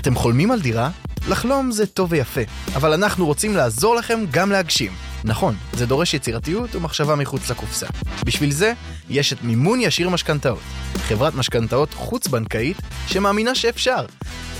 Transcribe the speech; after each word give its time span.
אתם 0.00 0.14
חולמים 0.14 0.50
על 0.50 0.60
דירה? 0.60 0.90
לחלום 1.28 1.70
זה 1.70 1.86
טוב 1.86 2.12
ויפה, 2.12 2.40
אבל 2.74 2.92
אנחנו 2.92 3.26
רוצים 3.26 3.56
לעזור 3.56 3.96
לכם 3.96 4.24
גם 4.30 4.50
להגשים. 4.50 4.92
נכון, 5.24 5.54
זה 5.72 5.86
דורש 5.86 6.14
יצירתיות 6.14 6.74
ומחשבה 6.74 7.16
מחוץ 7.16 7.50
לקופסה. 7.50 7.86
בשביל 8.24 8.50
זה, 8.50 8.72
יש 9.08 9.32
את 9.32 9.42
מימון 9.42 9.80
ישיר 9.80 10.08
משכנתאות. 10.08 10.60
חברת 10.96 11.34
משכנתאות 11.34 11.94
חוץ-בנקאית 11.94 12.76
שמאמינה 13.06 13.54
שאפשר. 13.54 14.06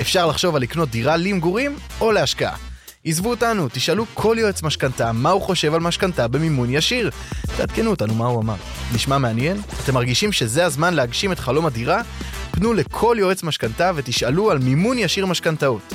אפשר 0.01 0.27
לחשוב 0.27 0.57
על 0.57 0.63
לקנות 0.63 0.89
דירה 0.91 1.17
למגורים 1.17 1.77
או 2.01 2.13
להשקעה. 2.13 2.57
עזבו 3.05 3.31
אותנו, 3.31 3.69
תשאלו 3.73 4.07
כל 4.15 4.37
יועץ 4.41 4.63
משכנתה 4.63 5.13
מה 5.13 5.31
הוא 5.31 5.43
חושב 5.43 5.75
על 5.75 5.81
משכנתה 5.81 6.29
במימון 6.29 6.69
ישיר. 6.71 7.11
תעדכנו 7.57 7.91
אותנו 7.91 8.15
מה 8.15 8.27
הוא 8.27 8.43
אמר. 8.43 8.57
נשמע 8.95 9.19
מעניין? 9.19 9.61
אתם 9.85 9.95
מרגישים 9.95 10.33
שזה 10.33 10.65
הזמן 10.67 10.95
להגשים 10.95 11.33
את 11.33 11.39
חלום 11.39 11.67
הדירה? 11.67 12.03
פנו 12.51 12.73
לכל 12.73 13.17
יועץ 13.19 13.43
משכנתה 13.43 13.91
ותשאלו 13.95 14.51
על 14.51 14.59
מימון 14.59 14.99
ישיר 14.99 15.27
משכנתאות. 15.27 15.93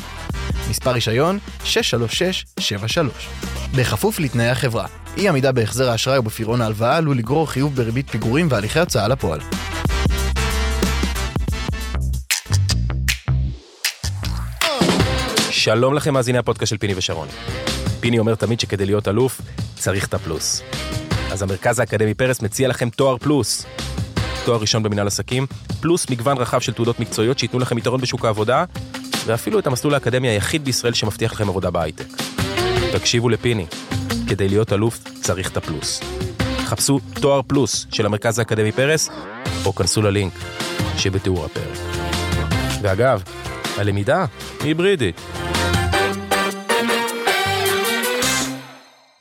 מספר 0.69 0.91
רישיון 0.91 1.39
63673. 1.63 3.13
בכפוף 3.75 4.19
לתנאי 4.19 4.49
החברה. 4.49 4.85
אי 5.17 5.29
עמידה 5.29 5.51
בהחזר 5.51 5.89
האשראי 5.89 6.17
ובפירעון 6.17 6.61
ההלוואה 6.61 6.97
עלול 6.97 7.17
לגרור 7.17 7.49
חיוב 7.51 7.75
בריבית 7.75 8.09
פיגורים 8.09 8.47
והליכי 8.49 8.79
הוצאה 8.79 9.07
לפועל. 9.07 9.39
שלום 15.51 15.93
לכם 15.93 16.13
מאזיני 16.13 16.37
הפודקאסט 16.37 16.69
של 16.69 16.77
פיני 16.77 16.93
ושרון. 16.95 17.27
פיני 17.99 18.19
אומר 18.19 18.35
תמיד 18.35 18.59
שכדי 18.59 18.85
להיות 18.85 19.07
אלוף, 19.07 19.41
צריך 19.75 20.07
את 20.07 20.13
הפלוס. 20.13 20.61
אז 21.31 21.41
המרכז 21.41 21.79
האקדמי 21.79 22.13
פרס 22.13 22.41
מציע 22.41 22.67
לכם 22.67 22.89
תואר 22.89 23.17
פלוס. 23.17 23.65
תואר 24.45 24.57
ראשון 24.57 24.83
במנהל 24.83 25.07
עסקים, 25.07 25.45
פלוס 25.81 26.09
מגוון 26.09 26.37
רחב 26.37 26.59
של 26.59 26.73
תעודות 26.73 26.99
מקצועיות 26.99 27.39
שייתנו 27.39 27.59
לכם 27.59 27.77
יתרון 27.77 28.01
בשוק 28.01 28.25
העבודה, 28.25 28.65
ואפילו 29.25 29.59
את 29.59 29.67
המסלול 29.67 29.93
האקדמי 29.93 30.27
היחיד 30.27 30.65
בישראל 30.65 30.93
שמבטיח 30.93 31.33
לכם 31.33 31.49
עבודה 31.49 31.71
בהייטק. 31.71 32.05
תקשיבו 32.93 33.29
לפיני, 33.29 33.65
כדי 34.27 34.47
להיות 34.47 34.73
אלוף 34.73 35.03
צריך 35.21 35.51
את 35.51 35.57
הפלוס. 35.57 36.01
חפשו 36.65 36.99
תואר 37.21 37.41
פלוס 37.41 37.87
של 37.91 38.05
המרכז 38.05 38.39
האקדמי 38.39 38.71
פרס, 38.71 39.09
או 39.65 39.75
כנסו 39.75 40.01
ללינק 40.01 40.33
שבתיאור 40.97 41.45
הפרק. 41.45 41.77
ואגב, 42.81 43.23
הלמידה 43.77 44.25
היא 44.59 44.67
היברידית. 44.67 45.21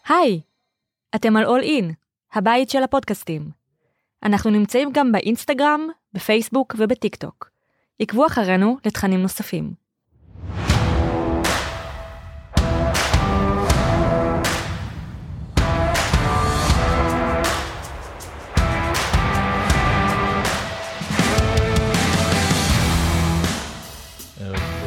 היי, 0.08 0.40
אתם 1.14 1.36
על 1.36 1.44
All 1.44 1.64
In, 1.64 1.92
הבית 2.32 2.70
של 2.70 2.82
הפודקאסטים. 2.82 3.63
אנחנו 4.24 4.50
נמצאים 4.50 4.90
גם 4.92 5.12
באינסטגרם, 5.12 5.88
בפייסבוק 6.12 6.74
ובטיק 6.78 7.16
טוק. 7.16 7.50
עקבו 8.00 8.26
אחרינו 8.26 8.76
לתכנים 8.86 9.22
נוספים. 9.22 9.72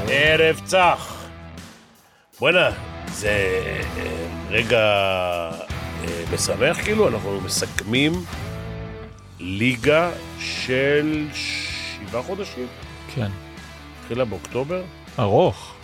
ערב 0.10 0.62
צח. 0.66 1.28
בואנה, 2.40 2.70
זה 3.08 3.30
אה, 3.98 4.28
רגע 4.50 4.80
אה, 4.80 6.24
משמח 6.34 6.84
כאילו, 6.84 7.08
אנחנו 7.08 7.42
מסכמים 7.42 8.12
ליגה 9.40 10.12
של 10.40 11.28
שבעה 11.34 12.24
חודשים. 12.24 12.68
כן. 13.16 13.28
התחילה 14.00 14.26
באוקטובר. 14.26 14.84
ארוך. 15.20 15.76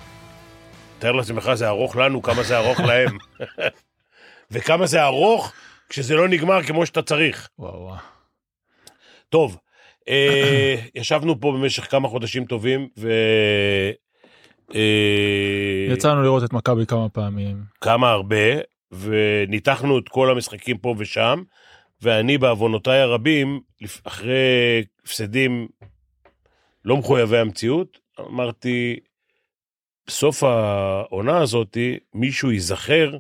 תאר 1.00 1.12
לעצמך, 1.12 1.52
זה 1.54 1.68
ארוך 1.68 1.96
לנו, 1.96 2.22
כמה 2.22 2.44
זה 2.44 2.58
ארוך 2.58 2.80
להם. 2.80 3.18
וכמה 4.52 4.86
זה 4.86 5.04
ארוך 5.04 5.54
כשזה 5.90 6.16
לא 6.16 6.28
נגמר 6.28 6.64
כמו 6.64 6.86
שאתה 6.86 7.02
צריך. 7.02 7.50
וואו 7.60 7.82
וואו. 7.82 7.96
טוב, 9.30 9.58
אה, 10.10 10.76
ישבנו 10.96 11.40
פה 11.40 11.52
במשך 11.52 11.92
כמה 11.92 12.08
חודשים 12.08 12.46
טובים, 12.46 12.88
ו... 12.98 13.12
אה, 14.76 15.94
יצאנו 15.94 16.24
לראות 16.24 16.44
את 16.44 16.54
מכבי 16.54 16.86
כמה 16.86 17.10
פעמים. 17.10 17.58
כמה 17.82 18.10
הרבה, 18.10 18.60
וניתחנו 18.92 20.00
את 20.00 20.10
כל 20.10 20.32
המשחקים 20.32 20.78
פה 20.78 20.96
ושם, 20.98 21.44
ואני 22.04 22.38
בעוונותיי 22.38 23.00
הרבים, 23.00 23.62
אחרי 24.04 24.84
הפסדים 25.04 25.68
לא 26.86 26.98
מחויבי 26.98 27.38
המציאות, 27.38 28.00
אמרתי, 28.20 29.00
בסוף 30.08 30.44
העונה 30.44 31.38
הזאתי, 31.38 31.98
מישהו 32.14 32.52
ייזכר 32.52 33.18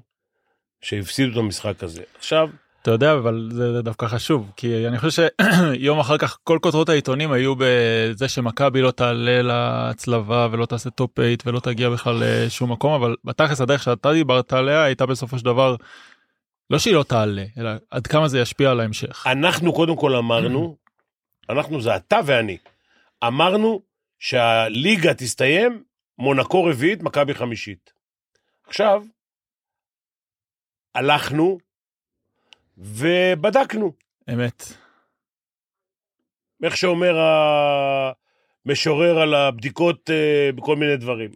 שהפסידו 0.82 1.32
את 1.32 1.38
המשחק 1.38 1.84
הזה. 1.84 2.04
עכשיו, 2.18 2.50
אתה 2.82 2.92
יודע 2.92 3.14
אבל 3.14 3.50
זה 3.52 3.82
דווקא 3.82 4.08
חשוב 4.08 4.52
כי 4.56 4.88
אני 4.88 5.00
חושב 5.00 5.28
שיום 5.74 6.00
אחר 6.00 6.18
כך 6.18 6.38
כל 6.44 6.60
כותרות 6.62 6.90
העיתונים 6.90 7.32
היו 7.32 7.54
בזה 7.58 8.28
שמכבי 8.28 8.82
לא 8.82 8.92
תעלה 8.92 9.42
להצלבה 9.42 10.48
ולא 10.52 10.66
תעשה 10.66 10.90
טופ 10.90 11.12
8 11.16 11.36
ולא 11.46 11.60
תגיע 11.60 11.90
בכלל 11.90 12.16
לשום 12.20 12.72
מקום 12.72 12.94
אבל 12.94 13.16
בתכלס 13.24 13.62
הדרך 13.62 13.84
שאתה 13.84 14.14
דיברת 14.14 14.54
עליה 14.54 14.84
הייתה 14.84 15.06
בסופו 15.06 15.40
של 15.40 15.46
דבר 15.46 15.76
לא 16.70 16.80
שהיא 16.80 16.94
לא 16.94 17.04
תעלה 17.04 17.46
אלא 17.58 17.70
עד 17.90 18.08
כמה 18.08 18.28
זה 18.28 18.40
ישפיע 18.40 18.72
על 18.72 18.80
ההמשך. 18.80 19.28
אנחנו 19.28 19.74
קודם 19.74 19.96
כל 19.96 20.16
אמרנו, 20.16 20.78
אנחנו 21.50 21.82
זה 21.82 21.96
אתה 21.96 22.20
ואני, 22.26 22.58
אמרנו 23.24 23.82
שהליגה 24.20 25.14
תסתיים, 25.14 25.84
מונקו 26.18 26.64
רביעית, 26.64 27.04
מכבי 27.04 27.34
חמישית. 27.34 27.94
עכשיו, 28.68 29.04
הלכנו 30.96 31.58
ובדקנו, 32.78 33.94
אמת. 34.34 34.64
איך 36.64 36.78
שאומר 36.78 37.16
המשורר 38.66 39.20
על 39.20 39.34
הבדיקות 39.34 40.10
אה, 40.10 40.50
בכל 40.56 40.76
מיני 40.76 40.98
דברים. 40.98 41.32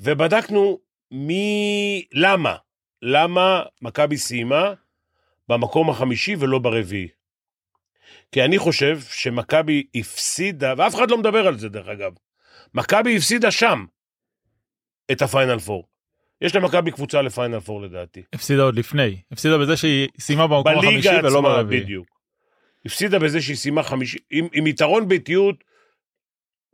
ובדקנו 0.00 0.78
מי, 1.10 2.04
למה, 2.12 2.56
למה 3.02 3.62
מכבי 3.82 4.16
סיימה 4.16 4.72
במקום 5.48 5.90
החמישי 5.90 6.36
ולא 6.38 6.58
ברביעי. 6.58 7.08
כי 8.32 8.44
אני 8.44 8.58
חושב 8.58 9.00
שמכבי 9.00 9.86
הפסידה, 9.94 10.74
ואף 10.76 10.94
אחד 10.94 11.10
לא 11.10 11.18
מדבר 11.18 11.46
על 11.46 11.58
זה 11.58 11.68
דרך 11.68 11.88
אגב, 11.88 12.12
מכבי 12.74 13.16
הפסידה 13.16 13.50
שם 13.50 13.84
את 15.12 15.22
הפיינל 15.22 15.58
פור. 15.58 15.88
יש 16.40 16.56
למכבי 16.56 16.90
קבוצה 16.90 17.22
לפיינל 17.22 17.60
פור 17.60 17.82
לדעתי. 17.82 18.22
הפסידה 18.32 18.62
עוד 18.62 18.74
לפני 18.74 19.20
הפסידה 19.32 19.58
בזה 19.58 19.76
שהיא 19.76 20.08
סיימה 20.18 20.46
במקום 20.46 20.78
החמישי 20.78 21.08
בליגה 21.08 21.18
ולא 21.18 21.38
עצמה, 21.38 21.48
ברביעי. 21.48 21.80
בדיוק. 21.80 22.06
הפסידה 22.86 23.18
בזה 23.18 23.40
שהיא 23.40 23.56
סיימה 23.56 23.82
חמישי, 23.82 24.18
עם, 24.30 24.48
עם 24.52 24.66
יתרון 24.66 25.08
ביתיות, 25.08 25.64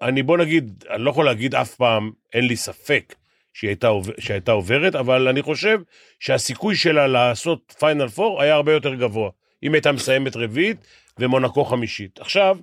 אני 0.03 0.23
בוא 0.23 0.39
נגיד, 0.39 0.85
אני 0.91 1.03
לא 1.03 1.11
יכול 1.11 1.25
להגיד 1.25 1.55
אף 1.55 1.75
פעם, 1.75 2.11
אין 2.33 2.47
לי 2.47 2.57
ספק 2.57 3.15
שהיא 3.53 3.69
הייתה, 3.69 3.87
עובר- 3.87 4.13
שהייתה 4.21 4.53
עוברת, 4.53 4.95
אבל 4.95 5.29
אני 5.29 5.43
חושב 5.43 5.79
שהסיכוי 6.21 6.77
שלה 6.77 7.07
לעשות 7.07 7.75
Final 7.79 8.09
Four 8.09 8.43
היה 8.43 8.55
הרבה 8.55 8.73
יותר 8.73 8.95
גבוה. 8.95 9.31
אם 9.63 9.75
הייתה 9.75 9.93
מסיימת 9.93 10.37
רביעית 10.37 10.87
ומונקו 11.19 11.65
חמישית. 11.65 12.21
עכשיו, 12.21 12.59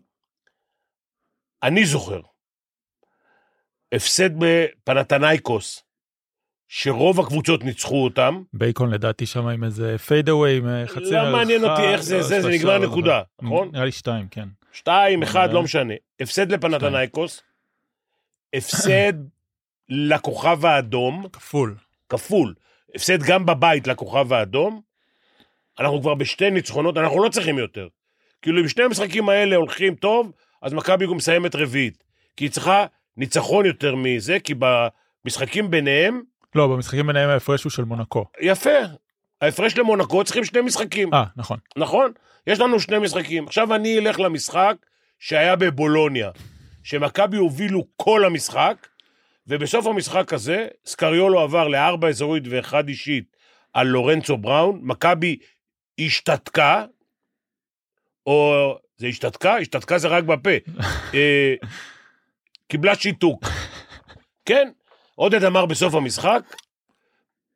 אני 1.63 1.85
זוכר, 1.85 2.21
הפסד 3.91 4.29
בפנאתינייקוס, 4.39 5.83
שרוב 6.67 7.19
הקבוצות 7.19 7.63
ניצחו 7.63 8.03
אותם, 8.03 8.43
Bacon 8.53 8.89
לדעתי 8.93 9.25
שם 9.25 9.47
עם 9.47 9.63
איזה 9.63 9.97
fade 9.97 10.29
away 10.29 10.57
עם 10.57 10.67
חצי 10.87 11.11
לא 11.11 11.31
מעניין 11.31 11.63
אותי 11.63 11.81
איך 11.81 12.01
זה, 12.01 12.17
לא, 12.17 12.23
זה, 12.23 12.41
זה 12.41 12.49
נגמר 12.49 12.77
לא 12.77 12.87
נקודה, 12.87 13.21
זוכר. 13.41 13.47
נכון? 13.47 13.69
נראה 13.73 13.85
לי 13.85 13.91
שתיים 13.91 14.27
כן. 14.31 14.47
שתיים, 14.71 15.23
אחד. 15.23 15.49
לא 15.53 15.63
משנה. 15.63 15.93
הפסד 16.19 16.51
לפנתנייקוס, 16.51 17.41
הפסד 18.55 19.13
לכוכב 19.89 20.65
האדום, 20.65 21.25
כפול. 21.33 21.75
כפול. 22.09 22.53
הפסד 22.95 23.23
גם 23.23 23.45
בבית 23.45 23.87
לכוכב 23.87 24.33
האדום. 24.33 24.81
אנחנו 25.79 26.01
כבר 26.01 26.13
בשתי 26.13 26.49
ניצחונות, 26.49 26.97
אנחנו 26.97 27.23
לא 27.23 27.29
צריכים 27.29 27.57
יותר. 27.57 27.87
כאילו, 28.41 28.61
אם 28.61 28.67
שני 28.67 28.83
המשחקים 28.83 29.29
האלה 29.29 29.55
הולכים 29.55 29.95
טוב, 29.95 30.31
אז 30.61 30.73
מכבי 30.73 31.07
גם 31.07 31.15
מסיימת 31.15 31.55
רביעית. 31.55 32.03
כי 32.37 32.45
היא 32.45 32.51
צריכה 32.51 32.85
ניצחון 33.17 33.65
יותר 33.65 33.95
מזה, 33.95 34.37
כי 34.39 34.53
במשחקים 34.59 35.71
ביניהם, 35.71 36.21
לא 36.55 36.67
במשחקים 36.67 37.07
ביניהם 37.07 37.29
ההפרש 37.29 37.63
הוא 37.63 37.71
של 37.71 37.83
מונקו. 37.83 38.25
יפה. 38.41 38.79
ההפרש 39.41 39.77
למונקו 39.77 40.23
צריכים 40.23 40.45
שני 40.45 40.61
משחקים. 40.61 41.13
אה 41.13 41.23
נכון. 41.35 41.57
נכון? 41.77 42.11
יש 42.47 42.59
לנו 42.59 42.79
שני 42.79 42.99
משחקים. 42.99 43.47
עכשיו 43.47 43.75
אני 43.75 43.99
אלך 43.99 44.19
למשחק 44.19 44.75
שהיה 45.19 45.55
בבולוניה, 45.55 46.29
שמכבי 46.83 47.37
הובילו 47.37 47.87
כל 47.95 48.25
המשחק, 48.25 48.87
ובסוף 49.49 49.85
המשחק 49.85 50.33
הזה, 50.33 50.67
סקריולו 50.85 51.39
עבר 51.39 51.67
לארבע 51.67 52.09
אזורית 52.09 52.43
ואחד 52.49 52.87
אישית 52.87 53.37
על 53.73 53.87
לורנצו 53.87 54.37
בראון, 54.37 54.79
מכבי 54.83 55.37
השתתקה, 55.99 56.85
או 58.25 58.53
זה 58.97 59.07
השתתקה? 59.07 59.57
השתתקה 59.57 59.97
זה 59.97 60.07
רק 60.07 60.23
בפה. 60.23 60.49
אה, 61.13 61.53
קיבלה 62.67 62.95
שיתוק. 62.95 63.43
כן, 64.45 64.69
עודד 65.15 65.43
אמר 65.43 65.65
בסוף 65.65 65.93
המשחק, 65.93 66.41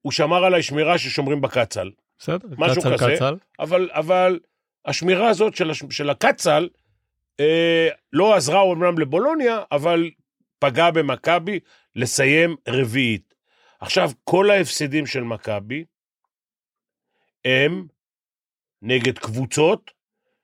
הוא 0.01 0.11
שמר 0.11 0.45
עליי 0.45 0.63
שמירה 0.63 0.97
ששומרים 0.97 1.41
בקצ"ל. 1.41 1.91
בסדר, 2.19 2.47
משהו 2.57 2.81
קצ"ל 2.81 2.97
כזה. 2.97 3.15
קצ"ל. 3.15 3.35
אבל, 3.59 3.89
אבל 3.91 4.39
השמירה 4.85 5.29
הזאת 5.29 5.55
של, 5.55 5.71
של 5.89 6.09
הקצ"ל 6.09 6.69
אה, 7.39 7.87
לא 8.13 8.35
עזרה 8.35 8.59
אומנם 8.59 8.99
לבולוניה, 8.99 9.61
אבל 9.71 10.09
פגעה 10.59 10.91
במכבי 10.91 11.59
לסיים 11.95 12.55
רביעית. 12.67 13.33
עכשיו, 13.79 14.11
כל 14.23 14.51
ההפסדים 14.51 15.05
של 15.05 15.21
מכבי 15.23 15.83
הם 17.45 17.87
נגד 18.81 19.17
קבוצות 19.19 19.91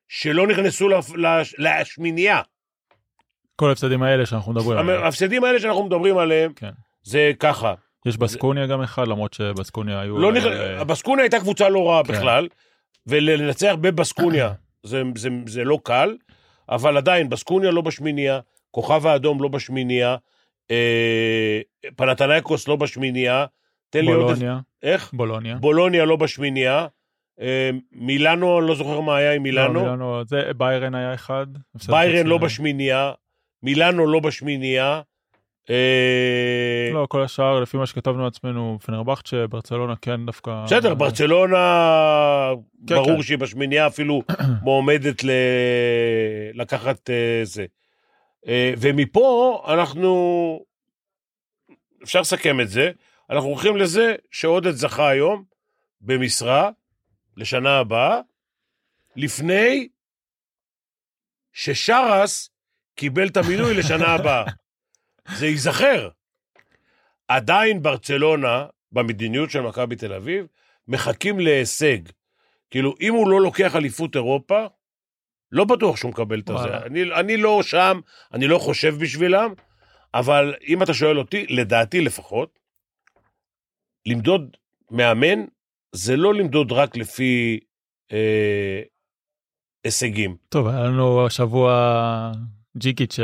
שלא 0.07 0.47
נכנסו 0.47 0.89
לפ- 0.89 1.15
לש- 1.15 1.55
לשמינייה. 1.57 2.41
כל 3.55 3.69
ההפסדים 3.69 4.03
האלה 4.03 4.25
שאנחנו 4.25 4.51
מדברים 4.51 4.77
עליהם. 4.77 5.03
ההפסדים 5.03 5.43
האלה 5.43 5.59
שאנחנו 5.59 5.85
מדברים 5.85 6.17
עליהם, 6.17 6.53
כן. 6.53 6.71
זה 7.03 7.31
ככה. 7.39 7.73
יש 8.05 8.17
בסקוניה 8.17 8.67
גם 8.67 8.81
אחד, 8.81 9.07
למרות 9.07 9.33
שבסקוניה 9.33 10.01
היו... 10.01 10.17
לא 10.19 10.27
אה, 10.27 10.33
נכ... 10.33 10.43
בסקוניה 10.81 11.23
הייתה 11.23 11.39
קבוצה 11.39 11.69
לא 11.69 11.89
רעה 11.89 12.03
כן. 12.03 12.13
בכלל, 12.13 12.47
ולנצח 13.07 13.73
בבסקוניה 13.81 14.53
זה, 14.83 15.01
זה, 15.15 15.29
זה 15.47 15.63
לא 15.63 15.79
קל, 15.83 16.17
אבל 16.69 16.97
עדיין, 16.97 17.29
בסקוניה 17.29 17.71
לא 17.71 17.81
בשמינייה, 17.81 18.39
כוכב 18.71 19.07
האדום 19.07 19.41
לא 19.43 19.47
בשמינייה, 19.47 20.15
אה, 20.71 21.61
פנתנייקוס 21.95 22.67
לא 22.67 22.75
בשמינייה, 22.75 23.45
תן 23.89 24.05
לי 24.05 24.11
עוד... 24.11 24.25
בולוניה, 24.25 24.59
איך? 24.83 25.13
בולוניה. 25.13 25.55
בולוניה 25.55 26.05
לא 26.05 26.15
בשמינייה, 26.15 26.87
אה, 27.41 27.69
מילאנו, 27.91 28.59
אני 28.59 28.67
לא 28.67 28.75
זוכר 28.75 28.99
מה 28.99 29.15
היה 29.15 29.31
עם 29.31 29.37
לא, 29.37 29.43
מילאנו, 29.43 29.81
מילאנו, 29.81 30.21
זה 30.27 30.51
ביירן 30.57 30.95
היה 30.95 31.13
אחד. 31.13 31.47
ביירן 31.87 32.27
לא 32.27 32.37
בשמינייה, 32.37 33.11
מילאנו 33.63 34.07
לא 34.07 34.19
בשמינייה, 34.19 35.01
אה, 35.69 36.89
לא, 36.93 37.05
כל 37.09 37.23
השאר, 37.23 37.59
לפי 37.59 37.77
מה 37.77 37.85
שכתבנו 37.85 38.23
לעצמנו, 38.23 38.77
פנרבכצ'ה, 38.85 39.47
ברצלונה 39.47 39.93
כן 40.01 40.25
דווקא... 40.25 40.63
בסדר, 40.65 40.93
ברצלונה, 40.93 41.57
כן, 42.87 42.95
ברור 42.95 43.15
כן. 43.15 43.21
שהיא 43.21 43.37
בשמינייה 43.37 43.87
אפילו 43.87 44.21
מועמדת 44.63 45.23
ל... 45.23 45.31
לקחת 46.53 47.09
אה, 47.09 47.41
זה. 47.43 47.65
אה, 48.47 48.73
ומפה 48.77 49.63
אנחנו, 49.67 50.65
אפשר 52.03 52.21
לסכם 52.21 52.61
את 52.61 52.69
זה, 52.69 52.91
אנחנו 53.29 53.49
הולכים 53.49 53.77
לזה 53.77 54.15
שעודד 54.31 54.71
זכה 54.71 55.09
היום 55.09 55.43
במשרה 56.01 56.69
לשנה 57.37 57.77
הבאה, 57.77 58.21
לפני 59.15 59.89
ששרס 61.53 62.49
קיבל 62.95 63.27
את 63.27 63.37
המינוי 63.37 63.73
לשנה 63.73 64.07
הבאה. 64.15 64.45
זה 65.35 65.47
ייזכר. 65.47 66.09
עדיין 67.27 67.81
ברצלונה, 67.83 68.65
במדיניות 68.91 69.51
של 69.51 69.61
מכבי 69.61 69.95
תל 69.95 70.13
אביב, 70.13 70.45
מחכים 70.87 71.39
להישג. 71.39 71.97
כאילו, 72.69 72.95
אם 73.01 73.13
הוא 73.13 73.29
לא 73.29 73.41
לוקח 73.41 73.75
אליפות 73.75 74.15
אירופה, 74.15 74.65
לא 75.51 75.65
בטוח 75.65 75.97
שהוא 75.97 76.11
מקבל 76.11 76.39
את 76.39 76.49
הזה. 76.49 76.57
וואלה. 76.57 76.85
אני, 76.85 77.03
אני 77.13 77.37
לא 77.37 77.63
שם, 77.63 77.99
אני 78.33 78.47
לא 78.47 78.59
חושב 78.59 78.95
בשבילם, 79.01 79.53
אבל 80.13 80.53
אם 80.67 80.83
אתה 80.83 80.93
שואל 80.93 81.19
אותי, 81.19 81.45
לדעתי 81.49 82.01
לפחות, 82.01 82.59
למדוד 84.05 84.57
מאמן 84.91 85.45
זה 85.95 86.17
לא 86.17 86.33
למדוד 86.33 86.71
רק 86.71 86.97
לפי 86.97 87.59
אה, 88.11 88.81
הישגים. 89.83 90.35
טוב, 90.49 90.67
היה 90.67 90.83
לנו 90.83 91.25
השבוע 91.25 92.31
ג'יקיץ' 92.77 93.19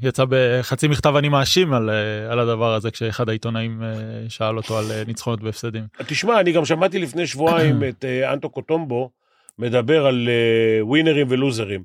שיצא 0.00 0.24
בחצי 0.28 0.88
מכתב 0.88 1.16
אני 1.16 1.28
מאשים 1.28 1.72
על, 1.72 1.90
אה, 1.90 2.32
על 2.32 2.38
הדבר 2.38 2.74
הזה 2.74 2.90
כשאחד 2.90 3.28
העיתונאים 3.28 3.82
אה, 3.82 3.88
שאל 4.28 4.56
אותו 4.56 4.78
על 4.78 4.84
אה, 4.90 5.02
ניצחונות 5.06 5.42
והפסדים. 5.42 5.86
תשמע, 6.06 6.40
אני 6.40 6.52
גם 6.52 6.64
שמעתי 6.64 6.98
לפני 6.98 7.26
שבועיים 7.26 7.82
את 7.88 8.04
אה, 8.04 8.32
אנטו 8.32 8.50
קוטומבו 8.50 9.10
מדבר 9.58 10.06
על 10.06 10.28
אה, 10.28 10.84
ווינרים 10.84 11.26
ולוזרים, 11.30 11.84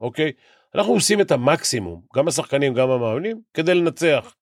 אוקיי? 0.00 0.32
אנחנו 0.74 0.92
עושים 0.92 1.20
את 1.20 1.30
המקסימום, 1.30 2.02
גם 2.16 2.28
השחקנים, 2.28 2.74
גם 2.74 2.90
המאמנים, 2.90 3.40
כדי 3.54 3.74
לנצח. 3.74 4.34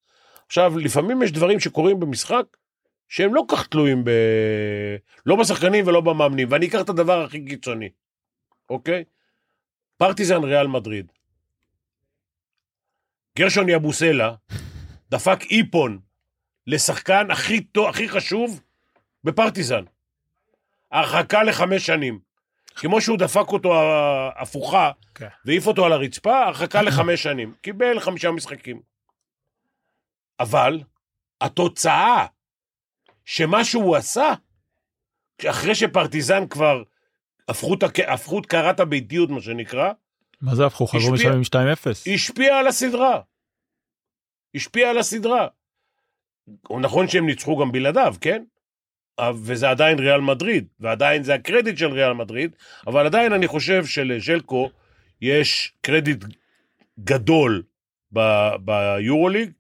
עכשיו, 0.47 0.79
לפעמים 0.79 1.23
יש 1.23 1.33
דברים 1.33 1.61
שקורים 1.61 2.01
במשחק 2.01 2.45
שהם 3.09 3.35
לא 3.35 3.45
כך 3.49 3.67
תלויים 3.67 4.05
ב... 4.05 4.11
לא 5.27 5.37
בשחקנים 5.37 5.87
ולא 5.87 6.01
במאמנים, 6.01 6.49
ואני 6.51 6.67
אקח 6.67 6.81
את 6.81 6.89
הדבר 6.89 7.25
הכי 7.25 7.45
קיצוני, 7.45 7.89
אוקיי? 8.71 9.05
פרטיזן 9.97 10.45
ריאל 10.45 10.67
מדריד. 10.67 11.13
גרשון 13.39 13.69
יבוסלה 13.69 14.35
דפק 15.11 15.39
איפון 15.51 15.99
לשחקן 16.67 17.31
הכי, 17.31 17.61
טוב, 17.61 17.89
הכי 17.89 18.09
חשוב 18.09 18.61
בפרטיזן. 19.25 19.85
הרחקה 20.93 21.43
לחמש 21.43 21.87
שנים. 21.87 22.28
כמו 22.81 23.01
שהוא 23.01 23.19
דפק 23.19 23.49
אותו 23.49 23.73
הפוכה 24.37 24.91
כן. 25.15 25.29
והעיף 25.45 25.67
אותו 25.67 25.87
על 25.87 25.93
הרצפה, 25.93 26.39
הרחקה 26.45 26.83
לחמש 26.83 27.23
שנים. 27.23 27.55
קיבל 27.63 28.01
חמישה 28.01 28.31
משחקים. 28.31 28.81
אבל 30.41 30.81
התוצאה 31.41 32.27
שמה 33.25 33.65
שהוא 33.65 33.97
עשה, 33.97 34.33
אחרי 35.51 35.75
שפרטיזן 35.75 36.49
כבר 36.49 36.83
הפכו 37.49 37.75
את 37.75 37.83
הק- 37.83 38.09
הפכו 38.09 38.39
את 38.41 38.47
קערת 38.47 38.81
הביתיות, 38.81 39.31
מה 39.31 39.41
שנקרא, 39.41 39.93
מה 40.41 40.55
זה 40.55 40.67
הפכו? 40.67 40.87
חזרו 40.87 41.15
עם 41.35 41.43
2-0. 41.43 42.15
השפיע 42.15 42.59
על 42.59 42.67
הסדרה. 42.67 43.21
השפיע 44.55 44.91
על 44.91 44.99
הסדרה. 44.99 45.47
נכון 46.81 47.09
שהם 47.09 47.27
ניצחו 47.27 47.57
גם 47.61 47.73
בלעדיו, 47.73 48.15
כן? 48.21 48.45
אה, 49.21 49.31
וזה 49.43 49.71
עדיין 49.71 49.99
ריאל 49.99 50.21
מדריד, 50.21 50.65
ועדיין 50.81 51.23
זה 51.23 51.35
הקרדיט 51.35 51.79
של 51.79 51.93
ריאל 51.93 52.13
מדריד, 52.13 52.51
אבל 52.87 53.07
עדיין 53.07 53.33
אני 53.33 53.47
חושב 53.47 53.87
שלז'לקו 53.87 54.71
יש 55.23 55.73
קרדיט 55.81 56.25
גדול 57.05 57.63
ביורוליג, 58.61 59.51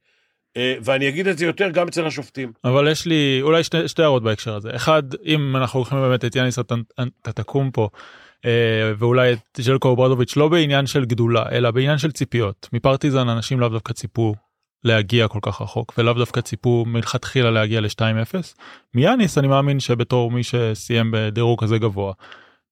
אה, 0.57 0.75
ואני 0.83 1.09
אגיד 1.09 1.27
את 1.27 1.39
זה 1.39 1.47
יותר 1.47 1.71
גם 1.71 1.89
אצל 1.89 2.07
השופטים. 2.07 2.53
אבל 2.65 2.89
יש 2.89 3.07
לי 3.07 3.39
אולי 3.43 3.65
שתי, 3.65 3.89
שתי 3.89 4.03
הערות 4.03 4.23
בהקשר 4.23 4.55
הזה. 4.55 4.77
אחד, 4.77 5.03
אם 5.25 5.57
אנחנו 5.57 5.79
לוקחים 5.79 5.99
באמת 5.99 6.25
את 6.25 6.37
יאניס 6.37 6.59
טטקומפו 7.23 7.91
אה, 8.45 8.93
ואולי 8.99 9.33
את 9.33 9.39
ז'לקו 9.57 9.89
אוברדוביץ' 9.89 10.37
לא 10.37 10.49
בעניין 10.49 10.87
של 10.87 11.05
גדולה 11.05 11.45
אלא 11.53 11.71
בעניין 11.71 11.99
של 11.99 12.13
ציפיות. 12.13 12.69
מפרטיזן 12.73 13.29
אנשים 13.29 13.61
לאו 13.61 13.69
דווקא 13.69 13.93
ציפו 13.93 14.35
להגיע 14.85 15.29
כל 15.29 15.39
כך 15.43 15.61
רחוק 15.61 15.95
ולאו 15.99 16.13
דווקא 16.13 16.41
ציפו 16.41 16.85
מלכתחילה 16.87 17.51
להגיע 17.51 17.81
ל-2-0. 17.81 18.35
מיאניס 18.95 19.39
אני 19.39 19.49
מאמין 19.49 19.81
שבתור 19.81 20.31
מי 20.31 20.43
שסיים 20.43 21.11
בדירוג 21.13 21.63
כזה 21.63 21.79
גבוה 21.79 22.13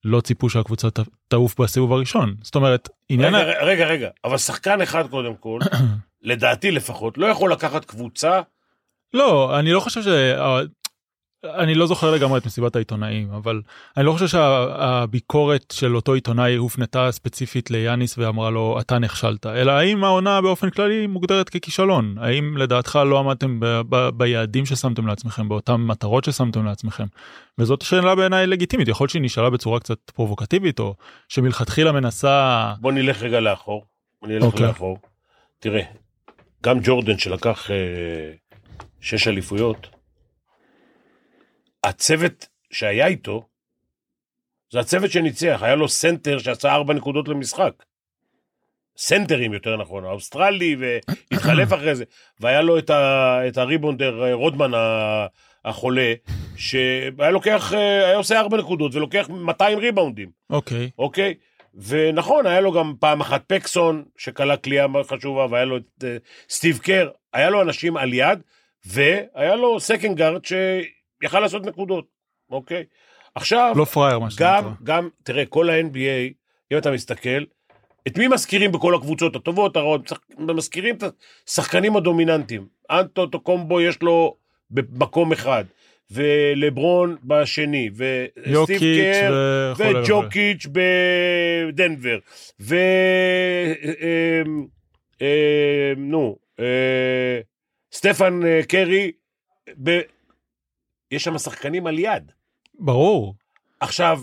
לא 0.05 0.21
ציפו 0.21 0.49
שהקבוצה 0.49 0.87
תעוף 1.27 1.59
בסיבוב 1.61 1.93
הראשון. 1.93 2.35
זאת 2.41 2.55
אומרת 2.55 2.89
עניין... 3.09 3.35
ה- 3.35 3.39
רגע, 3.43 3.63
רגע, 3.63 3.85
רגע, 3.85 4.09
אבל 4.25 4.37
שחקן 4.37 4.81
אחד 4.81 5.07
קודם 5.07 5.35
כל, 5.35 5.59
לדעתי 6.21 6.71
לפחות, 6.71 7.17
לא 7.17 7.25
יכול 7.25 7.51
לקחת 7.51 7.85
קבוצה 7.85 8.41
לא, 9.13 9.59
אני 9.59 9.71
לא 9.71 9.79
חושב 9.79 10.01
ש... 10.01 10.07
אני 11.45 11.75
לא 11.75 11.87
זוכר 11.87 12.11
לגמרי 12.11 12.39
את 12.39 12.45
מסיבת 12.45 12.75
העיתונאים, 12.75 13.31
אבל 13.31 13.61
אני 13.97 14.05
לא 14.05 14.11
חושב 14.11 14.27
שהביקורת 14.27 15.73
של 15.73 15.95
אותו 15.95 16.13
עיתונאי 16.13 16.55
הופנתה 16.55 17.11
ספציפית 17.11 17.71
ליאניס 17.71 18.17
ואמרה 18.17 18.49
לו 18.49 18.77
אתה 18.79 18.99
נכשלת, 18.99 19.45
אלא 19.45 19.71
האם 19.71 20.03
העונה 20.03 20.41
באופן 20.41 20.69
כללי 20.69 21.07
מוגדרת 21.07 21.49
ככישלון? 21.49 22.15
האם 22.19 22.57
לדעתך 22.57 22.99
לא 23.05 23.19
עמדתם 23.19 23.59
ב- 23.59 23.81
ב- 23.89 24.09
ביעדים 24.09 24.65
ששמתם 24.65 25.07
לעצמכם, 25.07 25.49
באותן 25.49 25.75
מטרות 25.75 26.23
ששמתם 26.23 26.65
לעצמכם? 26.65 27.05
וזאת 27.57 27.81
שאלה 27.81 28.15
בעיניי 28.15 28.47
לגיטימית, 28.47 28.87
יכול 28.87 29.03
להיות 29.03 29.11
שהיא 29.11 29.21
נשאלה 29.21 29.49
בצורה 29.49 29.79
קצת 29.79 30.11
פרובוקטיבית, 30.15 30.79
או 30.79 30.95
שמלכתחילה 31.29 31.91
מנסה... 31.91 32.73
בוא 32.81 32.91
נלך 32.91 33.23
רגע 33.23 33.39
לאחור. 33.39 33.85
אני 34.23 34.35
אלך 34.35 34.43
אוקיי. 34.43 34.67
לאחור. 34.67 34.97
תראה, 35.59 35.83
גם 36.63 36.79
ג'ורדן 36.83 37.17
שלקח 37.17 37.71
אה, 37.71 37.75
שש 39.01 39.27
אליפויות, 39.27 39.96
הצוות 41.83 42.47
שהיה 42.71 43.07
איתו, 43.07 43.47
זה 44.71 44.79
הצוות 44.79 45.11
שניצח, 45.11 45.59
היה 45.61 45.75
לו 45.75 45.89
סנטר 45.89 46.37
שעשה 46.37 46.73
ארבע 46.73 46.93
נקודות 46.93 47.27
למשחק. 47.27 47.83
סנטרים 48.97 49.53
יותר 49.53 49.77
נכון, 49.77 50.05
האוסטרלי, 50.05 50.75
והתחלף 50.79 51.73
אחרי 51.73 51.95
זה, 51.95 52.03
והיה 52.39 52.61
לו 52.61 52.77
את, 52.77 52.89
ה, 52.89 53.39
את 53.47 53.57
ה 53.57 53.64
rebounder 53.64 54.23
אה, 54.23 54.33
רודמן 54.33 54.71
החולה, 55.65 56.13
שהיה 56.55 57.31
לוקח, 57.31 57.73
אה, 57.73 58.05
היה 58.05 58.17
עושה 58.17 58.39
ארבע 58.39 58.57
נקודות 58.57 58.95
ולוקח 58.95 59.29
200 59.29 59.79
ריבאונדים. 59.79 60.29
אוקיי, 60.49 60.89
אוקיי? 60.99 61.33
ונכון, 61.87 62.45
היה 62.45 62.61
לו 62.61 62.71
גם 62.71 62.93
פעם 62.99 63.21
אחת 63.21 63.43
פקסון, 63.47 64.03
שכלה 64.17 64.57
קליעה 64.57 64.87
מאוד 64.87 65.05
חשובה, 65.05 65.47
והיה 65.49 65.65
לו 65.65 65.77
את 65.77 66.03
uh, 66.03 66.05
סטיב 66.49 66.77
קר, 66.77 67.09
היה 67.33 67.49
לו 67.49 67.61
אנשים 67.61 67.97
על 67.97 68.13
יד, 68.13 68.39
והיה 68.85 69.55
לו 69.55 69.79
second 69.79 70.15
guard 70.15 70.45
שיכל 71.23 71.39
לעשות 71.39 71.65
נקודות, 71.65 72.05
אוקיי? 72.49 72.83
עכשיו, 73.35 73.73
לא 73.75 73.85
פראייר 73.85 74.19
מה 74.19 74.27
גם. 74.37 74.73
גם, 74.83 75.09
תראה, 75.23 75.45
כל 75.45 75.69
ה-NBA, 75.69 76.33
אם 76.71 76.77
אתה 76.77 76.91
מסתכל, 76.91 77.43
את 78.07 78.17
מי 78.17 78.27
מזכירים 78.27 78.71
בכל 78.71 78.95
הקבוצות 78.95 79.35
הטובות, 79.35 79.75
הרעות? 79.75 80.11
מזכירים 80.37 80.95
את 80.95 81.03
השחקנים 81.47 81.95
הדומיננטיים. 81.95 82.67
אנטו 82.91 83.39
קומבו 83.43 83.81
יש 83.81 84.01
לו 84.01 84.35
במקום 84.71 85.31
אחד, 85.31 85.63
ולברון 86.11 87.15
בשני, 87.23 87.89
וסטיב 87.95 88.79
קר, 88.79 89.73
וכולי. 89.73 89.99
וג'וקיץ' 89.99 90.65
בדנבר, 90.71 92.17
ו... 92.59 92.75
אה, 92.75 94.41
אה, 95.21 95.93
נו, 95.97 96.37
אה, 96.59 97.39
סטפן 97.91 98.39
אה, 98.45 98.61
קרי, 98.67 99.11
ב... 99.83 99.99
יש 101.11 101.23
שם 101.23 101.37
שחקנים 101.37 101.87
על 101.87 101.99
יד. 101.99 102.31
ברור. 102.79 103.35
עכשיו, 103.79 104.21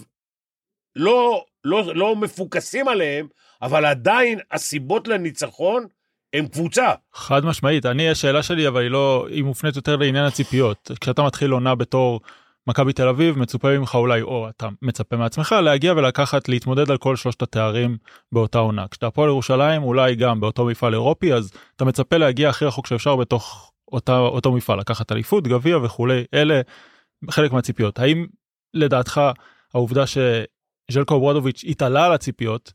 לא, 0.97 1.45
לא, 1.64 1.95
לא 1.95 2.17
מפוקסים 2.17 2.88
עליהם, 2.88 3.26
אבל 3.62 3.85
עדיין 3.85 4.38
הסיבות 4.50 5.09
לניצחון 5.09 5.87
הם 6.35 6.47
קבוצה. 6.49 6.93
חד 7.14 7.45
משמעית 7.45 7.87
אני 7.87 8.11
השאלה 8.11 8.43
שלי 8.43 8.69
אבל 8.69 8.83
היא 8.83 8.91
לא 8.91 9.26
היא 9.31 9.45
מופנית 9.45 9.76
יותר 9.76 9.97
לעניין 9.97 10.25
הציפיות 10.25 10.91
כשאתה 11.00 11.23
מתחיל 11.23 11.50
עונה 11.50 11.75
בתור 11.75 12.21
מכבי 12.67 12.93
תל 12.93 13.09
אביב 13.09 13.38
מצופה 13.38 13.79
ממך 13.79 13.95
אולי 13.95 14.23
או 14.23 14.49
אתה 14.49 14.69
מצפה 14.83 15.17
מעצמך 15.17 15.55
להגיע 15.64 15.93
ולקחת 15.93 16.49
להתמודד 16.49 16.91
על 16.91 16.97
כל 16.97 17.17
שלושת 17.17 17.43
התארים 17.43 17.97
באותה 18.33 18.59
עונה 18.59 18.88
כשאתה 18.88 19.07
הפועל 19.07 19.29
ירושלים 19.29 19.83
אולי 19.83 20.14
גם 20.14 20.41
באותו 20.41 20.64
מפעל 20.64 20.93
אירופי 20.93 21.35
אז 21.35 21.53
אתה 21.76 21.85
מצפה 21.85 22.17
להגיע 22.17 22.49
הכי 22.49 22.64
רחוק 22.64 22.87
שאפשר 22.87 23.17
בתוך 23.17 23.73
אותה 23.93 24.19
אותו 24.19 24.53
מפעל 24.53 24.79
לקחת 24.81 25.12
אליפות 25.12 25.49
גביע 25.49 25.79
וכולי 25.79 26.25
אלה 26.35 26.61
חלק 27.31 27.53
מהציפיות 27.53 27.99
האם 27.99 28.26
לדעתך 28.75 29.21
העובדה 29.75 30.05
שז'לקו 30.07 31.21
ברודוביץ' 31.21 31.64
התעלה 31.69 32.07
על 32.07 32.12
הציפיות 32.12 32.73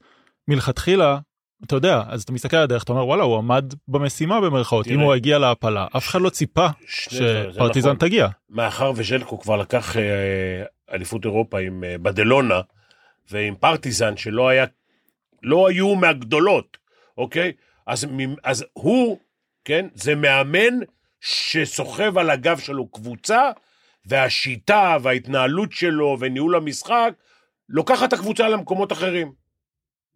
מלכתחילה 0.48 1.18
אתה 1.66 1.76
יודע 1.76 2.04
אז 2.08 2.24
אתה 2.24 2.32
מסתכל 2.32 2.58
על 2.58 2.64
הדרך 2.64 2.84
אתה 2.84 2.92
אומר 2.92 3.06
וואלה 3.06 3.24
הוא 3.24 3.38
עמד 3.38 3.74
במשימה 3.88 4.42
במרכאות 4.42 4.88
אם 4.88 4.94
תראה. 4.94 5.06
הוא 5.06 5.14
הגיע 5.14 5.40
להעפלה 5.40 5.88
אף 5.98 6.08
אחד 6.08 6.22
לא 6.22 6.30
ציפה 6.30 6.68
שפרטיזן 6.88 7.90
נכון. 7.90 8.00
תגיע. 8.00 8.28
מאחר 8.50 8.92
וז'לקו 8.96 9.40
כבר 9.40 9.58
לקח 9.58 9.98
אה, 9.98 10.64
אליפות 10.94 11.26
אירופה 11.26 11.60
עם 11.60 11.84
אה, 11.84 11.98
בדלונה 11.98 12.62
ועם 13.32 13.56
פרטיזן 13.56 14.18
שלא 14.18 14.48
היה, 14.48 14.66
לא 15.44 15.68
היו 15.68 15.96
מהגדולות, 15.96 16.78
אוקיי? 17.18 17.52
אז, 17.88 18.08
אז 18.44 18.66
הוא, 18.74 19.20
כן, 19.66 19.88
זה 19.94 20.16
מאמן 20.16 20.80
שסוחב 21.22 22.18
על 22.18 22.30
הגב 22.30 22.60
שלו 22.60 22.88
קבוצה, 22.88 23.52
והשיטה 24.06 24.98
וההתנהלות 25.02 25.72
שלו 25.72 26.18
וניהול 26.20 26.56
המשחק, 26.56 27.14
לוקחת 27.70 28.08
את 28.08 28.14
הקבוצה 28.14 28.50
למקומות 28.50 28.92
אחרים. 28.92 29.34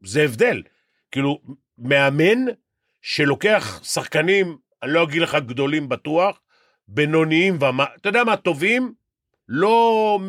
זה 0.03 0.24
הבדל. 0.24 0.63
כאילו, 1.12 1.39
מאמן 1.77 2.45
שלוקח 3.01 3.83
שחקנים, 3.83 4.57
אני 4.83 4.93
לא 4.93 5.03
אגיד 5.03 5.22
לך 5.22 5.36
גדולים 5.36 5.89
בטוח, 5.89 6.39
בינוניים, 6.88 7.57
ומה, 7.62 7.86
אתה 7.95 8.10
יודע 8.10 8.24
מה, 8.24 8.38
טובים, 8.38 8.93
לא 9.48 10.19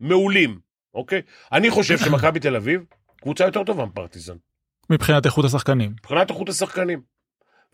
מעולים, 0.00 0.60
אוקיי? 0.94 1.22
אני 1.52 1.70
חושב 1.70 1.98
שמכבי 1.98 2.40
תל 2.40 2.56
אביב, 2.56 2.84
קבוצה 3.20 3.44
יותר 3.44 3.64
טובה 3.64 3.84
מפרטיזן, 3.84 4.36
מבחינת 4.90 5.26
איכות 5.26 5.44
השחקנים. 5.44 5.90
מבחינת 5.90 6.30
איכות 6.30 6.48
השחקנים. 6.48 7.02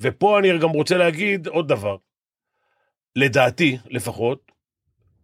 ופה 0.00 0.38
אני 0.38 0.58
גם 0.58 0.68
רוצה 0.68 0.96
להגיד 0.96 1.46
עוד 1.46 1.68
דבר. 1.68 1.96
לדעתי, 3.16 3.78
לפחות, 3.86 4.52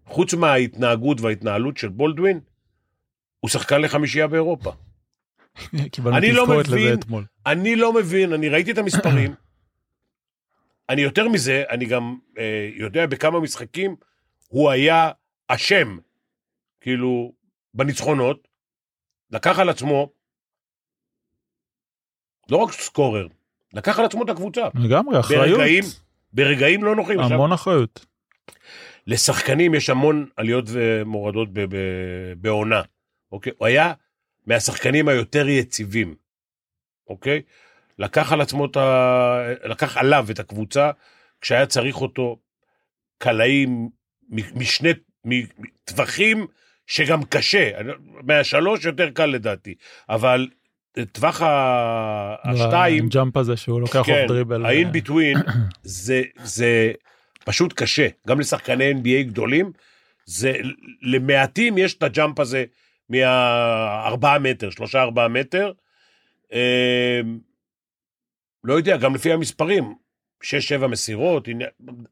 חוץ 0.07 0.35
מההתנהגות 0.35 1.21
וההתנהלות 1.21 1.77
של 1.77 1.89
בולדווין, 1.89 2.41
הוא 3.41 3.49
שחקן 3.49 3.81
לחמישייה 3.81 4.27
באירופה. 4.27 4.73
אני 6.17 6.33
לא 6.33 6.47
מבין. 6.47 6.99
אני 7.47 7.77
לא 7.77 7.93
מבין, 7.93 8.33
אני 8.33 8.49
ראיתי 8.49 8.73
את 8.73 8.79
המספרים. 8.79 9.35
אני 10.91 11.03
יותר 11.03 11.29
מזה, 11.29 11.65
אני 11.71 11.85
גם 11.87 12.17
אה, 12.39 12.71
יודע 12.75 13.07
בכמה 13.07 13.41
משחקים 13.41 13.97
הוא 14.49 14.71
היה 14.71 15.11
אשם, 15.49 15.99
כאילו, 16.81 17.33
בניצחונות, 17.75 18.49
לקח 19.31 19.59
על 19.59 19.69
עצמו, 19.69 20.11
לא 22.51 22.57
רק 22.57 22.73
סקורר, 22.73 23.27
לקח 23.73 23.99
על 23.99 24.05
עצמו 24.05 24.25
את 24.25 24.29
הקבוצה. 24.29 24.69
לגמרי 24.75 25.21
אחריות. 25.21 25.59
ברגעים, 25.59 25.85
ברגעים 26.35 26.85
לא 26.85 26.97
נוחים. 26.97 27.21
עכשיו, 27.21 27.35
המון 27.35 27.53
אחריות. 27.53 28.07
לשחקנים 29.07 29.75
יש 29.75 29.91
המון 29.91 30.29
עליות 30.37 30.65
ומורדות 30.69 31.53
ב- 31.53 31.61
ב- 31.61 32.33
בעונה, 32.37 32.83
אוקיי? 33.33 33.53
הוא 33.59 33.67
היה 33.67 33.93
מהשחקנים 34.47 35.09
היותר 35.09 35.49
יציבים, 35.49 36.15
אוקיי? 37.09 37.43
לקח 37.99 38.33
על 38.33 38.41
עצמו 38.41 38.67
את 38.67 38.77
ה... 38.77 39.39
לקח 39.65 39.97
עליו 39.97 40.27
את 40.31 40.39
הקבוצה 40.39 40.91
כשהיה 41.41 41.67
צריך 41.67 41.97
אותו 41.97 42.39
קלעים 43.19 43.89
משני 44.31 44.91
מ- 45.27 45.47
טווחים 45.85 46.47
שגם 46.87 47.25
קשה, 47.25 47.71
מהשלוש 48.23 48.85
יותר 48.85 49.11
קל 49.11 49.27
לדעתי, 49.27 49.75
אבל 50.09 50.49
טווח 51.13 51.43
השתיים, 52.45 53.07
ה 53.07 53.13
jump 53.13 53.37
הזה 53.37 53.57
שהוא 53.57 53.81
לוקח 53.81 54.03
כן, 54.07 54.21
off 54.23 54.29
dribble. 54.29 54.67
between 54.95 55.51
זה, 55.83 56.23
זה 56.45 56.93
פשוט 57.45 57.73
קשה, 57.73 58.09
גם 58.27 58.41
לשחקני 58.41 58.93
NBA 58.93 59.23
גדולים, 59.27 59.73
זה, 60.27 60.53
למעטים 61.03 61.79
יש 61.79 61.95
את 61.95 62.03
ה 62.03 62.10
jump 62.10 62.41
הזה 62.41 62.65
מהארבעה 63.09 64.39
מטר, 64.39 64.71
שלושה 64.71 65.03
ארבעה 65.03 65.29
מטר, 65.29 65.73
אה, 66.53 67.21
לא 68.65 68.75
יודע, 68.75 68.97
גם 68.97 69.15
לפי 69.15 69.33
המספרים, 69.33 69.95
שש 70.43 70.69
שבע 70.69 70.87
מסירות, 70.87 71.49
הנה, 71.49 71.65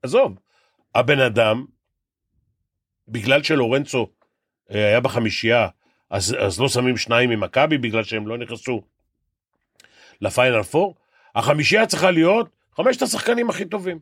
עזוב, 0.03 0.39
הבן 0.95 1.21
אדם, 1.21 1.65
בגלל 3.09 3.43
שלורנצו 3.43 4.07
אה, 4.71 4.87
היה 4.87 5.01
בחמישייה, 5.01 5.69
אז, 6.13 6.37
אז 6.41 6.61
לא 6.61 6.69
שמים 6.69 6.97
שניים 6.97 7.31
ממכבי 7.31 7.79
בגלל 7.79 8.03
שהם 8.03 8.29
לא 8.29 8.39
נכנסו 8.39 8.83
לפיינל 10.21 10.63
פור, 10.63 10.95
החמישייה 11.35 11.87
צריכה 11.87 12.11
להיות 12.11 12.49
חמשת 12.77 13.03
השחקנים 13.03 13.51
הכי 13.51 13.65
טובים. 13.65 13.99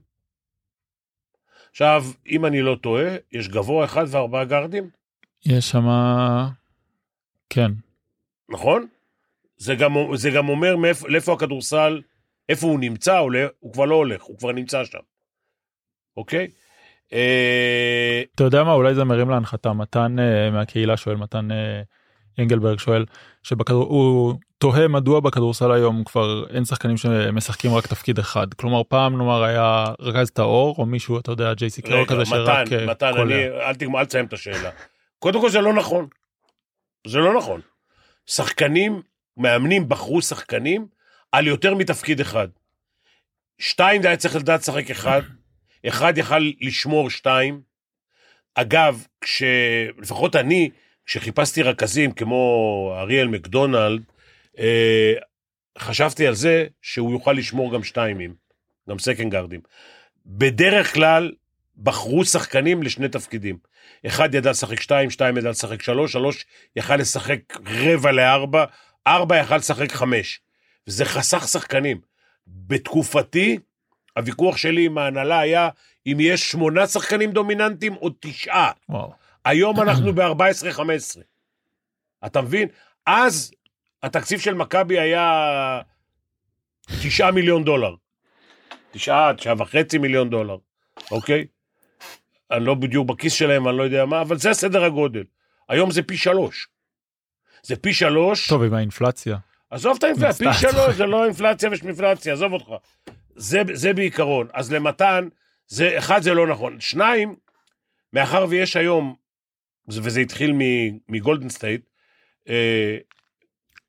עכשיו, 1.70 2.04
אם 2.28 2.46
אני 2.46 2.62
לא 2.62 2.76
טועה, 2.82 3.08
יש 3.32 3.48
גבוה 3.48 3.84
אחד 3.84 4.04
וארבעה 4.08 4.44
גארדים, 4.44 4.90
יש 5.46 5.70
שם... 5.70 5.86
כן. 7.50 7.70
נכון? 8.48 8.86
זה 9.56 9.74
גם, 9.74 9.92
זה 10.14 10.30
גם 10.30 10.48
אומר 10.48 10.76
מאיפה, 10.76 11.08
לאיפה 11.08 11.32
הכדורסל, 11.32 12.02
איפה 12.48 12.66
הוא 12.66 12.80
נמצא, 12.80 13.18
הוא, 13.18 13.32
לא- 13.32 13.48
הוא 13.60 13.72
כבר 13.72 13.84
לא 13.84 13.94
הולך, 13.94 14.22
הוא 14.22 14.38
כבר 14.38 14.52
נמצא 14.52 14.84
שם. 14.84 14.98
אוקיי? 16.16 16.50
אה, 17.12 18.22
אתה 18.34 18.44
יודע 18.44 18.64
מה 18.64 18.72
אולי 18.72 18.94
זה 18.94 19.04
מרים 19.04 19.30
להנחתה 19.30 19.72
מתן 19.72 20.16
אה, 20.18 20.50
מהקהילה 20.50 20.96
שואל 20.96 21.16
מתן 21.16 21.50
אה, 21.52 21.82
אנגלברג 22.38 22.78
שואל 22.78 23.04
שבכדור 23.42 23.84
הוא 23.84 24.34
תוהה 24.58 24.88
מדוע 24.88 25.20
בכדורסל 25.20 25.72
היום 25.72 26.04
כבר 26.04 26.46
אין 26.50 26.64
שחקנים 26.64 26.96
שמשחקים 26.96 27.74
רק 27.74 27.86
תפקיד 27.86 28.18
אחד 28.18 28.54
כלומר 28.54 28.82
פעם 28.88 29.18
נאמר 29.18 29.44
היה 29.44 29.84
רכז 30.00 30.30
טהור 30.30 30.74
או 30.78 30.86
מישהו 30.86 31.18
אתה 31.18 31.32
יודע 31.32 31.54
ג'ייסי 31.54 31.82
קרו 31.82 31.94
רגע, 31.94 32.04
כזה 32.04 32.24
שרק 32.24 32.66
מתן, 32.66 32.78
אה, 32.78 32.86
מתן. 32.86 33.16
אני, 33.16 33.48
אל, 33.48 33.74
תגמר, 33.74 34.00
אל 34.00 34.04
תסיים 34.04 34.24
את 34.24 34.32
השאלה. 34.32 34.70
קודם 35.18 35.40
כל 35.40 35.50
זה 35.50 35.60
לא 35.60 35.72
נכון. 35.72 36.06
זה 37.06 37.18
לא 37.18 37.36
נכון. 37.38 37.60
שחקנים, 38.26 39.02
מאמנים 39.36 39.88
בחרו 39.88 40.22
שחקנים 40.22 40.86
על 41.32 41.46
יותר 41.46 41.74
מתפקיד 41.74 42.20
אחד. 42.20 42.48
שתיים 43.58 44.02
היה 44.04 44.16
צריך 44.16 44.36
לדעת 44.36 44.60
לשחק 44.60 44.90
אחד, 44.90 45.20
אחד 45.88 46.18
יכל 46.18 46.50
לשמור 46.60 47.10
שתיים. 47.10 47.60
אגב, 48.54 49.04
כשלפחות 49.20 50.36
אני, 50.36 50.70
כשחיפשתי 51.10 51.62
רכזים 51.62 52.12
כמו 52.12 52.94
אריאל 52.98 53.28
מקדונלד, 53.28 54.02
אה, 54.58 55.12
חשבתי 55.78 56.26
על 56.26 56.34
זה 56.34 56.66
שהוא 56.82 57.12
יוכל 57.12 57.32
לשמור 57.32 57.74
גם 57.74 57.84
שתיימים, 57.84 58.34
גם 58.90 58.98
סקנד 58.98 59.32
גארדים. 59.32 59.60
בדרך 60.26 60.94
כלל 60.94 61.32
בחרו 61.82 62.24
שחקנים 62.24 62.82
לשני 62.82 63.08
תפקידים. 63.08 63.58
אחד 64.06 64.34
ידע 64.34 64.50
לשחק 64.50 64.80
שתיים, 64.80 65.10
שתיים 65.10 65.36
ידע 65.36 65.50
לשחק 65.50 65.82
שלוש, 65.82 66.12
שלוש 66.12 66.44
יכל 66.76 66.96
לשחק 66.96 67.40
רבע 67.66 68.12
לארבע, 68.12 68.64
ארבע 69.06 69.36
יכל 69.36 69.56
לשחק 69.56 69.92
חמש. 69.92 70.40
וזה 70.86 71.04
חסך 71.04 71.48
שחקנים. 71.48 72.00
בתקופתי, 72.46 73.58
הוויכוח 74.16 74.56
שלי 74.56 74.86
עם 74.86 74.98
ההנהלה 74.98 75.40
היה 75.40 75.68
אם 76.06 76.16
יש 76.20 76.50
שמונה 76.50 76.86
שחקנים 76.86 77.32
דומיננטיים 77.32 77.96
או 77.96 78.10
תשעה. 78.20 78.72
וואו. 78.88 79.12
היום 79.44 79.80
אנחנו 79.80 80.12
ב-14-15. 80.12 81.20
אתה 82.26 82.40
מבין? 82.40 82.68
אז 83.06 83.52
התקציב 84.02 84.40
של 84.40 84.54
מכבי 84.54 84.98
היה 84.98 85.80
תשעה 87.02 87.30
מיליון 87.30 87.64
דולר. 87.64 87.94
תשעה, 88.90 89.34
תשעה 89.34 89.54
וחצי 89.58 89.98
מיליון 89.98 90.30
דולר, 90.30 90.56
אוקיי? 91.10 91.46
אני 92.50 92.64
לא 92.64 92.74
בדיוק 92.74 93.08
בכיס 93.08 93.32
שלהם, 93.32 93.68
אני 93.68 93.78
לא 93.78 93.82
יודע 93.82 94.04
מה, 94.04 94.20
אבל 94.20 94.38
זה 94.38 94.52
סדר 94.52 94.84
הגודל. 94.84 95.24
היום 95.68 95.90
זה 95.90 96.02
פי 96.02 96.16
שלוש. 96.16 96.68
זה 97.62 97.76
פי 97.76 97.92
שלוש. 97.92 98.48
טוב 98.48 98.62
עם 98.62 98.74
האינפלציה 98.74 99.36
עזוב 99.70 99.96
את 99.98 100.04
האינפלציה, 100.04 100.52
פי. 100.52 100.58
שלוש, 100.58 100.94
זה 100.94 101.06
לא 101.06 101.24
אינפלציה 101.24 101.70
ושמיפלציה, 101.72 102.32
עזוב 102.32 102.52
אותך. 102.52 102.66
זה, 103.36 103.62
זה 103.72 103.92
בעיקרון. 103.92 104.48
אז 104.52 104.72
למתן, 104.72 105.28
זה, 105.66 105.98
אחד, 105.98 106.22
זה 106.22 106.34
לא 106.34 106.46
נכון. 106.46 106.80
שניים, 106.80 107.36
מאחר 108.12 108.46
ויש 108.48 108.76
היום, 108.76 109.14
וזה 109.98 110.20
התחיל 110.20 110.52
מגולדן 111.08 111.48
סטייט, 111.48 111.88
אה, 112.48 112.98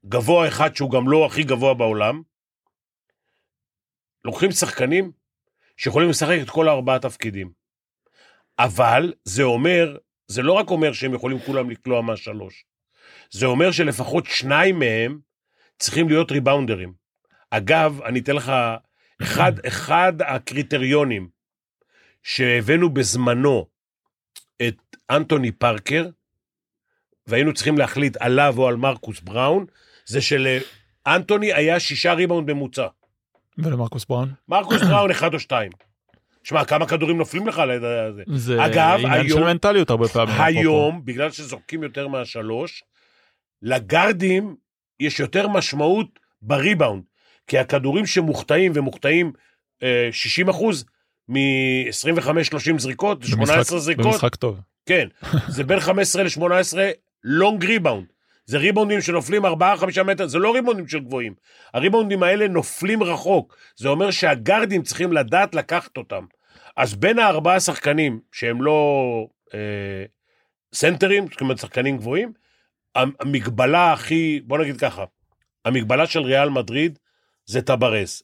גבוה 0.06 0.48
אחד 0.48 0.76
שהוא 0.76 0.92
גם 0.92 1.10
לא 1.10 1.26
הכי 1.26 1.44
גבוה 1.44 1.74
בעולם, 1.74 2.22
לוקחים 4.26 4.52
שחקנים 4.52 5.12
שיכולים 5.78 6.10
לשחק 6.10 6.38
את 6.42 6.50
כל 6.50 6.68
הארבעה 6.68 7.00
תפקידים. 7.00 7.52
אבל 8.60 9.14
זה 9.24 9.44
אומר, 9.44 9.98
זה 10.28 10.42
לא 10.42 10.54
רק 10.54 10.70
אומר 10.70 10.94
שהם 10.94 11.14
יכולים 11.14 11.40
כולם 11.40 11.70
לקלוע 11.70 12.02
מהשלוש, 12.02 12.66
זה 13.32 13.46
אומר 13.46 13.72
שלפחות 13.72 14.26
שניים 14.26 14.80
מהם 14.80 15.20
צריכים 15.80 16.10
להיות 16.10 16.32
ריבאונדרים. 16.32 16.94
אגב, 17.50 18.02
אני 18.02 18.20
אתן 18.20 18.36
לך 18.36 18.52
אחד, 19.22 19.66
אחד 19.68 20.14
הקריטריונים 20.22 21.30
שהבאנו 22.24 22.90
בזמנו 22.90 23.71
אנטוני 25.12 25.52
פארקר, 25.52 26.06
והיינו 27.28 27.54
צריכים 27.54 27.78
להחליט 27.78 28.18
עליו 28.20 28.54
או 28.58 28.68
על 28.68 28.76
מרקוס 28.76 29.20
בראון, 29.20 29.66
זה 30.06 30.20
שלאנטוני 30.22 31.54
היה 31.54 31.80
שישה 31.80 32.14
ריבאונד 32.14 32.52
ממוצע. 32.52 32.88
ולמרקוס 33.58 34.06
בראון? 34.06 34.34
מרקוס 34.48 34.82
בראון 34.82 35.12
אחד 35.16 35.34
או 35.34 35.40
שתיים. 35.40 35.72
שמע, 36.44 36.66
כמה 36.66 36.88
כדורים 36.88 37.18
נופלים 37.18 37.48
לך 37.48 37.60
על 37.60 37.80
זה? 38.16 38.24
זה 38.36 38.66
אגב, 38.66 39.00
עניין 39.06 39.28
של 39.28 39.38
היום- 39.38 39.44
מנטליות 39.48 39.90
הרבה 39.90 40.08
פעמים. 40.08 40.36
היום, 40.42 41.02
בגלל 41.06 41.32
שזורקים 41.32 41.84
יותר 41.84 42.08
מהשלוש, 42.08 42.84
לגארדים 43.62 44.56
יש 45.00 45.20
יותר 45.20 45.48
משמעות 45.48 46.08
בריבאונד, 46.42 47.04
כי 47.48 47.58
הכדורים 47.58 48.06
שמוחטאים 48.06 48.72
ומוחטאים 48.76 49.32
אה, 49.84 50.10
60 50.12 50.50
אחוז 50.50 50.86
מ-25-30 51.30 52.78
זריקות, 52.78 53.24
18 53.24 53.56
במשחק- 53.58 53.78
זריקות, 53.78 54.06
במשחק 54.06 54.36
טוב. 54.36 54.60
כן, 54.86 55.08
זה 55.48 55.64
בין 55.64 55.80
15 55.80 56.24
ל-18 56.24 56.78
לונג 57.24 57.66
ריבאונד. 57.66 58.06
זה 58.46 58.58
ריבאונדים 58.58 59.02
שנופלים 59.02 59.46
4-5 59.46 59.50
מטר, 60.06 60.28
זה 60.28 60.40
לא 60.40 60.54
ריבאונדים 60.54 60.88
של 60.88 61.00
גבוהים. 61.00 61.34
הריבאונדים 61.74 62.24
האלה 62.24 62.48
נופלים 62.48 63.04
רחוק. 63.04 63.58
זה 63.76 63.90
אומר 63.90 64.12
שהגארדים 64.12 64.84
צריכים 64.84 65.14
לדעת 65.14 65.56
לקחת 65.56 65.98
אותם. 65.98 66.26
אז 66.78 66.96
בין 66.96 67.20
הארבעה 67.20 67.60
שחקנים 67.60 68.20
שהם 68.32 68.62
לא 68.62 69.28
אה, 69.54 70.06
סנטרים, 70.74 71.28
זאת 71.32 71.42
אומרת 71.42 71.58
שחקנים 71.58 71.98
גבוהים, 71.98 72.34
המגבלה 72.96 73.94
הכי, 73.94 74.42
בוא 74.44 74.58
נגיד 74.58 74.78
ככה, 74.78 75.04
המגבלה 75.66 76.06
של 76.06 76.20
ריאל 76.20 76.50
מדריד 76.50 77.00
זה 77.46 77.62
טברס. 77.62 78.24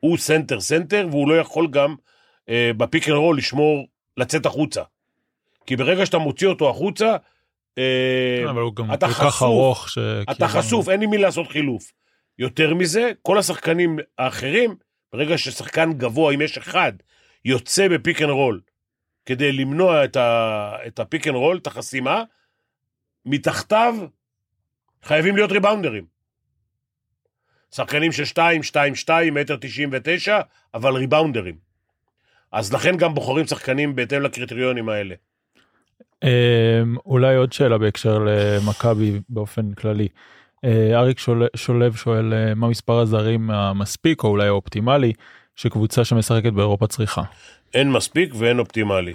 הוא 0.00 0.18
סנטר 0.18 0.60
סנטר, 0.60 1.06
והוא 1.10 1.28
לא 1.28 1.38
יכול 1.38 1.68
גם 1.70 1.94
אה, 2.48 2.70
ב 2.76 2.82
pick 2.82 3.08
and 3.08 3.16
roll 3.16 3.38
לשמור, 3.38 3.86
לצאת 4.16 4.46
החוצה. 4.46 4.82
כי 5.66 5.76
ברגע 5.76 6.06
שאתה 6.06 6.18
מוציא 6.18 6.48
אותו 6.48 6.70
החוצה, 6.70 7.16
אה, 7.78 8.38
כן, 8.42 8.48
אבל 8.48 8.60
הוא 8.60 8.74
גם 8.74 8.94
אתה 8.94 9.06
כל 9.06 9.12
כך. 9.12 9.42
ארוך. 9.42 9.88
אתה 10.22 10.34
כאילו- 10.34 10.48
חשוף, 10.48 10.88
אין 10.88 11.02
עם 11.02 11.10
מי 11.10 11.18
לעשות 11.18 11.48
חילוף. 11.48 11.92
יותר 12.38 12.74
מזה, 12.74 13.10
כל 13.22 13.38
השחקנים 13.38 13.98
האחרים, 14.18 14.74
ברגע 15.12 15.38
ששחקן 15.38 15.92
גבוה, 15.92 16.34
אם 16.34 16.40
יש 16.40 16.58
אחד, 16.58 16.92
יוצא 17.44 17.88
ב 17.88 17.95
pick 17.95 18.22
and 18.22 18.30
roll 18.30 18.60
כדי 19.26 19.52
למנוע 19.52 20.04
את, 20.04 20.16
ה, 20.16 20.72
את 20.86 20.98
ה 20.98 21.04
pick 21.04 21.26
and 21.26 21.36
roll, 21.36 21.56
את 21.56 21.66
החסימה, 21.66 22.22
מתחתיו 23.26 23.94
חייבים 25.02 25.36
להיות 25.36 25.52
ריבאונדרים. 25.52 26.04
שחקנים 27.74 28.12
של 28.12 28.24
2, 28.24 28.62
2, 28.62 28.94
2, 28.94 29.34
מטר 29.34 29.56
99, 29.60 30.40
אבל 30.74 30.94
ריבאונדרים. 30.94 31.56
אז 32.52 32.72
לכן 32.72 32.96
גם 32.96 33.14
בוחרים 33.14 33.46
שחקנים 33.46 33.96
בהתאם 33.96 34.22
לקריטריונים 34.22 34.88
האלה. 34.88 35.14
אמ, 36.22 36.28
אולי 37.06 37.36
עוד 37.36 37.52
שאלה 37.52 37.78
בהקשר 37.78 38.18
למכבי 38.18 39.20
באופן 39.28 39.72
כללי. 39.72 40.08
אה, 40.64 40.98
אריק 40.98 41.18
שול- 41.18 41.48
שולב 41.56 41.96
שואל 41.96 42.34
אה, 42.34 42.54
מה 42.54 42.68
מספר 42.68 42.98
הזרים 42.98 43.50
המספיק 43.50 44.24
או 44.24 44.28
אולי 44.28 44.46
האופטימלי 44.46 45.12
שקבוצה 45.56 46.04
שמשחקת 46.04 46.52
באירופה 46.52 46.86
צריכה. 46.86 47.22
אין 47.74 47.90
מספיק 47.92 48.34
ואין 48.34 48.58
אופטימלי. 48.58 49.12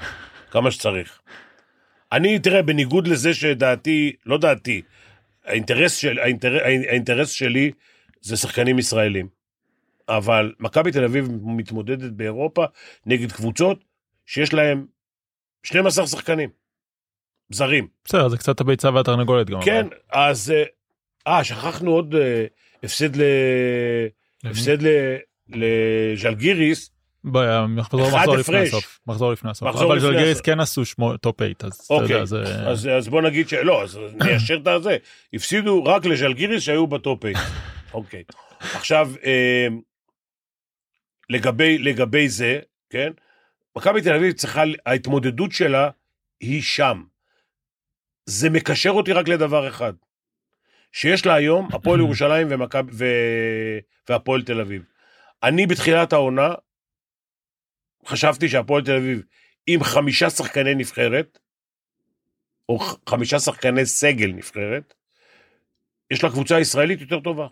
כמה 0.51 0.71
שצריך. 0.71 1.19
אני, 2.11 2.39
תראה, 2.39 2.61
בניגוד 2.61 3.07
לזה 3.07 3.33
שדעתי, 3.33 4.13
לא 4.25 4.37
דעתי, 4.37 4.81
האינטרס, 5.45 5.95
של, 5.95 6.19
האינטר, 6.19 6.57
האינטרס 6.63 7.29
שלי 7.31 7.71
זה 8.21 8.37
שחקנים 8.37 8.79
ישראלים. 8.79 9.27
אבל 10.09 10.53
מכבי 10.59 10.91
תל 10.91 11.03
אביב 11.03 11.27
מתמודדת 11.45 12.11
באירופה 12.11 12.65
נגד 13.05 13.31
קבוצות 13.31 13.83
שיש 14.25 14.53
להם 14.53 14.85
12 15.63 16.07
שחקנים. 16.07 16.49
זרים. 17.49 17.87
בסדר 18.05 18.27
זה 18.27 18.37
קצת 18.37 18.61
הביצה 18.61 18.89
והתרנגולת 18.93 19.49
גם. 19.49 19.61
כן. 19.61 19.87
אז... 20.11 20.51
אה, 20.51 20.63
אה, 21.27 21.43
שכחנו 21.43 21.91
עוד 21.91 22.15
אה, 22.15 22.45
הפסד 22.83 23.15
ל... 23.15 23.21
הפסד 24.43 24.81
ל... 24.81 24.87
לז'לגיריס, 25.49 26.91
מחזור 27.23 28.37
לפני. 28.37 28.59
הסוף. 28.59 28.99
מחזור 29.07 29.31
לפני 29.31 29.51
הסוף. 29.51 29.67
אבל 29.67 29.99
ז'לגיריס. 29.99 30.41
כן 30.41 30.59
עשו 30.59 30.85
שמו 30.85 31.17
top 31.17 31.37
8 31.37 31.53
אז 31.63 31.73
אתה 31.73 31.93
אוקיי, 31.93 32.15
יודע 32.15 32.25
זה 32.75 32.95
אז, 32.95 33.07
בוא 33.07 33.21
נגיד 33.21 33.49
שלא, 33.49 33.83
אז 33.83 33.99
ניישר 34.13 34.59
את 34.61 34.67
הזה. 34.67 34.97
הפסידו 35.33 35.83
רק 35.83 36.05
לז'לגיריס 36.05 36.63
שהיו 36.63 36.87
ב 36.87 36.96
top 36.96 37.21
8. 37.21 37.39
אוקיי. 37.93 38.23
עכשיו, 38.59 39.11
אה, 39.25 39.67
לגבי, 41.29 41.77
לגבי 41.77 42.29
זה, 42.29 42.59
כן? 42.89 43.11
מכבי 43.77 44.01
תל 44.01 44.13
אביב 44.13 44.31
צריכה, 44.31 44.63
ההתמודדות 44.85 45.51
שלה 45.51 45.89
היא 46.41 46.61
שם. 46.61 47.03
זה 48.29 48.49
מקשר 48.49 48.89
אותי 48.89 49.13
רק 49.13 49.27
לדבר 49.27 49.67
אחד. 49.67 49.93
שיש 50.91 51.25
לה 51.25 51.33
היום 51.35 51.67
הפועל 51.73 51.99
ירושלים 52.05 52.47
ומכב, 52.49 52.83
ו... 52.91 53.05
והפועל 54.09 54.43
תל 54.43 54.61
אביב. 54.61 54.83
אני 55.43 55.67
בתחילת 55.67 56.13
העונה 56.13 56.53
חשבתי 58.07 58.49
שהפועל 58.49 58.83
תל 58.83 58.95
אביב 58.95 59.21
עם 59.67 59.83
חמישה 59.83 60.29
שחקני 60.29 60.75
נבחרת, 60.75 61.39
או 62.69 62.79
חמישה 63.09 63.39
שחקני 63.39 63.85
סגל 63.85 64.27
נבחרת, 64.31 64.93
יש 66.11 66.23
לה 66.23 66.29
קבוצה 66.29 66.59
ישראלית 66.59 67.01
יותר 67.01 67.19
טובה. 67.19 67.47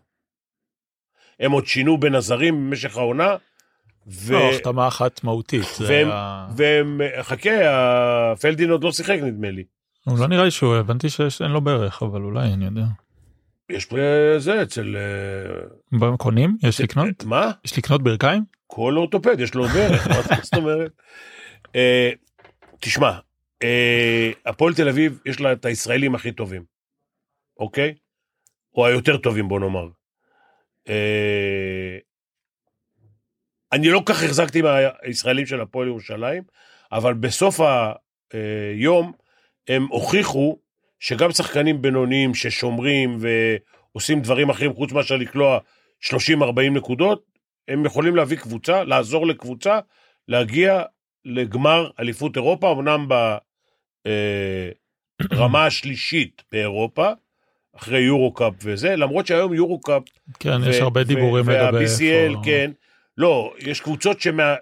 הם 1.39 1.51
עוד 1.51 1.65
שינו 1.67 1.97
בין 1.99 2.15
הזרים 2.15 2.55
במשך 2.69 2.97
העונה, 2.97 3.35
ו... 4.07 4.33
לא, 4.33 4.49
החתמה 4.53 4.88
אחת 4.88 5.23
מהותית. 5.23 5.61
והם, 5.88 6.07
היה- 6.07 6.47
והם, 6.57 7.01
חכה, 7.21 7.51
הפלדין 8.31 8.69
עוד 8.69 8.83
לא 8.83 8.91
שיחק 8.91 9.17
נדמה 9.23 9.51
לי. 9.51 9.63
הוא 10.05 10.19
לא 10.19 10.27
נראה 10.27 10.43
לי 10.43 10.51
שהוא 10.51 10.75
הבנתי 10.75 11.09
שאין 11.09 11.51
לו 11.51 11.61
ברך 11.61 12.03
אבל 12.03 12.21
אולי 12.21 12.53
אני 12.53 12.65
יודע. 12.65 12.85
יש 13.69 13.85
פה 13.85 13.97
זה 14.37 14.61
אצל... 14.61 14.95
אה, 15.99 16.17
קונים? 16.17 16.57
יש 16.63 16.81
לקנות? 16.81 17.23
מה? 17.23 17.51
יש 17.65 17.77
לקנות 17.77 18.03
ברכיים? 18.03 18.43
כל 18.67 18.97
אורתופד 18.97 19.39
יש 19.39 19.55
לו 19.55 19.67
ברך, 19.67 20.07
מה 20.07 20.21
זאת 20.43 20.53
אומרת? 20.61 20.91
אה, 21.75 22.11
תשמע, 22.79 23.19
אה, 23.63 24.31
הפועל 24.45 24.73
תל 24.73 24.89
אביב 24.89 25.19
יש 25.25 25.39
לה 25.39 25.51
את 25.51 25.65
הישראלים 25.65 26.15
הכי 26.15 26.31
טובים, 26.31 26.63
אוקיי? 27.59 27.95
או 28.75 28.85
היותר 28.85 29.17
טובים 29.17 29.47
בוא 29.47 29.59
נאמר. 29.59 29.87
אה, 30.89 31.97
אני 33.71 33.89
לא 33.89 34.03
כך 34.05 34.23
החזקתי 34.23 34.61
מהישראלים 34.61 35.45
של 35.45 35.61
הפועל 35.61 35.87
ירושלים, 35.87 36.43
אבל 36.91 37.13
בסוף 37.13 37.59
היום 38.73 39.13
הם 39.67 39.86
הוכיחו 39.89 40.58
שגם 40.99 41.32
שחקנים 41.32 41.82
בינוניים 41.82 42.36
ששומרים 42.36 43.17
ועושים 43.19 44.21
דברים 44.21 44.49
אחרים 44.49 44.73
חוץ 44.73 44.91
מאשר 44.91 45.15
לקלוע 45.15 45.60
30-40 46.04 46.10
נקודות, 46.71 47.23
הם 47.67 47.86
יכולים 47.86 48.15
להביא 48.15 48.38
קבוצה, 48.38 48.84
לעזור 48.84 49.28
לקבוצה, 49.28 49.80
להגיע 50.28 50.84
לגמר 51.25 51.89
אליפות 51.99 52.36
אירופה, 52.36 52.71
אמנם 52.71 53.08
ברמה 55.32 55.65
השלישית 55.67 56.43
באירופה, 56.51 57.12
אחרי 57.75 57.99
יורו-קאפ 57.99 58.54
וזה, 58.63 58.95
למרות 58.95 59.28
שהיום 59.28 59.54
יורו-קאפ 59.54 60.04
כן, 60.39 60.58
יש 60.69 60.80
ו- 60.80 60.84
הרבה 60.84 61.01
ו- 61.01 61.04
דיבורים 61.04 61.49
לגבי 61.49 61.78
וה-BCL, 61.78 62.01
איפה... 62.30 62.41
כן. 62.45 62.71
לא, 63.17 63.54
יש 63.60 63.82
קבוצות 63.82 64.21
שמה- 64.21 64.56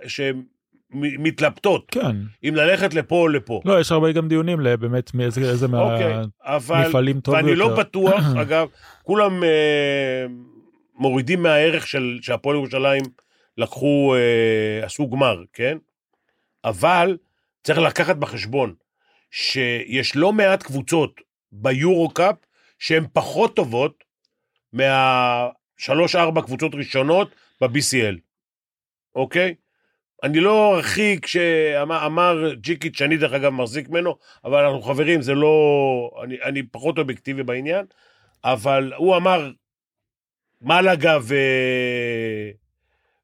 שמתלבטות 0.93 1.87
כן. 1.91 2.15
אם 2.43 2.55
ללכת 2.55 2.93
לפה 2.93 3.15
או 3.15 3.27
לפה. 3.27 3.61
לא, 3.65 3.79
יש 3.79 3.91
הרבה 3.91 4.11
גם 4.11 4.27
דיונים 4.27 4.59
לבאמת 4.59 5.13
מאיזה 5.13 5.41
איזה 5.41 5.65
אוקיי. 5.65 6.13
מהמפעלים 6.69 7.19
טוב 7.19 7.35
יותר. 7.35 7.45
ואני 7.45 7.55
לא 7.55 7.75
בטוח, 7.75 8.23
אגב, 8.41 8.67
כולם 9.03 9.43
אה, 9.43 10.25
מורידים 10.95 11.43
מהערך 11.43 11.87
של 11.87 12.19
שהפועל 12.21 12.55
ירושלים 12.55 13.03
לקחו, 13.57 14.15
אה, 14.15 14.85
עשו 14.85 15.09
גמר, 15.09 15.37
כן? 15.53 15.77
אבל 16.65 17.17
צריך 17.63 17.79
לקחת 17.79 18.15
בחשבון 18.15 18.73
שיש 19.31 20.15
לא 20.15 20.33
מעט 20.33 20.63
קבוצות 20.63 21.21
ביורו-קאפ 21.51 22.35
שהן 22.79 23.05
פחות 23.13 23.55
טובות 23.55 24.03
מהשלוש-ארבע 24.73 26.41
קבוצות 26.41 26.75
ראשונות 26.75 27.35
ב-BCL, 27.61 28.17
אוקיי? 29.15 29.55
אני 30.23 30.39
לא 30.39 30.75
ארחיק 30.75 31.25
שאמר 31.25 32.05
אמר 32.05 32.53
ג'יקיץ', 32.53 32.97
שאני 32.97 33.17
דרך 33.17 33.33
אגב 33.33 33.49
מחזיק 33.49 33.89
ממנו, 33.89 34.15
אבל 34.43 34.65
אנחנו 34.65 34.81
חברים, 34.81 35.21
זה 35.21 35.33
לא... 35.33 36.11
אני, 36.23 36.37
אני 36.43 36.63
פחות 36.63 36.97
אובייקטיבי 36.97 37.43
בעניין, 37.43 37.85
אבל 38.43 38.93
הוא 38.97 39.15
אמר, 39.15 39.51
מלאגה 40.61 41.17
ו... 41.21 41.35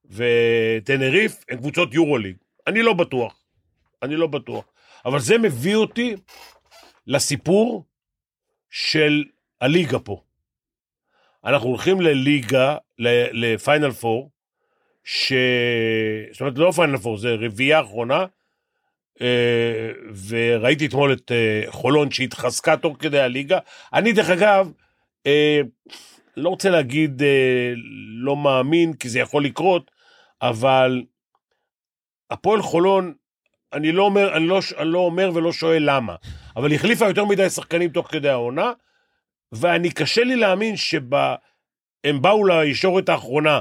וטנריף 0.09 1.43
הם 1.49 1.57
קבוצות 1.57 1.93
יורוליג. 1.93 2.35
אני 2.67 2.81
לא 2.81 2.93
בטוח. 2.93 3.43
אני 4.03 4.15
לא 4.15 4.27
בטוח. 4.27 4.65
אבל 5.05 5.19
זה 5.19 5.37
מביא 5.37 5.75
אותי 5.75 6.15
לסיפור 7.07 7.85
של 8.69 9.23
הליגה 9.61 9.99
פה. 9.99 10.21
אנחנו 11.45 11.69
הולכים 11.69 12.01
לליגה, 12.01 12.77
לפיינל 13.31 13.91
פור, 13.91 14.29
ש... 15.11 15.33
זאת 16.31 16.41
אומרת, 16.41 16.57
לא 16.57 16.71
פיינל 16.71 16.97
פור, 16.97 17.17
זה 17.17 17.35
רביעייה 17.39 17.81
אחרונה, 17.81 18.25
אה, 19.21 19.91
וראיתי 20.27 20.85
אתמול 20.85 21.13
את 21.13 21.31
אה, 21.31 21.71
חולון 21.71 22.11
שהתחזקה 22.11 22.77
תוך 22.77 22.97
כדי 22.99 23.19
הליגה. 23.19 23.59
אני, 23.93 24.13
דרך 24.13 24.29
אגב, 24.29 24.71
אה, 25.27 25.61
לא 26.37 26.49
רוצה 26.49 26.69
להגיד 26.69 27.21
לא 28.23 28.35
מאמין, 28.35 28.93
כי 28.93 29.09
זה 29.09 29.19
יכול 29.19 29.45
לקרות, 29.45 29.91
אבל 30.41 31.03
הפועל 32.31 32.61
חולון, 32.61 33.13
אני 33.73 33.91
לא 33.91 34.03
אומר, 34.03 34.37
אני 34.37 34.47
לא, 34.47 34.59
אני 34.77 34.89
לא 34.89 34.99
אומר 34.99 35.31
ולא 35.33 35.51
שואל 35.51 35.83
למה, 35.85 36.15
אבל 36.55 36.73
החליפה 36.73 37.07
יותר 37.07 37.25
מדי 37.25 37.49
שחקנים 37.49 37.89
תוך 37.89 38.07
כדי 38.11 38.29
העונה, 38.29 38.71
ואני 39.51 39.91
קשה 39.91 40.23
לי 40.23 40.35
להאמין 40.35 40.75
שהם 40.77 42.21
באו 42.21 42.45
לישורת 42.45 43.09
האחרונה, 43.09 43.59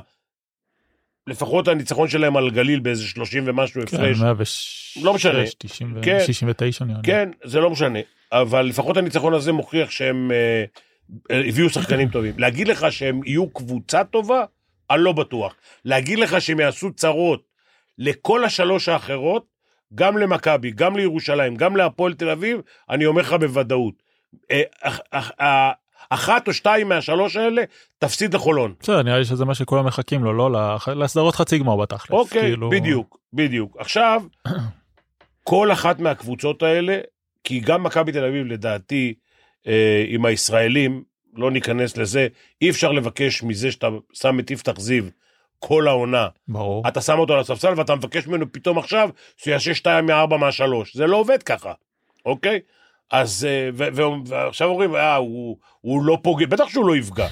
לפחות 1.29 1.69
הניצחון 1.69 2.09
שלהם 2.09 2.37
על 2.37 2.51
גליל 2.51 2.81
באיזה 2.81 3.05
30 3.05 3.45
ומשהו 3.47 3.81
כן, 3.87 3.97
הפרש. 3.97 4.21
106, 4.21 4.99
לא 5.03 5.15
משנה. 5.15 5.43
90 5.59 5.97
ו- 5.97 6.03
כן. 6.03 6.19
69 6.27 6.85
נראה 6.85 6.99
לי. 6.99 7.05
כן, 7.05 7.31
זה 7.45 7.61
לא 7.61 7.71
משנה, 7.71 7.99
אבל 8.33 8.67
לפחות 8.67 8.97
הניצחון 8.97 9.35
הזה 9.35 9.53
מוכיח 9.53 9.91
שהם 9.91 10.31
אה, 10.31 10.65
אה, 11.31 11.49
הביאו 11.49 11.71
שחקנים 11.71 12.09
טובים. 12.09 12.35
להגיד 12.39 12.69
לך 12.69 12.93
שהם 12.93 13.21
יהיו 13.25 13.51
קבוצה 13.51 14.05
טובה? 14.05 14.45
אני 14.91 15.03
לא 15.03 15.13
בטוח. 15.13 15.55
להגיד 15.85 16.19
לך 16.19 16.41
שהם 16.41 16.61
יעשו 16.61 16.93
צרות 16.93 17.43
לכל 17.99 18.45
השלוש 18.45 18.89
האחרות, 18.89 19.47
גם 19.95 20.19
למכבי, 20.19 20.71
גם 20.71 20.97
לירושלים, 20.97 21.57
גם 21.57 21.77
להפועל 21.77 22.15
תל 22.15 22.31
אביב, 22.31 22.61
אני 22.91 23.07
אומר 23.07 23.23
לך 23.23 23.33
בוודאות. 23.33 24.03
אח- 26.11 26.19
אח- 26.21 26.25
אחת 26.25 26.49
או 26.49 26.53
שתיים 26.53 26.89
מהשלוש 26.89 27.37
האלה 27.37 27.63
תפסיד 27.99 28.35
לחולון. 28.35 28.75
בסדר, 28.81 29.03
נראה 29.03 29.19
לי 29.19 29.25
שזה 29.25 29.45
מה 29.45 29.55
שכולם 29.55 29.87
מחכים 29.87 30.25
לו, 30.25 30.33
לא 30.33 30.77
לסדרות 30.97 31.35
חצי 31.35 31.59
גמר 31.59 31.77
בתכלס. 31.77 32.11
אוקיי, 32.11 32.41
כאילו- 32.41 32.71
בדיוק, 32.71 33.19
בדיוק. 33.33 33.77
עכשיו, 33.79 34.23
כל 35.45 35.73
אחת 35.73 36.01
מהקבוצות 36.01 36.63
האלה, 36.63 36.99
כי 37.45 37.61
גם 37.61 37.83
מכבי 37.83 38.13
תל 38.13 38.25
אביב, 38.25 38.47
לדעתי, 38.47 39.15
אה, 39.67 40.05
עם 40.09 40.25
הישראלים, 40.25 41.03
לא 41.37 41.51
ניכנס 41.51 41.97
לזה, 41.97 42.27
אי 42.63 42.71
אפשר 42.71 42.93
לבקש 42.93 43.43
מזה 43.43 43.73
שאתה 43.73 43.89
שם 44.13 44.41
את 44.41 44.51
יפתח 44.51 44.81
זיו 44.81 45.05
כל 45.59 45.89
העונה. 45.89 46.29
ברור. 46.49 46.89
אתה 46.89 47.01
שם 47.01 47.19
אותו 47.19 47.35
על 47.35 47.41
הספסל 47.41 47.73
ואתה 47.77 47.95
מבקש 47.95 48.27
ממנו 48.27 48.53
פתאום 48.53 48.79
עכשיו 48.79 49.11
שיעשה 49.37 49.75
שתיים 49.75 50.07
מארבע 50.07 50.37
מהשלוש. 50.37 50.97
זה 50.97 51.07
לא 51.07 51.17
עובד 51.17 51.43
ככה, 51.43 51.73
אוקיי? 52.27 52.61
אז, 53.11 53.47
אה, 53.51 53.71
ועכשיו 54.27 54.69
אומרים, 54.69 54.95
אה, 54.95 55.17
הוא, 55.17 55.57
הוא 55.81 56.03
לא 56.05 56.19
פוגע, 56.23 56.47
בטח 56.47 56.69
שהוא 56.69 56.87
לא 56.87 56.97
יפגע. 56.97 57.29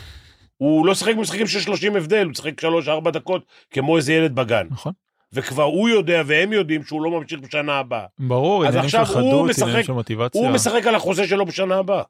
הוא 0.56 0.86
לא 0.86 0.94
שיחק 0.94 1.14
במשחקים 1.14 1.46
של 1.46 1.60
30 1.60 1.96
הבדל, 1.96 2.26
הוא 2.26 2.34
שיחק 2.34 2.60
3-4 2.64 3.10
דקות 3.10 3.44
כמו 3.70 3.96
איזה 3.96 4.12
ילד 4.12 4.34
בגן. 4.34 4.66
נכון. 4.70 4.92
וכבר 5.32 5.62
הוא 5.62 5.88
יודע 5.88 6.22
והם 6.26 6.52
יודעים 6.52 6.84
שהוא 6.84 7.02
לא 7.02 7.10
ממשיך 7.10 7.40
בשנה 7.40 7.78
הבאה. 7.78 8.06
ברור, 8.18 8.64
עניינים 8.64 8.88
של 8.88 9.04
חדות, 9.04 9.50
עניינים 9.62 9.84
של 9.84 9.92
מוטיבציה. 9.92 10.40
הוא 10.40 10.50
משחק 10.50 10.86
על 10.86 10.94
החוזה 10.94 11.28
שלו 11.28 11.46
בשנה 11.46 11.76
הבאה. 11.76 12.02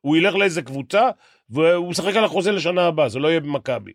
הוא 0.00 0.16
ילך 0.16 0.34
לאיזה 0.34 0.62
קבוצה, 0.62 1.10
והוא 1.50 1.90
משחק 1.90 2.16
על 2.16 2.24
החוזה 2.24 2.52
לשנה 2.52 2.86
הבאה, 2.86 3.08
זה 3.08 3.18
לא 3.18 3.28
יהיה 3.28 3.40
במכבי. 3.40 3.92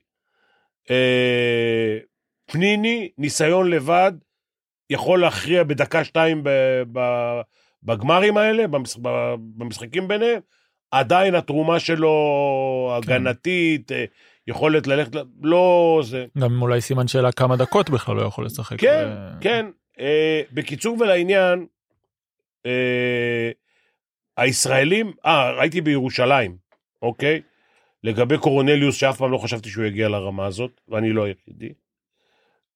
אה, 0.90 1.98
פניני, 2.46 3.10
ניסיון 3.18 3.70
לבד, 3.70 4.12
יכול 4.90 5.22
להכריע 5.22 5.64
בדקה-שתיים 5.64 6.44
ב- 6.44 6.84
ב- 6.92 7.42
בגמרים 7.84 8.38
האלה, 8.38 8.66
במשחקים 9.58 10.08
ביניהם. 10.08 10.40
עדיין 10.92 11.36
התרומה 11.36 11.80
שלו 11.80 12.94
הגנתית, 12.98 13.92
אה, 13.92 14.06
יכולת 14.48 14.88
ללכת, 14.88 15.12
לא 15.42 16.02
זה. 16.04 16.26
גם 16.38 16.62
אולי 16.62 16.82
סימן 16.82 17.08
שאלה 17.08 17.32
כמה 17.32 17.58
דקות 17.58 17.90
בכלל 17.90 18.16
לא 18.16 18.22
יכול 18.22 18.46
לשחק. 18.46 18.80
כן, 18.80 19.06
ו- 19.08 19.42
כן. 19.42 19.66
אה, 20.00 20.42
בקיצור 20.52 20.98
ולעניין, 21.00 21.66
אה, 22.66 23.52
הישראלים, 24.38 25.14
אה, 25.26 25.52
ראיתי 25.52 25.82
בירושלים, 25.82 26.58
אוקיי? 27.02 27.42
לגבי 28.04 28.38
קורונליוס, 28.38 28.96
שאף 28.96 29.18
פעם 29.18 29.32
לא 29.32 29.38
חשבתי 29.38 29.70
שהוא 29.70 29.86
יגיע 29.86 30.10
לרמה 30.10 30.46
הזאת, 30.46 30.82
ואני 30.88 31.14
לא 31.14 31.24
היחידי. 31.24 31.70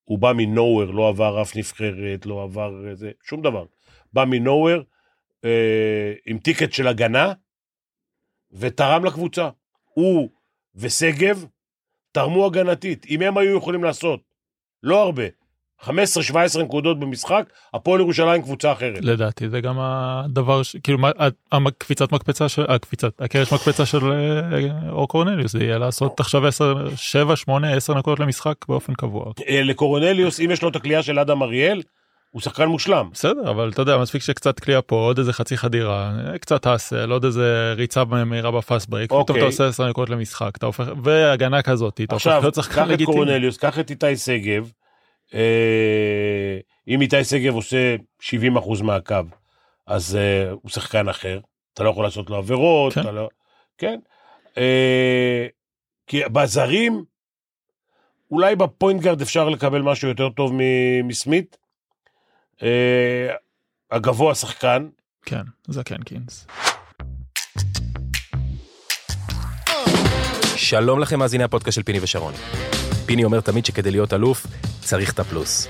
הוא 0.04 0.20
בא 0.20 0.34
מנוהוור, 0.38 0.94
לא 0.94 1.08
עבר 1.08 1.42
אף 1.42 1.56
נבחרת, 1.56 2.26
לא 2.26 2.44
עבר 2.44 2.88
איזה, 2.90 3.12
שום 3.24 3.42
דבר. 3.42 3.66
בא 4.14 4.26
מנוהוור, 4.26 4.82
אה, 5.46 6.14
עם 6.26 6.38
טיקט 6.38 6.74
של 6.74 6.88
הגנה, 6.88 7.34
ותרם 8.52 9.06
לקבוצה. 9.06 9.50
הוא 9.84 10.30
ושגב 10.76 11.46
תרמו 12.12 12.46
הגנתית. 12.46 13.06
אם 13.10 13.22
הם 13.22 13.38
היו 13.38 13.58
יכולים 13.58 13.84
לעשות, 13.84 14.20
לא 14.84 15.02
הרבה, 15.02 15.24
15-17 15.82 15.88
נקודות 16.64 17.00
במשחק, 17.00 17.50
הפועל 17.74 18.00
ירושלים 18.00 18.42
קבוצה 18.42 18.72
אחרת. 18.72 19.00
לדעתי 19.02 19.50
זה 19.50 19.62
גם 19.62 19.80
הדבר 19.80 20.64
ש... 20.64 20.76
כאילו 20.84 21.00
הקפיצת 21.52 22.12
מקפצה 22.12 22.50
של 22.50 22.66
הקפיצת 22.68 23.22
הקרש 23.22 23.54
מקפצה 23.54 23.86
של 23.86 24.12
אה, 24.12 24.90
אור 24.90 25.08
קורנליוס 25.08 25.52
זה 25.52 25.64
יהיה 25.64 25.78
לעשות 25.78 26.20
עכשיו 26.20 26.48
10 26.48 26.96
7 26.96 27.36
8 27.36 27.74
10 27.74 27.94
נקודות 27.94 28.20
למשחק 28.20 28.66
באופן 28.68 28.94
קבוע. 28.94 29.32
אה, 29.48 29.64
לקורנליוס, 29.64 30.40
אם 30.40 30.52
יש 30.52 30.62
לו 30.62 30.70
את 30.70 30.76
הקליעה 30.76 31.04
של 31.04 31.20
אדם 31.20 31.44
אריאל, 31.44 31.82
הוא 32.36 32.42
שחקן 32.42 32.66
מושלם. 32.66 33.10
בסדר 33.14 33.50
אבל 33.50 33.70
אתה 33.70 33.82
יודע 33.82 33.98
מספיק 33.98 34.22
שקצת 34.22 34.60
קליעה 34.60 34.82
פה 34.82 34.96
עוד 34.96 35.20
איזה 35.20 35.34
חצי 35.34 35.58
חדירה 35.58 36.12
אה, 36.28 36.38
קצת 36.38 36.66
hustle 36.66 37.12
עוד 37.12 37.26
איזה 37.26 37.74
ריצה 37.78 38.04
מהירה 38.04 38.52
ב 38.52 38.59
fast 38.59 38.90
break 38.90 39.10
פתאום 39.10 39.22
אוקיי. 39.22 39.38
אתה 39.38 39.46
עושה 39.46 39.68
10 39.68 39.90
נקודות 39.90 40.10
למשחק 40.10 40.58
אתה 40.58 40.66
הופך 40.66 40.88
והגנה 41.04 41.62
כזאת 41.62 42.02
אתה 42.02 42.16
הופך 42.16 42.28
עכשיו, 42.28 42.42
להיות 42.42 42.56
קח 42.56 42.62
שחקן 42.62 42.84
את 42.84 42.88
לגיטימי. 42.88 43.18
קורנליוס, 43.18 43.58
קח 43.58 43.80
את 43.80 43.90
איתי 43.90 44.18
שגב. 44.18 44.72
אה, 45.34 46.58
אם 46.88 47.02
איתי 47.02 47.24
שגב 47.24 47.54
עושה 47.54 47.96
70% 48.22 48.84
מהקו, 48.84 49.16
אז 49.88 50.16
אה, 50.16 50.52
הוא 50.52 50.72
שחקן 50.72 51.10
אחר. 51.10 51.40
אתה 51.74 51.84
לא 51.84 51.90
יכול 51.90 52.04
לעשות 52.04 52.30
לו 52.30 52.36
עבירות, 52.36 52.94
כן. 52.94 53.02
אתה 53.02 53.12
לא... 53.12 53.30
כן. 53.78 54.00
אה, 54.58 55.48
כי 56.08 56.22
בזרים, 56.32 57.04
אולי 58.32 58.56
בפוינט 58.56 59.02
גארד 59.02 59.22
אפשר 59.22 59.50
לקבל 59.50 59.82
משהו 59.82 60.08
יותר 60.08 60.30
טוב 60.30 60.52
מסמית. 61.04 61.65
אה, 62.64 63.36
הגבוה 63.92 64.36
שחקן, 64.36 64.88
כן 65.26 65.42
זקן 65.68 66.04
קינס. 66.04 66.48
שלום 70.56 71.00
לכם 71.00 71.20
מאזיני 71.20 71.44
הפודקאסט 71.44 71.76
של 71.76 71.84
פיני 71.84 72.00
ושרוני. 72.02 72.38
פיני 73.06 73.24
אומר 73.24 73.42
תמיד 73.42 73.66
שכדי 73.66 73.92
להיות 73.92 74.14
אלוף, 74.14 74.48
צריך 74.82 75.14
את 75.14 75.20
הפלוס. 75.20 75.68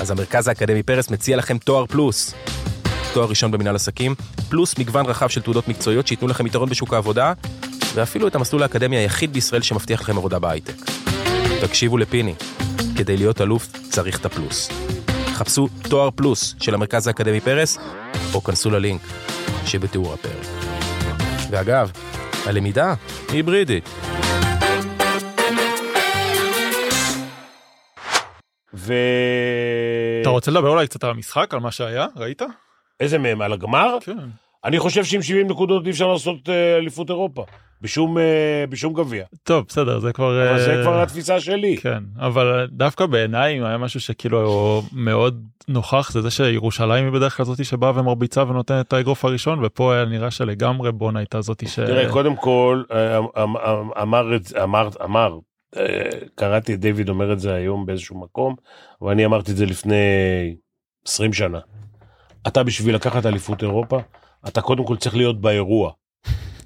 אז 0.00 0.10
המרכז 0.10 0.48
האקדמי 0.48 0.82
פרס 0.82 1.10
מציע 1.10 1.36
לכם 1.36 1.58
תואר 1.58 1.86
פלוס. 1.86 2.34
תואר 3.14 3.28
ראשון 3.28 3.50
במנהל 3.50 3.74
עסקים, 3.74 4.14
פלוס 4.48 4.78
מגוון 4.78 5.06
רחב 5.06 5.28
של 5.28 5.42
תעודות 5.42 5.68
מקצועיות 5.68 6.06
שייתנו 6.06 6.28
לכם 6.28 6.46
יתרון 6.46 6.68
בשוק 6.68 6.94
העבודה, 6.94 7.32
ואפילו 7.94 8.28
את 8.28 8.34
המסלול 8.34 8.62
האקדמי 8.62 8.96
היחיד 8.96 9.32
בישראל 9.32 9.62
שמבטיח 9.62 10.00
לכם 10.00 10.16
עבודה 10.16 10.38
בהייטק. 10.38 10.74
תקשיבו 11.60 11.98
לפיני, 11.98 12.34
כדי 12.96 13.16
להיות 13.16 13.40
אלוף 13.40 13.66
צריך 13.90 14.20
את 14.20 14.24
הפלוס. 14.24 14.70
חפשו 15.38 15.68
תואר 15.90 16.10
פלוס 16.10 16.54
של 16.60 16.74
המרכז 16.74 17.06
האקדמי 17.06 17.40
פרס, 17.40 17.78
או 18.34 18.44
כנסו 18.44 18.70
ללינק 18.70 19.00
שבתיאור 19.66 20.14
הפרק. 20.14 20.46
ואגב, 21.50 21.90
הלמידה 22.46 22.94
היא 23.28 23.36
היברידית. 23.36 23.88
ו... 28.74 28.94
אתה 30.20 30.28
רוצה 30.28 30.50
לדבר 30.50 30.68
אולי 30.68 30.86
קצת 30.86 31.04
על 31.04 31.10
המשחק 31.10 31.54
על 31.54 31.60
מה 31.60 31.70
שהיה 31.70 32.06
ראית? 32.16 32.42
איזה 33.00 33.18
מהם? 33.18 33.42
על 33.42 33.52
הגמר? 33.52 33.96
כן. 34.00 34.28
אני 34.64 34.78
חושב 34.78 35.04
שעם 35.04 35.22
70 35.22 35.46
נקודות 35.46 35.86
אי 35.86 35.90
אפשר 35.90 36.06
לעשות 36.06 36.48
אה, 36.48 36.76
אליפות 36.76 37.10
אירופה. 37.10 37.44
בשום, 37.80 38.18
אה, 38.18 38.64
בשום 38.68 38.92
גביע. 38.92 39.24
טוב 39.42 39.64
בסדר 39.68 39.98
זה 39.98 40.12
כבר 40.12 40.50
אבל 40.50 40.58
זה 40.58 40.76
אה, 40.76 40.82
כבר 40.82 41.02
התפיסה 41.02 41.40
שלי. 41.40 41.76
כן 41.76 42.02
אבל 42.18 42.66
דווקא 42.72 43.06
בעיניי 43.06 43.60
היה 43.64 43.78
משהו 43.78 44.00
שכאילו 44.00 44.82
מאוד 44.92 45.44
נוכח 45.68 46.10
זה 46.12 46.22
זה 46.22 46.30
שירושלים 46.30 47.04
היא 47.04 47.12
בדרך 47.12 47.36
כלל 47.36 47.46
זאתי 47.46 47.64
שבאה 47.64 48.00
ומרביצה 48.00 48.42
ונותנת 48.42 48.86
את 48.88 48.92
האגרוף 48.92 49.24
הראשון 49.24 49.64
ופה 49.64 49.94
היה 49.94 50.04
נראה 50.04 50.30
שלגמרי 50.30 50.92
בונה 50.92 51.18
הייתה 51.18 51.40
זאתי 51.40 51.66
ש... 51.66 51.78
תראה, 51.78 52.10
קודם 52.10 52.36
כל, 52.36 52.82
אה, 52.92 53.18
אמ- 53.18 53.24
אמ- 53.36 53.90
אמר, 54.02 54.36
אמר, 54.62 54.88
אמר 55.04 55.38
אה, 55.76 56.10
קראתי 56.34 56.74
את 56.74 56.80
דיוויד 56.80 57.08
אומר 57.08 57.32
את 57.32 57.40
זה 57.40 57.54
היום 57.54 57.86
באיזשהו 57.86 58.20
מקום, 58.20 58.54
אבל 59.02 59.10
אני 59.10 59.24
אמרתי 59.24 59.50
את 59.50 59.56
זה 59.56 59.66
לפני 59.66 59.96
20 61.06 61.32
שנה. 61.32 61.58
אתה 62.46 62.62
בשביל 62.62 62.94
לקחת 62.94 63.26
אליפות 63.26 63.62
אירופה, 63.62 63.98
אתה 64.48 64.60
קודם 64.60 64.84
כל 64.84 64.96
צריך 64.96 65.16
להיות 65.16 65.40
באירוע. 65.40 65.92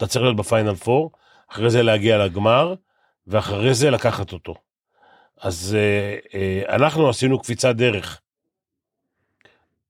אתה 0.02 0.10
צריך 0.10 0.22
להיות 0.22 0.36
בפיינל 0.36 0.74
פור, 0.74 1.10
אחרי 1.48 1.70
זה 1.70 1.82
להגיע 1.82 2.18
לגמר, 2.24 2.74
ואחרי 3.26 3.74
זה 3.74 3.90
לקחת 3.90 4.32
אותו. 4.32 4.54
אז 5.40 5.76
אה, 5.78 6.18
אה, 6.34 6.76
אנחנו 6.76 7.08
עשינו 7.08 7.38
קפיצת 7.38 7.74
דרך. 7.76 8.20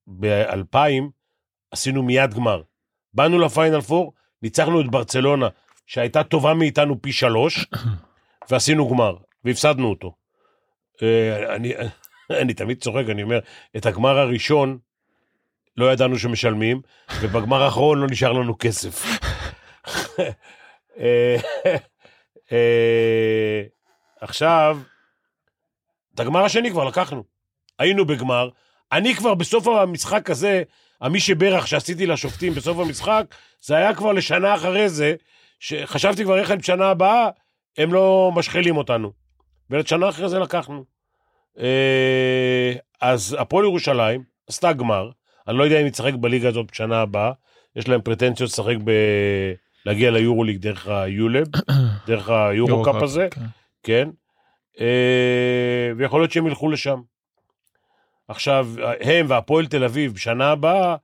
ב-2000 0.07 1.03
עשינו 1.71 2.03
מיד 2.03 2.35
גמר. 2.35 2.63
באנו 3.15 3.39
לפיינל 3.39 3.81
פור, 3.81 4.13
ניצחנו 4.43 4.81
את 4.81 4.91
ברצלונה, 4.91 5.49
שהייתה 5.87 6.25
טובה 6.25 6.55
מאיתנו 6.55 7.03
פי 7.03 7.13
שלוש, 7.13 7.67
ועשינו 8.51 8.89
גמר, 8.89 9.17
והפסדנו 9.45 9.91
אותו. 9.91 10.15
אה, 11.03 11.57
אני, 11.57 11.73
אני 12.43 12.55
תמיד 12.55 12.81
צוחק, 12.81 13.05
אני 13.11 13.23
אומר, 13.23 13.39
את 13.77 13.87
הגמר 13.87 14.19
הראשון 14.19 14.79
לא 15.77 15.93
ידענו 15.93 16.19
שמשלמים, 16.19 16.81
ובגמר 17.21 17.63
האחרון 17.63 18.01
לא 18.01 18.07
נשאר 18.11 18.33
לנו 18.33 18.59
כסף. 18.59 19.05
אה, 20.99 21.37
אה, 22.53 23.63
עכשיו, 24.21 24.79
את 26.15 26.21
הגמר 26.21 26.45
השני 26.45 26.71
כבר 26.71 26.85
לקחנו. 26.85 27.23
היינו 27.79 28.07
בגמר, 28.07 28.49
אני 28.93 29.15
כבר 29.15 29.35
בסוף 29.35 29.67
המשחק 29.67 30.31
הזה, 30.31 30.63
המי 31.01 31.21
שברך 31.21 31.67
שעשיתי 31.67 32.07
לשופטים 32.07 32.55
בסוף 32.55 32.79
המשחק, 32.79 33.35
זה 33.61 33.77
היה 33.77 33.95
כבר 33.95 34.13
לשנה 34.13 34.55
אחרי 34.55 34.89
זה, 34.89 35.15
שחשבתי 35.61 36.25
כבר 36.25 36.39
איך 36.39 36.51
הם 36.51 36.59
בשנה 36.59 36.87
הבאה, 36.87 37.29
הם 37.79 37.93
לא 37.93 38.33
משחילים 38.35 38.77
אותנו. 38.77 39.13
ולשנה 39.71 40.09
אחרי 40.09 40.29
זה 40.29 40.39
לקחנו. 40.39 40.85
אה, 41.59 42.73
אז 43.01 43.37
הפועל 43.39 43.65
ירושלים 43.65 44.23
עשתה 44.49 44.73
גמר, 44.73 45.11
אני 45.49 45.59
לא 45.59 45.65
יודע 45.65 45.81
אם 45.81 45.87
יצחק 45.87 46.15
בליגה 46.15 46.49
הזאת 46.49 46.67
בשנה 46.73 47.01
הבאה, 47.01 47.33
יש 47.77 47.89
להם 47.89 48.01
פרטנציות 48.01 48.51
לשחק 48.51 48.77
ב... 48.85 48.91
להגיע 49.87 50.11
ליורוליג 50.11 50.57
דרך 50.57 50.89
היולב, 50.89 51.47
דרך 52.07 52.29
היורו-קאפ 52.29 52.95
הזה, 53.03 53.29
כן. 53.31 53.41
כן, 53.83 54.09
אה, 54.81 54.87
ויכול 55.97 56.21
להיות 56.21 56.33
שהם 56.33 56.47
ילכו 56.47 56.71
לשם. 56.71 57.01
עכשיו, 58.29 58.69
הם 59.01 59.27
והפועל 59.29 59.67
תל 59.67 59.85
אביב 59.85 60.15
בשנה 60.15 60.51
הבאה, 60.51 60.97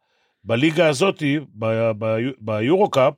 בליגה 0.45 0.88
הזאת, 0.88 1.23
ביורו-קאפ, 2.38 3.14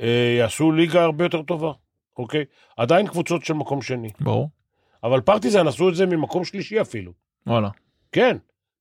אה, 0.00 0.34
יעשו 0.38 0.72
ליגה 0.72 1.02
הרבה 1.02 1.24
יותר 1.24 1.42
טובה, 1.42 1.72
אוקיי? 2.16 2.44
עדיין 2.76 3.06
קבוצות 3.06 3.44
של 3.44 3.54
מקום 3.54 3.82
שני. 3.82 4.10
ברור. 4.20 4.50
אבל 5.04 5.20
פרטיזן 5.20 5.66
עשו 5.66 5.88
את 5.88 5.94
זה 5.94 6.06
ממקום 6.06 6.44
שלישי 6.44 6.80
אפילו. 6.80 7.12
וואלה. 7.46 7.68
כן, 8.12 8.36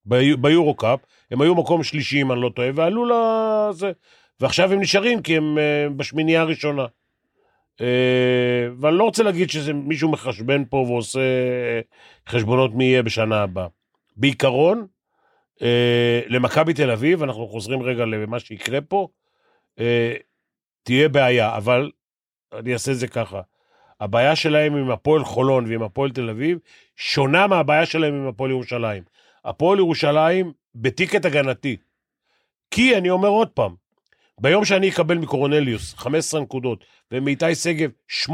בי- 0.06 0.36
ביורו-קאפ, 0.36 1.00
הם 1.32 1.42
היו 1.42 1.56
מקום 1.56 1.84
שלישי, 1.84 2.22
אם 2.22 2.32
אני 2.32 2.42
לא 2.42 2.50
טועה, 2.56 2.70
ועלו 2.76 3.06
לזה. 3.06 3.92
ועכשיו 4.40 4.74
הם 4.74 4.80
נשארים 4.80 5.22
כי 5.22 5.38
הם 5.38 5.58
אה, 5.58 5.90
בשמינייה 5.96 6.42
הראשונה. 6.42 6.86
אה, 7.82 8.68
ואני 8.80 8.98
לא 8.98 9.04
רוצה 9.04 9.24
להגיד 9.24 9.50
שזה 9.50 9.74
מישהו 9.74 10.12
מחשבן 10.12 10.66
פה 10.66 10.78
ועושה 10.78 11.20
אה, 11.20 11.80
חשבונות 12.28 12.74
מי 12.74 12.84
יהיה 12.84 13.04
בשנה 13.04 13.44
הבאה. 13.44 13.68
בעיקרון, 14.18 14.88
למכבי 16.28 16.74
תל 16.74 16.92
אביב, 16.92 17.24
אנחנו 17.24 17.48
חוזרים 17.48 17.82
רגע 17.82 18.06
למה 18.06 18.40
שיקרה 18.40 18.82
פה, 18.82 19.08
תהיה 20.84 21.10
בעיה, 21.10 21.58
אבל 21.58 21.92
אני 22.54 22.74
אעשה 22.74 22.92
את 22.92 22.98
זה 22.98 23.08
ככה. 23.08 23.42
הבעיה 24.00 24.36
שלהם 24.36 24.76
עם 24.76 24.92
הפועל 24.92 25.24
חולון 25.24 25.66
ועם 25.66 25.84
הפועל 25.84 26.12
תל 26.12 26.30
אביב 26.30 26.60
שונה 26.96 27.48
מהבעיה 27.48 27.86
שלהם 27.86 28.14
עם 28.14 28.28
הפועל 28.28 28.52
ירושלים. 28.52 29.04
הפועל 29.46 29.80
ירושלים 29.80 30.54
בטיקט 30.76 31.26
הגנתי. 31.26 31.78
כי, 32.72 32.98
אני 32.98 33.10
אומר 33.10 33.28
עוד 33.28 33.50
פעם, 33.50 33.76
ביום 34.42 34.66
שאני 34.66 34.90
אקבל 34.90 35.18
מקורנליוס 35.18 35.94
15 35.98 36.42
נקודות 36.42 36.86
ומאיתי 37.12 37.56
שגב 37.56 37.90
8-10, 38.28 38.30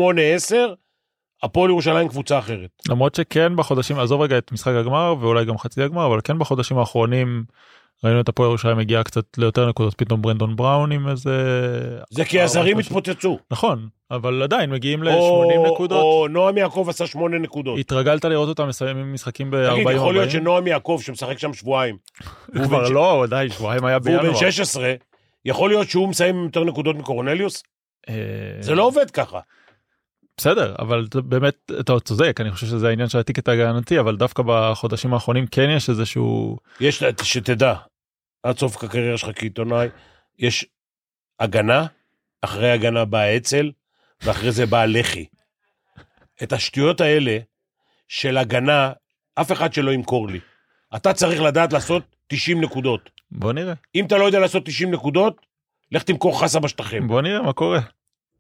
הפועל 1.44 1.70
ירושלים 1.70 2.08
קבוצה 2.08 2.40
אחרת. 2.40 2.70
למרות 2.90 3.16
שכן 3.16 3.56
בחודשים, 3.56 4.00
עזוב 4.00 4.22
רגע 4.22 4.38
את 4.38 4.52
משחק 4.52 4.74
הגמר 4.80 5.16
ואולי 5.20 5.46
גם 5.46 5.58
חצי 5.58 5.84
הגמר, 5.84 6.06
אבל 6.06 6.20
כן 6.24 6.40
בחודשים 6.40 6.78
האחרונים 6.78 7.44
ראינו 8.04 8.22
את 8.22 8.30
הפועל 8.30 8.50
ירושלים 8.50 8.78
מגיעה 8.78 9.04
קצת 9.04 9.26
ליותר 9.38 9.70
נקודות, 9.70 9.94
פתאום 9.98 10.22
ברנדון 10.22 10.56
בראון 10.56 10.92
עם 10.92 11.08
איזה... 11.08 11.32
זה 12.10 12.26
כי 12.26 12.42
הזרים 12.42 12.78
התפוצצו. 12.78 13.40
נכון, 13.52 13.88
אבל 14.12 14.44
עדיין 14.44 14.70
מגיעים 14.70 15.08
או- 15.08 15.44
ל-80 15.44 15.72
נקודות. 15.74 16.04
או 16.04 16.28
נועם 16.28 16.58
יעקב 16.58 16.86
עשה 16.90 17.08
8 17.08 17.38
נקודות. 17.38 17.80
התרגלת 17.80 18.26
לראות 18.26 18.50
אותם 18.50 18.68
מסיימים 18.68 19.14
משחקים 19.14 19.48
תגיד, 19.50 19.88
ב-40-40? 19.88 19.92
יכול 19.92 20.14
להיות 20.14 20.32
שנועם 20.32 20.68
יעקב 20.68 21.00
שמשחק 21.02 21.40
שם 21.40 21.54
שבועיים, 21.54 21.98
הוא 22.56 22.66
כבר 22.66 22.90
לא, 22.90 23.26
די, 23.30 23.48
שבועיים 23.50 23.86
היה 23.86 23.98
והוא 24.04 24.18
בן 24.18 24.22
בינואר. 24.22 24.52
16, 24.52 24.94
יכול 25.46 25.70
להיות 25.70 25.90
שהוא 25.90 26.10
מסיים 26.10 26.36
עם 26.36 26.44
יותר 26.44 26.64
נקודות 26.64 26.96
מקורנליוס? 26.96 27.64
אה, 28.10 28.14
זה 28.60 28.76
לא 28.76 28.84
עובד 28.84 29.12
ככה. 29.12 29.40
בסדר, 30.38 30.76
אבל 30.80 31.08
באמת, 31.14 31.72
אתה 31.80 32.00
צודק, 32.00 32.38
אני 32.42 32.52
חושב 32.52 32.68
שזה 32.68 32.90
העניין 32.90 33.10
של 33.10 33.20
הטיקט 33.20 33.48
ההגנתי, 33.48 34.00
אבל 34.00 34.16
דווקא 34.16 34.44
בחודשים 34.46 35.14
האחרונים 35.14 35.48
כן 35.48 35.70
יש 35.70 35.90
איזשהו... 35.90 36.58
יש, 36.80 37.04
שתדע, 37.24 37.74
עד 38.44 38.58
סוף 38.58 38.84
הקריירה 38.84 39.18
שלך 39.18 39.30
כעיתונאי, 39.40 39.88
יש 40.40 40.66
הגנה, 41.40 41.86
אחרי 42.42 42.72
הגנה 42.72 43.06
באה 43.06 43.38
אצ"ל, 43.38 43.72
ואחרי 44.22 44.52
זה 44.52 44.66
באה 44.66 44.86
לח"י. 44.86 45.26
את 46.44 46.54
השטויות 46.54 47.02
האלה 47.02 47.38
של 48.08 48.38
הגנה, 48.38 48.92
אף 49.36 49.52
אחד 49.52 49.74
שלא 49.74 49.92
ימכור 49.92 50.28
לי. 50.28 50.40
אתה 50.96 51.14
צריך 51.14 51.42
לדעת 51.42 51.74
לעשות 51.74 52.04
90 52.28 52.62
נקודות. 52.62 53.10
בוא 53.36 53.54
נראה, 53.54 53.74
אם 53.96 54.06
אתה 54.06 54.18
לא 54.18 54.26
יודע 54.26 54.40
לעשות 54.40 54.66
90 54.66 54.92
נקודות, 54.92 55.46
לך 55.92 56.04
תמכור 56.04 56.42
חסה 56.42 56.60
בשטחים. 56.60 57.08
בוא 57.08 57.22
נראה 57.22 57.42
מה 57.42 57.54
קורה. 57.54 57.80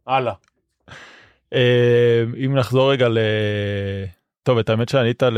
הלאה. 0.07 0.33
אה, 1.53 2.23
אם 2.45 2.55
נחזור 2.55 2.91
רגע 2.91 3.09
ל... 3.09 3.17
טוב, 4.43 4.57
את 4.57 4.69
האמת 4.69 4.89
שענית 4.89 5.23
ל... 5.23 5.37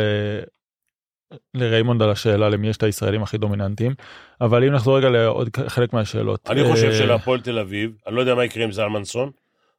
לריימונד 1.54 2.02
על 2.02 2.10
השאלה 2.10 2.50
למי 2.50 2.70
יש 2.70 2.78
את 2.78 2.84
הישראלים 2.84 3.24
הכי 3.24 3.38
דומיננטיים, 3.38 3.94
אבל 4.42 4.64
אם 4.64 4.74
נחזור 4.74 4.98
רגע 4.98 5.10
לעוד 5.10 5.50
חלק 5.68 5.94
מהשאלות. 5.94 6.50
אני 6.50 6.64
חושב 6.64 6.88
אה, 6.88 6.98
שלהפועל 6.98 7.42
תל 7.42 7.60
אביב, 7.60 7.92
אני 8.08 8.16
לא 8.16 8.20
יודע 8.20 8.36
מה 8.36 8.46
יקרה 8.46 8.64
עם 8.64 8.72
זלמנסון, 8.72 9.32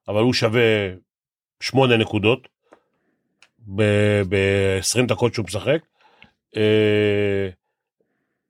אבל 0.08 0.22
הוא 0.22 0.32
שווה 0.32 0.62
שמונה 1.60 1.96
נקודות 1.96 2.48
ב-20 3.68 5.06
דקות 5.08 5.34
שהוא 5.34 5.44
משחק. 5.44 5.78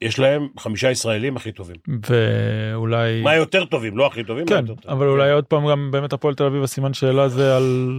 יש 0.02 0.18
להם 0.18 0.48
חמישה 0.59 0.90
ישראלים 0.90 1.37
הכי 1.37 1.52
טובים. 1.52 1.76
ואולי... 2.09 3.22
מה 3.22 3.35
יותר 3.35 3.64
טובים? 3.64 3.98
לא 3.98 4.06
הכי 4.06 4.24
טובים, 4.24 4.46
כן, 4.46 4.66
טובים. 4.66 4.76
אבל 4.88 5.09
אולי 5.09 5.30
עוד 5.30 5.44
פעם 5.44 5.68
גם 5.70 5.90
באמת 5.90 6.12
הפועל 6.12 6.35
תל 6.35 6.44
אביב 6.44 6.62
הסימן 6.62 6.94
שאלה 6.94 7.28
זה 7.28 7.56
על 7.56 7.90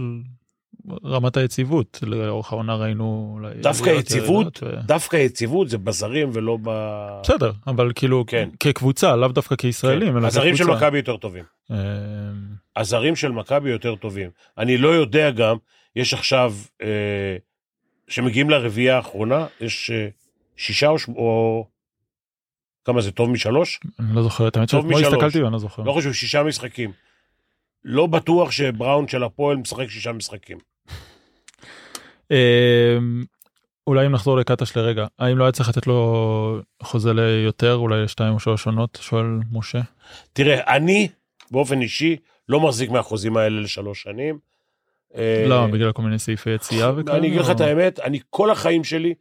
רמת 1.04 1.36
היציבות 1.36 2.00
לאורך 2.02 2.52
העונה 2.52 2.74
ראינו 2.74 3.34
אולי 3.34 3.54
דווקא 3.60 3.90
יציבות, 3.90 4.62
ו- 4.62 4.80
דווקא 4.86 5.16
יציבות 5.16 5.68
זה 5.68 5.78
בזרים 5.78 6.30
ולא 6.32 6.58
ב... 6.62 6.70
בסדר 7.22 7.52
אבל 7.66 7.92
כאילו 7.94 8.24
כן. 8.26 8.48
כקבוצה 8.60 9.16
לאו 9.16 9.28
דווקא 9.28 9.56
כישראלים 9.56 10.16
אלא 10.16 10.26
הזרים 10.26 10.56
של 10.56 10.64
כקבוצה. 10.64 10.86
מכבי 10.86 10.98
יותר 10.98 11.16
טובים. 11.16 11.44
אה, 11.70 11.76
הזרים 12.76 13.16
של 13.16 13.32
מכבי 13.32 13.70
יותר 13.70 13.94
טובים. 13.94 14.30
אני 14.58 14.78
לא 14.78 14.88
יודע 14.88 15.30
גם, 15.30 15.56
יש 15.96 16.14
עכשיו, 16.14 16.54
אה, 16.82 17.36
שמגיעים 18.08 18.50
לרביעייה 18.50 18.96
האחרונה, 18.96 19.46
יש 19.60 19.90
אה, 19.90 20.08
שישה. 20.56 20.90
או... 21.08 21.66
כמה 22.88 23.00
זה, 23.00 23.10
טוב 23.10 23.30
משלוש? 23.30 23.80
אני 24.00 24.14
לא 24.14 24.22
זוכר 24.22 24.44
האמת 24.44 24.74
משלוש. 24.74 25.02
הסתכלתי 25.02 25.42
ואני 25.42 25.52
לא 25.52 25.58
זוכר. 25.58 25.82
לא 25.82 25.92
חושב, 25.92 26.12
שישה 26.12 26.42
משחקים. 26.42 26.92
לא 27.84 28.06
בטוח 28.06 28.50
שבראון 28.50 29.08
של 29.08 29.24
הפועל 29.24 29.56
משחק 29.56 29.88
שישה 29.88 30.12
משחקים. 30.12 30.58
אה, 32.30 32.98
אולי 33.86 34.06
אם 34.06 34.12
נחזור 34.12 34.36
לקטש 34.36 34.76
לרגע 34.76 35.06
האם 35.18 35.38
לא 35.38 35.44
היה 35.44 35.52
צריך 35.52 35.68
לתת 35.68 35.86
לו 35.86 36.60
חוזה 36.82 37.12
ליותר 37.12 37.74
אולי 37.74 38.02
לשתיים 38.02 38.34
או 38.34 38.40
שלוש 38.40 38.66
עונות 38.66 38.98
שואל 39.02 39.26
משה. 39.52 39.80
תראה, 40.32 40.76
אני, 40.76 41.08
באופן 41.50 41.82
אישי, 41.82 42.16
לא 42.48 42.60
מחזיק 42.60 42.90
מהחוזים 42.90 43.36
האלה 43.36 43.60
לשלוש 43.60 44.02
שנים. 44.02 44.38
למה 45.48 45.66
בגלל 45.66 45.92
כל 45.92 46.02
מיני 46.02 46.18
סעיפי 46.18 46.50
יציאה 46.50 46.92
וכאלה? 46.96 47.18
אני 47.18 47.28
אגיד 47.28 47.40
לך 47.40 47.50
את 47.50 47.60
האמת, 47.60 48.00
אני 48.00 48.20
כל 48.30 48.50
החיים 48.50 48.84
שלי 48.84 49.14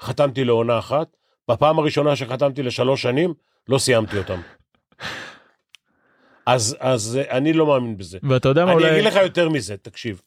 חתמתי 0.00 0.44
לעונה 0.44 0.78
אחת. 0.78 1.16
בפעם 1.50 1.78
הראשונה 1.78 2.16
שחתמתי 2.16 2.62
לשלוש 2.62 3.02
שנים, 3.02 3.34
לא 3.68 3.78
סיימתי 3.78 4.18
אותם. 4.18 4.40
אז, 6.46 6.76
אז 6.80 7.18
אה, 7.20 7.36
אני 7.36 7.52
לא 7.52 7.66
מאמין 7.66 7.96
בזה. 7.96 8.18
ואתה 8.22 8.48
יודע 8.48 8.64
מה 8.64 8.72
אני 8.72 8.80
אולי 8.80 8.92
אגיד 8.92 9.04
לך 9.04 9.16
יותר 9.22 9.48
מזה, 9.48 9.76
תקשיב. 9.76 10.20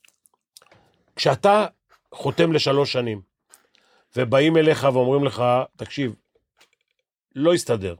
כשאתה 1.15 1.65
חותם 2.13 2.53
לשלוש 2.53 2.91
שנים, 2.91 3.21
ובאים 4.15 4.57
אליך 4.57 4.87
ואומרים 4.93 5.23
לך, 5.23 5.43
תקשיב, 5.77 6.15
לא 7.35 7.55
יסתדר. 7.55 7.95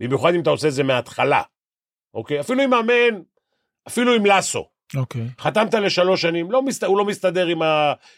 במיוחד 0.00 0.34
אם 0.34 0.40
אתה 0.40 0.50
עושה 0.50 0.68
את 0.68 0.72
זה 0.72 0.82
מההתחלה, 0.82 1.42
אוקיי? 2.14 2.40
אפילו 2.40 2.62
עם 2.62 2.70
מאמן, 2.70 3.22
אפילו 3.88 4.14
עם 4.14 4.26
לסו, 4.26 4.68
אוקיי. 4.96 5.28
חתמת 5.38 5.74
לשלוש 5.74 6.22
שנים, 6.22 6.50
לא 6.50 6.62
מסת... 6.62 6.84
הוא 6.84 6.98
לא 6.98 7.04
מסתדר 7.04 7.46
עם 7.46 7.58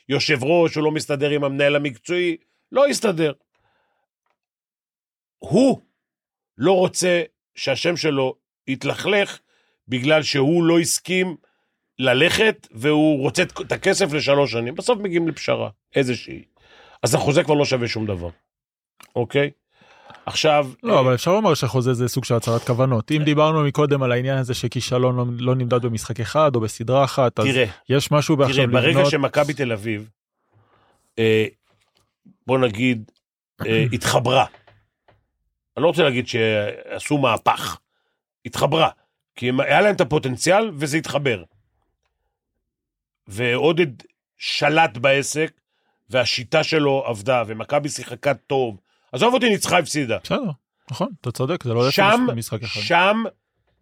היושב 0.08 0.44
ראש, 0.44 0.74
הוא 0.74 0.84
לא 0.84 0.90
מסתדר 0.90 1.30
עם 1.30 1.44
המנהל 1.44 1.76
המקצועי, 1.76 2.36
לא 2.72 2.88
יסתדר. 2.88 3.32
הוא 5.38 5.80
לא 6.58 6.72
רוצה 6.72 7.22
שהשם 7.54 7.96
שלו 7.96 8.34
יתלכלך 8.66 9.38
בגלל 9.88 10.22
שהוא 10.22 10.64
לא 10.64 10.78
הסכים 10.78 11.36
ללכת 11.98 12.68
והוא 12.70 13.20
רוצה 13.20 13.42
את 13.42 13.72
הכסף 13.72 14.12
לשלוש 14.12 14.52
שנים. 14.52 14.74
בסוף 14.74 14.98
מגיעים 14.98 15.28
לפשרה, 15.28 15.70
איזושהי. 15.94 16.42
אז 17.02 17.14
החוזה 17.14 17.44
כבר 17.44 17.54
לא 17.54 17.64
שווה 17.64 17.88
שום 17.88 18.06
דבר, 18.06 18.28
אוקיי? 19.16 19.50
עכשיו... 20.26 20.68
לא, 20.82 21.00
אבל 21.00 21.14
אפשר 21.14 21.32
לומר 21.32 21.54
שחוזה 21.54 21.94
זה 21.94 22.08
סוג 22.08 22.24
של 22.24 22.34
הצהרת 22.34 22.62
כוונות. 22.62 23.10
אם 23.10 23.22
דיברנו 23.24 23.64
מקודם 23.64 24.02
על 24.02 24.12
העניין 24.12 24.38
הזה 24.38 24.54
שכישלון 24.54 25.16
לא- 25.16 25.24
לא 25.38 25.54
נמדד 25.54 25.82
במשחק 25.82 26.20
אחד 26.20 26.54
או 26.54 26.60
בסדרה 26.60 27.04
אחת, 27.04 27.40
אז 27.40 27.46
תראה, 27.46 27.64
יש 27.88 28.10
משהו 28.10 28.36
תראה, 28.36 28.46
בעכשיו 28.46 28.66
ברגע 28.70 28.88
לבנות... 28.88 29.10
שמכבי 29.10 29.54
תל 29.54 29.72
אביב, 29.72 30.08
אה, 31.18 31.46
בוא 32.46 32.58
נגיד, 32.58 33.10
אה, 33.66 33.84
התחברה. 33.92 34.44
אני 35.78 35.82
לא 35.82 35.88
רוצה 35.88 36.02
להגיד 36.02 36.28
שעשו 36.28 37.18
מהפך, 37.18 37.78
התחברה. 38.46 38.90
כי 39.36 39.50
היה 39.58 39.80
להם 39.80 39.94
את 39.94 40.00
הפוטנציאל 40.00 40.70
וזה 40.74 40.96
התחבר. 40.96 41.42
ועודד 43.26 43.86
שלט 44.38 44.96
בעסק, 44.96 45.52
והשיטה 46.10 46.64
שלו 46.64 47.04
עבדה, 47.06 47.42
ומכבי 47.46 47.88
שיחקה 47.88 48.34
טוב. 48.34 48.80
עזוב 49.12 49.34
אותי, 49.34 49.48
ניצחה, 49.48 49.78
הפסידה. 49.78 50.18
בסדר, 50.24 50.50
נכון, 50.90 51.08
אתה 51.20 51.32
צודק, 51.32 51.64
זה 51.64 51.74
לא 51.74 51.90
שם, 51.90 52.26
משחק- 52.36 52.62
אחד. 52.62 52.80
שם, 52.80 53.24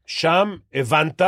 שם 0.06 0.56
הבנת 0.74 1.22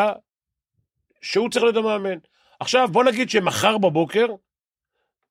שהוא 1.22 1.50
צריך 1.50 1.62
להיות 1.64 1.76
המאמן. 1.76 2.18
עכשיו, 2.60 2.88
בוא 2.92 3.04
נגיד 3.04 3.30
שמחר 3.30 3.78
בבוקר, 3.78 4.26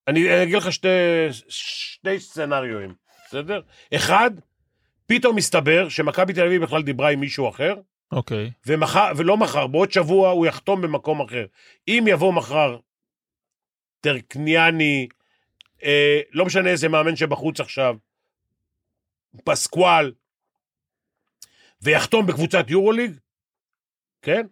אני 0.07 0.33
אני 0.33 0.43
אגיד 0.43 0.55
לך 0.55 0.71
שתי, 0.71 0.87
שני 1.49 2.19
סצנריואים, 2.19 2.93
בסדר? 3.27 3.61
אחד, 3.95 4.31
פתאום 5.07 5.35
מסתבר 5.35 5.89
שמכבי 5.89 6.33
תל 6.33 6.45
אביב 6.45 6.63
בכלל 6.63 6.83
דיברה 6.83 7.09
עם 7.09 7.19
מישהו 7.19 7.49
אחר, 7.49 7.75
אוקיי, 8.11 8.51
ומחר, 8.65 9.11
ולא 9.17 9.37
מחר, 9.37 9.67
בעוד 9.67 9.91
שבוע 9.91 10.29
הוא 10.29 10.45
יחתום 10.45 10.81
במקום 10.81 11.21
אחר. 11.21 11.45
אם 11.87 12.05
יבוא 12.07 12.33
מחר 12.33 12.77
טרקניאני, 14.01 15.07
אה, 15.83 16.19
לא 16.31 16.45
משנה 16.45 16.69
איזה 16.69 16.87
מאמן 16.89 17.15
שבחוץ 17.15 17.59
עכשיו, 17.59 17.95
פסקואל, 19.43 20.13
ויחתום 21.81 22.27
בקבוצת 22.27 22.65
יורוליג, 22.69 23.11
כן? 24.21 24.47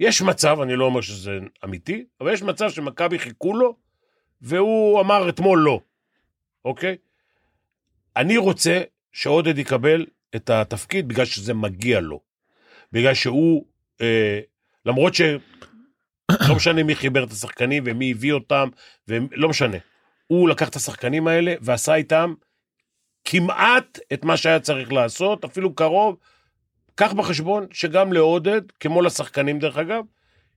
יש 0.00 0.22
מצב, 0.22 0.60
אני 0.60 0.76
לא 0.76 0.84
אומר 0.84 1.00
שזה 1.00 1.38
אמיתי, 1.64 2.06
אבל 2.20 2.32
יש 2.32 2.42
מצב 2.42 2.70
שמכבי 2.70 3.18
חיכו 3.18 3.54
לו, 3.56 3.76
והוא 4.40 5.00
אמר 5.00 5.28
אתמול 5.28 5.58
לא, 5.58 5.80
אוקיי? 6.64 6.96
אני 8.16 8.36
רוצה 8.36 8.82
שעודד 9.16 9.58
יקבל 9.58 10.06
את 10.36 10.50
התפקיד 10.50 11.08
בגלל 11.08 11.24
שזה 11.24 11.54
מגיע 11.54 12.00
לו. 12.00 12.20
בגלל 12.92 13.14
שהוא, 13.14 13.64
אה, 14.00 14.40
למרות 14.86 15.14
שלא 15.14 16.56
משנה 16.56 16.82
מי 16.82 16.94
חיבר 16.94 17.24
את 17.24 17.30
השחקנים 17.30 17.82
ומי 17.86 18.12
הביא 18.12 18.32
אותם, 18.32 18.68
ולא 19.08 19.48
משנה. 19.48 19.76
הוא 20.26 20.48
לקח 20.48 20.68
את 20.68 20.76
השחקנים 20.76 21.26
האלה 21.26 21.54
ועשה 21.60 21.94
איתם 21.94 22.34
כמעט 23.24 23.98
את 24.12 24.24
מה 24.24 24.36
שהיה 24.36 24.60
צריך 24.60 24.92
לעשות, 24.92 25.44
אפילו 25.44 25.74
קרוב. 25.74 26.16
קח 26.94 27.12
בחשבון 27.12 27.66
שגם 27.72 28.12
לעודד, 28.12 28.62
כמו 28.80 29.02
לשחקנים 29.02 29.58
דרך 29.58 29.76
אגב, 29.76 30.04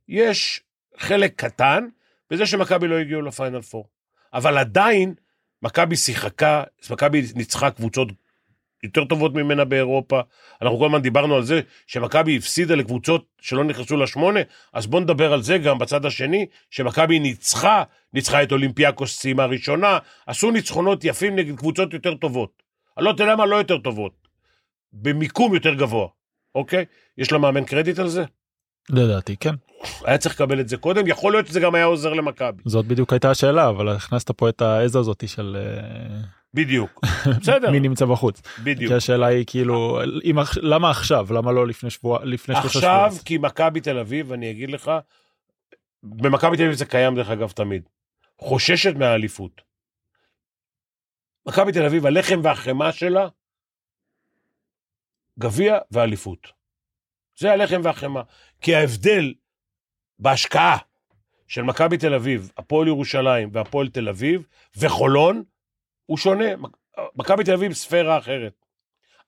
יש 0.08 0.62
חלק 0.98 1.34
קטן 1.36 1.88
בזה 2.32 2.46
שמכבי 2.46 2.88
לא 2.88 2.98
הגיעו 2.98 3.22
לפיינל 3.22 3.62
פור. 3.62 3.88
אבל 4.34 4.58
עדיין, 4.58 5.14
מכבי 5.62 5.96
שיחקה, 5.96 6.64
מכבי 6.92 7.22
ניצחה 7.36 7.72
קבוצות 7.72 8.08
יותר 8.84 9.06
טובות 9.06 9.34
ממנה 9.34 9.66
באירופה. 9.66 10.22
אנחנו 10.62 10.80
כל 10.80 10.86
הזמן 10.86 11.02
דיברנו 11.02 11.36
על 11.36 11.44
זה 11.44 11.62
שמכבי 11.88 12.38
הפסידה 12.38 12.76
לקבוצות 12.76 13.26
שלא 13.42 13.64
נכנסו 13.64 13.98
לשמונה, 13.98 14.40
אז 14.74 14.88
בואו 14.88 15.02
נדבר 15.02 15.34
על 15.34 15.42
זה 15.42 15.58
גם 15.58 15.78
בצד 15.78 16.06
השני, 16.06 16.46
שמכבי 16.70 17.20
ניצחה, 17.20 17.84
ניצחה 18.14 18.44
את 18.44 18.52
אולימפיאקוס 18.52 19.20
סיימה 19.20 19.46
ראשונה, 19.46 19.98
עשו 20.28 20.52
ניצחונות 20.52 21.04
יפים 21.04 21.36
נגד 21.36 21.58
קבוצות 21.58 21.94
יותר 21.94 22.16
טובות. 22.16 22.64
אני 22.98 23.06
לא 23.06 23.10
יודע 23.10 23.26
למה 23.26 23.46
לא 23.46 23.56
יותר 23.56 23.78
טובות, 23.78 24.28
במיקום 24.94 25.54
יותר 25.54 25.74
גבוה, 25.74 26.08
אוקיי? 26.56 26.86
יש 27.18 27.32
למאמן 27.32 27.66
קרדיט 27.66 28.00
על 28.00 28.08
זה? 28.08 28.24
לדעתי 28.90 29.36
כן. 29.38 29.56
היה 30.06 30.18
צריך 30.18 30.36
לקבל 30.36 30.60
את 30.60 30.70
זה 30.70 30.78
קודם, 30.78 31.08
יכול 31.08 31.32
להיות 31.32 31.48
שזה 31.48 31.60
גם 31.60 31.76
היה 31.76 31.86
עוזר 31.86 32.14
למכבי. 32.14 32.64
זאת 32.66 32.86
בדיוק 32.86 33.14
הייתה 33.14 33.32
השאלה, 33.32 33.70
אבל 33.70 33.90
הכנסת 33.90 34.32
פה 34.32 34.50
את 34.50 34.62
העז 34.62 34.96
הזאתי 34.96 35.28
של 35.28 35.58
אה, 35.60 36.39
בדיוק. 36.54 37.00
בסדר, 37.42 37.72
מי 37.72 37.80
נמצא 37.80 38.06
בחוץ. 38.06 38.42
בדיוק. 38.64 38.92
כי 38.92 38.98
השאלה 38.98 39.28
היא 39.28 39.46
כאילו, 39.48 40.00
אם 40.24 40.36
למה 40.62 40.90
עכשיו? 40.90 41.34
למה 41.34 41.52
לא 41.52 41.68
לפני 41.68 41.90
שבוע, 41.90 42.26
לפני 42.26 42.56
שלושה 42.56 42.80
עכשיו, 42.80 43.08
שבועות? 43.10 43.26
כי 43.26 43.38
מכבי 43.38 43.82
תל 43.82 43.98
אביב, 43.98 44.32
אני 44.32 44.52
אגיד 44.52 44.72
לך, 44.72 44.92
במכבי 46.04 46.58
תל 46.58 46.64
אביב 46.64 46.76
זה 46.76 46.86
קיים 46.86 47.16
דרך 47.16 47.30
אגב 47.30 47.52
תמיד, 47.52 47.84
חוששת 48.38 48.96
מהאליפות. 48.96 49.62
מכבי 51.46 51.72
תל 51.72 51.86
אביב, 51.86 52.06
הלחם 52.06 52.40
והחמאה 52.44 52.92
שלה, 52.92 53.28
גביע 55.40 55.78
ואליפות. 55.92 56.48
זה 57.38 57.52
הלחם 57.52 57.82
והחמאה. 57.84 58.24
כי 58.62 58.76
ההבדל 58.76 59.34
בהשקעה 60.20 60.78
של 61.48 61.62
מכבי 61.62 61.98
תל 61.98 62.14
אביב, 62.14 62.52
הפועל 62.58 62.88
ירושלים 62.88 63.50
והפועל 63.54 63.90
תל 63.90 64.10
אביב 64.10 64.48
וחולון, 64.78 65.44
הוא 66.10 66.18
שונה. 66.18 66.46
מכבי 67.16 67.44
תל 67.44 67.54
אביב 67.54 67.74
ספירה 67.74 68.18
אחרת. 68.18 68.66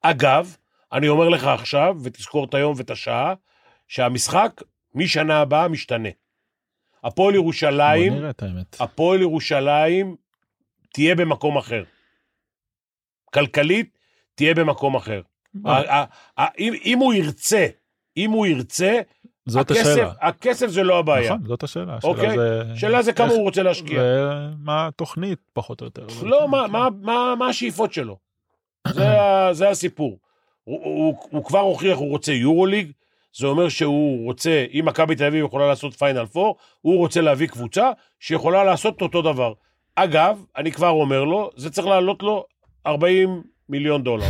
אגב, 0.01 0.57
אני 0.91 1.07
אומר 1.07 1.29
לך 1.29 1.43
עכשיו, 1.43 1.97
ותזכור 2.03 2.45
את 2.45 2.53
היום 2.53 2.73
ואת 2.77 2.89
השעה, 2.89 3.33
שהמשחק 3.87 4.61
משנה 4.95 5.39
הבאה 5.41 5.67
משתנה. 5.67 6.09
הפועל 7.03 7.35
ירושלים. 7.35 8.13
הפועל 8.79 9.21
ירושלים 9.21 10.15
תהיה 10.93 11.15
במקום 11.15 11.57
אחר. 11.57 11.83
כלכלית, 13.33 13.97
תהיה 14.35 14.53
במקום 14.53 14.95
אחר. 14.95 15.21
אם 16.61 16.97
הוא 16.99 17.13
ירצה, 17.13 17.67
אם 18.17 18.31
הוא 18.31 18.45
ירצה, 18.45 19.01
זאת 19.45 19.71
הכסף, 19.71 19.89
השאלה. 19.91 20.11
הכסף 20.21 20.67
זה 20.67 20.83
לא 20.83 20.99
הבעיה. 20.99 21.33
נכון, 21.33 21.47
זאת 21.47 21.63
השאלה. 21.63 21.97
אוקיי. 22.03 22.27
השאלה 22.27 22.63
זה... 22.65 22.71
השאלה 22.73 23.01
זה 23.01 23.13
כמה 23.13 23.27
איך- 23.27 23.35
הוא 23.35 23.43
רוצה 23.43 23.63
להשקיע. 23.63 24.01
ומה 24.03 24.87
התוכנית 24.87 25.39
פחות 25.53 25.81
או 25.81 25.85
יותר. 25.85 26.05
לא, 26.23 26.47
מה- 26.49 26.67
מה- 26.67 26.87
מה 27.01 27.33
מה 27.39 27.47
השאיפות 27.47 27.93
שלו? 27.93 28.17
זה 28.93 29.07
זה 29.51 29.69
הסיפור. 29.69 30.19
הוא- 30.63 30.83
הוא 30.83 31.15
הוא 31.29 31.45
כבר 31.45 31.59
הוכיח, 31.59 31.97
הוא 31.97 32.09
רוצה 32.09 32.31
יורוליג, 32.31 32.91
זה 33.39 33.47
אומר 33.47 33.69
שהוא 33.69 34.25
רוצה, 34.25 34.65
אם 34.73 34.83
מכבי 34.85 35.15
תל 35.15 35.23
אביב 35.25 35.45
יכולה 35.45 35.67
לעשות 35.67 35.93
פיינל 35.93 36.25
פור, 36.25 36.55
הוא 36.81 36.97
רוצה 36.97 37.21
להביא 37.21 37.47
קבוצה 37.47 37.89
שיכולה 38.19 38.63
לעשות 38.63 39.01
אותו 39.01 39.21
דבר. 39.21 39.53
אגב, 39.95 40.43
אני 40.57 40.71
כבר 40.71 40.89
אומר 40.89 41.23
לו, 41.23 41.49
זה 41.55 41.69
צריך 41.71 41.87
לעלות 41.87 42.23
לו 42.23 42.45
40 42.87 43.43
מיליון 43.69 44.03
דולר. 44.03 44.25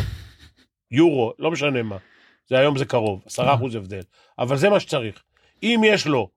יורו, 0.92 1.34
לא 1.40 1.52
משנה 1.52 1.84
מה. 1.84 1.98
זה 2.52 2.60
היום 2.60 2.78
זה 2.78 2.86
קרוב, 2.86 3.22
10 3.26 3.54
אחוז 3.54 3.76
הבדל. 3.76 4.02
אבל 4.40 4.58
זה 4.58 4.70
מה 4.70 4.80
שצריך. 4.80 5.24
אם 5.64 5.82
יש 5.86 6.08
לו, 6.08 6.30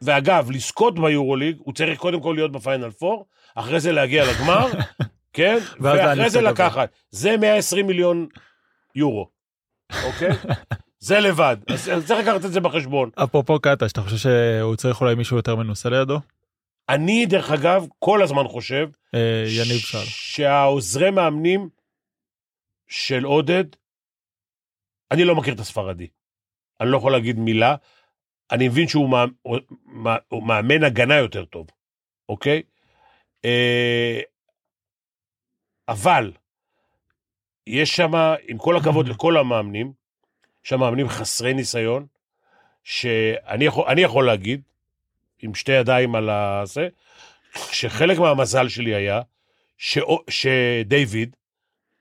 ואגב, 0.00 0.50
לזכות 0.50 0.98
ביורוליג, 0.98 1.56
הוא 1.58 1.74
צריך 1.74 1.98
קודם 1.98 2.20
כל 2.20 2.32
להיות 2.36 2.52
בפיינל 2.52 2.90
פור, 2.90 3.26
אחרי 3.54 3.80
זה 3.80 3.92
להגיע 3.92 4.24
לגמר, 4.32 4.66
כן? 5.36 5.58
ואחרי 5.80 6.30
זה. 6.30 6.40
לקחת. 6.40 6.90
זה 7.10 7.36
120 7.36 7.86
מיליון 7.86 8.26
יורו, 8.94 9.28
אוקיי? 10.04 10.30
זה 11.08 11.20
לבד. 11.20 11.56
אז 11.72 11.90
צריך 12.06 12.20
לקחת 12.20 12.44
את 12.44 12.52
זה 12.52 12.60
בחשבון. 12.60 13.10
אפרופו 13.14 13.60
קטש, 13.60 13.92
אתה 13.92 14.02
חושב 14.02 14.16
שהוא 14.16 14.76
צריך 14.76 15.00
אולי 15.00 15.14
מישהו 15.14 15.36
יותר 15.36 15.56
מנוסה 15.56 15.88
לידו? 15.90 16.18
אני, 16.88 17.26
דרך 17.26 17.50
אגב, 17.50 17.86
כל 17.98 18.22
הזמן 18.22 18.48
חושב, 18.48 18.88
אה, 19.14 19.44
יניב 19.46 19.78
שאל. 19.78 20.00
שהעוזרי 20.04 21.10
מאמנים 21.10 21.68
של 22.88 23.24
עודד, 23.24 23.64
אני 25.12 25.24
לא 25.24 25.34
מכיר 25.36 25.54
את 25.54 25.60
הספרדי. 25.60 26.06
אני 26.80 26.90
לא 26.90 26.96
יכול 26.96 27.12
להגיד 27.12 27.38
מילה. 27.38 27.76
אני 28.50 28.68
מבין 28.68 28.88
שהוא 28.88 29.10
מאמ- 29.10 29.34
הוא- 29.42 29.58
מא- 29.84 30.16
הוא 30.28 30.42
מאמן 30.42 30.84
הגנה 30.84 31.16
יותר 31.16 31.44
טוב, 31.44 31.66
אוקיי? 32.28 32.62
אה, 33.44 34.20
אבל 35.88 36.32
יש 37.66 37.96
שם, 37.96 38.10
עם 38.48 38.58
כל 38.58 38.76
הכבוד 38.76 39.08
לכל 39.08 39.36
המאמנים, 39.36 39.92
יש 40.64 40.70
שם 40.70 40.80
מאמנים 40.80 41.08
חסרי 41.08 41.54
ניסיון, 41.54 42.06
שאני 42.84 43.64
יכול, 43.64 43.98
יכול 43.98 44.26
להגיד, 44.26 44.62
עם 45.42 45.54
שתי 45.54 45.72
ידיים 45.72 46.14
על 46.14 46.30
הזה, 46.30 46.88
שחלק 47.72 48.18
מהמזל 48.18 48.68
שלי 48.68 48.94
היה 48.94 49.20
ש... 49.78 49.98
שדיוויד 50.30 51.36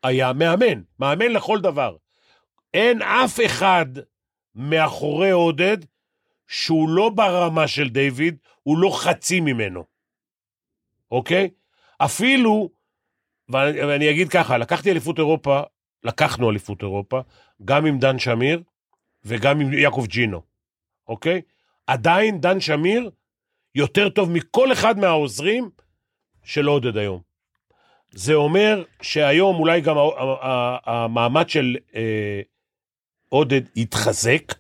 היה 0.04 0.34
מאמן, 0.34 0.82
מאמן 1.00 1.32
לכל 1.32 1.60
דבר. 1.62 1.96
אין 2.74 3.02
אף 3.02 3.40
אחד 3.46 3.86
מאחורי 4.56 5.32
עודד 5.32 5.78
שהוא 6.48 6.90
לא 6.90 7.10
ברמה 7.10 7.68
של 7.68 7.90
דיוויד, 7.90 8.38
הוא 8.64 8.78
לא 8.78 8.90
חצי 9.02 9.40
ממנו, 9.40 9.84
אוקיי? 11.12 11.50
אפילו, 11.98 12.70
ואני, 13.50 13.84
ואני 13.84 14.10
אגיד 14.10 14.30
ככה, 14.30 14.58
לקחתי 14.58 14.92
אליפות 14.92 15.18
אירופה, 15.18 15.62
לקחנו 16.04 16.50
אליפות 16.50 16.82
אירופה, 16.82 17.22
גם 17.66 17.86
עם 17.86 18.00
דן 18.00 18.20
שמיר 18.20 18.64
וגם 19.26 19.60
עם 19.60 19.74
יעקב 19.74 20.06
ג'ינו, 20.08 20.42
אוקיי? 21.08 21.42
עדיין 21.88 22.42
דן 22.42 22.60
שמיר 22.60 23.10
יותר 23.76 24.10
טוב 24.10 24.32
מכל 24.32 24.72
אחד 24.72 25.00
מהעוזרים 25.00 25.70
של 26.44 26.66
עודד 26.66 26.98
היום. 26.98 27.22
זה 28.12 28.34
אומר 28.34 28.84
שהיום 29.02 29.56
אולי 29.56 29.82
גם 29.82 29.96
המעמד 30.86 31.50
של 31.50 31.78
אה, 31.96 32.42
עודד 33.34 33.62
יתחזק, 33.76 34.54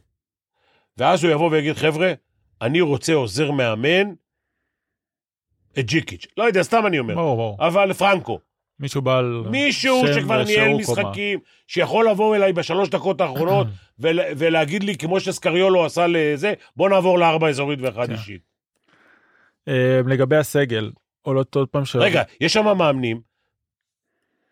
ואז 0.97 1.23
הוא 1.23 1.33
יבוא 1.33 1.51
ויגיד, 1.51 1.75
חבר'ה, 1.75 2.13
אני 2.61 2.81
רוצה 2.81 3.13
עוזר 3.13 3.51
מאמן 3.51 4.13
את 5.79 5.85
ג'יקיץ'. 5.85 6.27
לא 6.37 6.43
יודע, 6.43 6.63
סתם 6.63 6.85
אני 6.87 6.99
אומר. 6.99 7.15
ברור, 7.15 7.35
ברור. 7.35 7.67
אבל 7.67 7.93
פרנקו. 7.93 8.39
מישהו 8.79 9.01
בעל... 9.01 9.43
מישהו 9.49 10.01
שכבר 10.13 10.43
ניהל 10.43 10.73
ושיעור 10.73 10.83
קומה. 10.83 11.01
משחקים, 11.01 11.39
שיכול 11.67 12.09
לבוא 12.09 12.35
אליי 12.35 12.53
בשלוש 12.53 12.89
דקות 12.89 13.21
האחרונות 13.21 13.67
ול, 13.99 14.19
ולהגיד 14.37 14.83
לי, 14.83 14.97
כמו 14.97 15.19
שסקריולו 15.19 15.85
עשה 15.85 16.07
לזה, 16.07 16.53
בוא 16.75 16.89
נעבור 16.89 17.19
לארבע 17.19 17.49
אזורית 17.49 17.79
ואחד 17.81 18.07
כן. 18.07 18.13
אישית. 18.13 18.41
אה, 19.67 20.01
לגבי 20.07 20.35
הסגל, 20.35 20.91
עולות 21.21 21.55
עוד 21.55 21.67
פעם 21.67 21.85
שאלות. 21.85 22.05
רגע, 22.05 22.23
יש 22.41 22.53
שם 22.53 22.77
מאמנים 22.77 23.21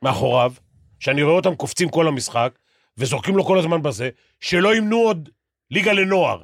מאחוריו, 0.01 0.53
שאני 0.99 1.23
רואה 1.23 1.35
אותם 1.35 1.55
קופצים 1.55 1.89
כל 1.89 2.07
המשחק, 2.07 2.58
וזורקים 2.99 3.37
לו 3.37 3.43
כל 3.43 3.59
הזמן 3.59 3.81
בזה, 3.81 4.09
שלא 4.39 4.75
ימנו 4.75 4.97
עוד 4.97 5.29
ליגה 5.71 5.93
לנוער. 5.93 6.41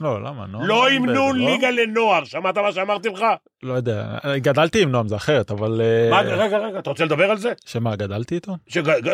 לא, 0.00 0.22
למה? 0.22 0.46
נועם? 0.46 0.66
לא 0.66 0.90
ימנו 0.90 1.32
לא? 1.32 1.50
ליגה 1.50 1.70
לנוער, 1.70 2.24
שמעת 2.24 2.58
מה 2.58 2.72
שאמרתי 2.72 3.08
לך? 3.08 3.24
לא 3.62 3.72
יודע, 3.72 4.18
גדלתי 4.36 4.82
עם 4.82 4.90
נועם 4.90 5.08
זה 5.08 5.16
אחרת, 5.16 5.50
אבל... 5.50 5.80
אה, 5.80 6.10
מה, 6.10 6.20
רגע, 6.20 6.58
רגע, 6.58 6.78
אתה 6.78 6.90
רוצה 6.90 7.04
לדבר 7.04 7.30
על 7.30 7.38
זה? 7.38 7.52
שמה, 7.66 7.96
גדלתי 7.96 8.34
איתו? 8.34 8.52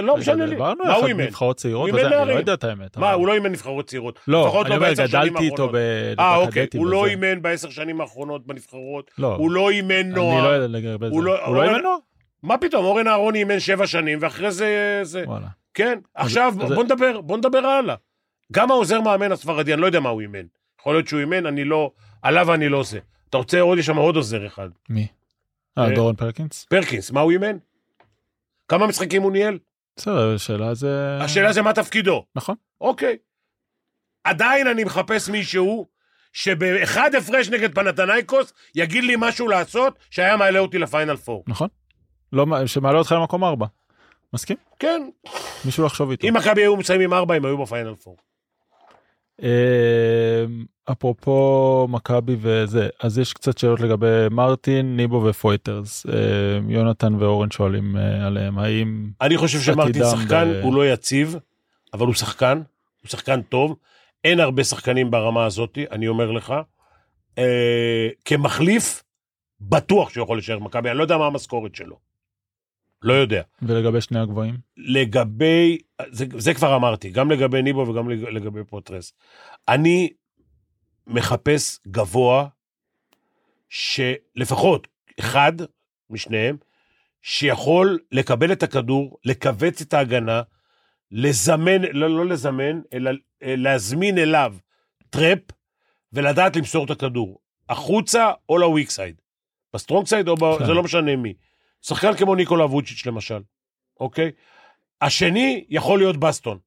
לא 0.02 0.16
משנה 0.16 0.44
לי. 0.44 0.50
דיברנו 0.50 0.84
יחד? 0.84 1.06
נבחרות 1.08 1.56
צעירות, 1.56 1.90
וזה, 1.92 2.22
אני. 2.22 2.32
לא 2.32 2.38
יודע 2.38 2.54
את 2.54 2.64
האמת. 2.64 2.96
מה, 2.96 3.12
הוא 3.12 3.26
לא 3.26 3.34
אימן 3.34 3.52
נבחרות 3.52 3.86
צעירות. 3.86 4.18
לא, 4.28 4.44
לפחות 4.46 4.66
אני 4.66 4.70
לא 4.70 4.76
אומר, 4.76 4.92
גדלתי 4.92 5.44
איתו. 5.44 5.68
ב- 5.68 5.76
אה, 6.18 6.36
אוקיי, 6.36 6.66
הוא 6.76 6.86
לא. 6.86 7.06
אימן 7.06 7.42
בעשר 7.42 7.70
שנים 7.70 8.00
האחרונות 8.00 8.46
בנבחרות, 8.46 9.10
לא, 9.18 9.34
הוא 9.34 9.50
לא 9.50 9.70
אימן 9.70 9.94
אני 9.94 10.08
נוער. 10.08 10.44
לא 10.44 10.48
יודע 10.48 10.78
לגבי 10.78 11.06
זה. 11.06 11.12
הוא 11.14 11.22
לא- 11.22 11.46
הוא 11.46 11.54
לא 11.56 11.62
אימן 11.62 11.80
נוער? 11.82 11.96
מה 12.42 12.58
פתאום, 12.58 12.84
אורן 12.84 13.08
אהרוני 13.08 13.38
אימן 13.38 13.60
שבע 13.60 13.86
שנים, 13.86 14.18
ואחרי 14.22 14.50
זה... 14.50 15.00
זה... 15.02 15.22
וואלה. 15.26 15.46
כן, 15.74 15.98
עכשיו 16.14 16.54
אז- 16.62 16.72
בוא 16.72 16.84
נדבר, 16.84 17.20
בוא 17.20 17.36
נדבר 17.36 17.58
הלאה. 17.58 17.94
גם 18.52 18.70
העוזר 18.70 19.00
מאמן 19.00 19.32
הספרדי, 19.32 19.72
אני 19.74 19.80
לא 19.80 19.86
יודע 19.86 20.00
מה 20.00 20.08
הוא 20.08 20.20
אימן. 20.20 20.46
יכול 20.80 20.94
להיות 20.94 21.08
שהוא 21.08 21.20
אימן, 21.20 21.46
אני 21.46 21.64
לא... 21.64 21.92
עליו 22.22 22.54
אני 22.54 22.68
לא 22.68 22.76
עושה. 22.76 22.98
אתה 23.30 23.38
רוצה 23.38 23.60
עוד, 23.60 23.78
יש 23.78 23.86
שם 23.86 23.96
עוד 23.96 24.16
עוזר 24.16 24.46
אחד. 24.46 24.68
מי? 24.88 25.06
אה, 25.78 25.84
אה, 25.84 25.94
דורון 25.94 26.16
פרקינס? 26.16 26.64
פרקינס, 26.70 27.10
מה 27.10 27.20
הוא 27.20 27.30
אימן? 27.32 27.56
כמה 28.68 28.86
משחקים 28.86 29.22
הוא 29.22 29.32
ניהל? 29.32 29.58
בסדר, 29.96 30.34
השאלה 30.34 30.74
זה... 30.74 31.18
השאלה 31.20 31.52
זה 31.52 31.62
מה 31.62 31.72
תפקידו. 31.72 32.24
נכון. 32.34 32.54
אוקיי. 32.80 33.16
עדיין 34.24 34.66
אני 34.66 34.84
מחפש 34.84 35.28
מישהו 35.28 35.86
שבאחד 36.32 37.14
הפרש 37.14 37.48
נגד 37.48 37.74
פנתנייקוס 37.74 38.52
יגיד 38.74 39.04
לי 39.04 39.14
משהו 39.18 39.48
לעשות 39.48 39.98
שהיה 40.10 40.36
מעלה 40.36 40.58
אותי 40.58 40.78
לפיינל 40.78 41.16
פור. 41.16 41.44
נכון. 41.46 41.68
לא, 42.32 42.66
שמעלה 42.66 42.98
אותך 42.98 43.12
למקום 43.12 43.44
ארבע. 43.44 43.66
מסכים? 44.32 44.56
כן, 44.78 45.08
מישהו 45.64 45.84
לחשוב 45.84 46.10
איתו. 46.10 46.28
אם 46.28 46.34
מכבי 46.36 46.62
היו 46.62 46.76
מסיימים 46.76 47.12
ארבע, 47.12 47.34
הם 47.34 47.44
היו 47.44 47.58
בפיינל 47.58 47.94
פור. 47.94 48.16
אה, 49.42 50.44
אפרופו 50.92 51.86
מכבי 51.90 52.36
וזה, 52.40 52.88
אז 53.00 53.18
יש 53.18 53.32
קצת 53.32 53.58
שאלות 53.58 53.80
לגבי 53.80 54.26
מרטין, 54.30 54.96
ניבו 54.96 55.24
ופויטרס. 55.24 56.06
אה, 56.06 56.12
יונתן 56.68 57.14
ואורן 57.14 57.50
שואלים 57.50 57.96
אה, 57.96 58.26
עליהם, 58.26 58.58
האם... 58.58 59.10
אני 59.20 59.36
חושב 59.36 59.60
שמרטין 59.60 60.02
שחקן, 60.04 60.52
ב- 60.52 60.64
הוא 60.64 60.74
לא 60.74 60.86
יציב, 60.86 61.36
אבל 61.94 62.06
הוא 62.06 62.14
שחקן, 62.14 62.62
הוא 63.02 63.08
שחקן 63.08 63.42
טוב. 63.42 63.76
אין 64.24 64.40
הרבה 64.40 64.64
שחקנים 64.64 65.10
ברמה 65.10 65.44
הזאת, 65.44 65.78
אני 65.90 66.08
אומר 66.08 66.30
לך. 66.30 66.54
אה, 67.38 68.08
כמחליף, 68.24 69.02
בטוח 69.60 70.10
שהוא 70.10 70.24
יכול 70.24 70.36
להישאר 70.36 70.58
במכבי, 70.58 70.90
אני 70.90 70.98
לא 70.98 71.02
יודע 71.02 71.18
מה 71.18 71.26
המשכורת 71.26 71.74
שלו. 71.74 72.09
לא 73.02 73.12
יודע. 73.12 73.42
ולגבי 73.62 74.00
שני 74.00 74.18
הגבוהים? 74.20 74.56
לגבי, 74.76 75.78
זה, 76.10 76.24
זה 76.38 76.54
כבר 76.54 76.76
אמרתי, 76.76 77.10
גם 77.10 77.30
לגבי 77.30 77.62
ניבו 77.62 77.80
וגם 77.88 78.10
לג- 78.10 78.24
לגבי 78.28 78.64
פוטרס. 78.64 79.12
אני 79.68 80.10
מחפש 81.06 81.78
גבוה, 81.88 82.46
שלפחות 83.68 84.88
אחד 85.20 85.52
משניהם, 86.10 86.56
שיכול 87.22 87.98
לקבל 88.12 88.52
את 88.52 88.62
הכדור, 88.62 89.18
לכווץ 89.24 89.80
את 89.80 89.94
ההגנה, 89.94 90.42
לזמן, 91.10 91.82
לא, 91.92 92.10
לא 92.10 92.26
לזמן, 92.26 92.80
אלא 92.92 93.10
אה, 93.42 93.54
להזמין 93.56 94.18
אליו 94.18 94.54
trap, 95.10 95.38
ולדעת 96.12 96.56
למסור 96.56 96.84
את 96.84 96.90
הכדור, 96.90 97.38
החוצה 97.68 98.30
או 98.48 98.58
ל 98.58 98.64
weak 98.64 98.90
side. 98.90 99.20
ב 99.74 99.79
strong 99.79 100.06
side 100.06 100.28
או 100.28 100.34
ב... 100.36 100.58
כן. 100.58 100.66
זה 100.66 100.72
לא 100.72 100.82
משנה 100.82 101.16
מי. 101.16 101.34
שחקן 101.82 102.16
כמו 102.16 102.34
ניקולה 102.34 102.64
ווצ'יץ' 102.64 103.06
למשל, 103.06 103.42
אוקיי? 104.00 104.30
השני 105.00 105.64
יכול 105.68 105.98
להיות 105.98 106.16
בסטון. 106.16 106.58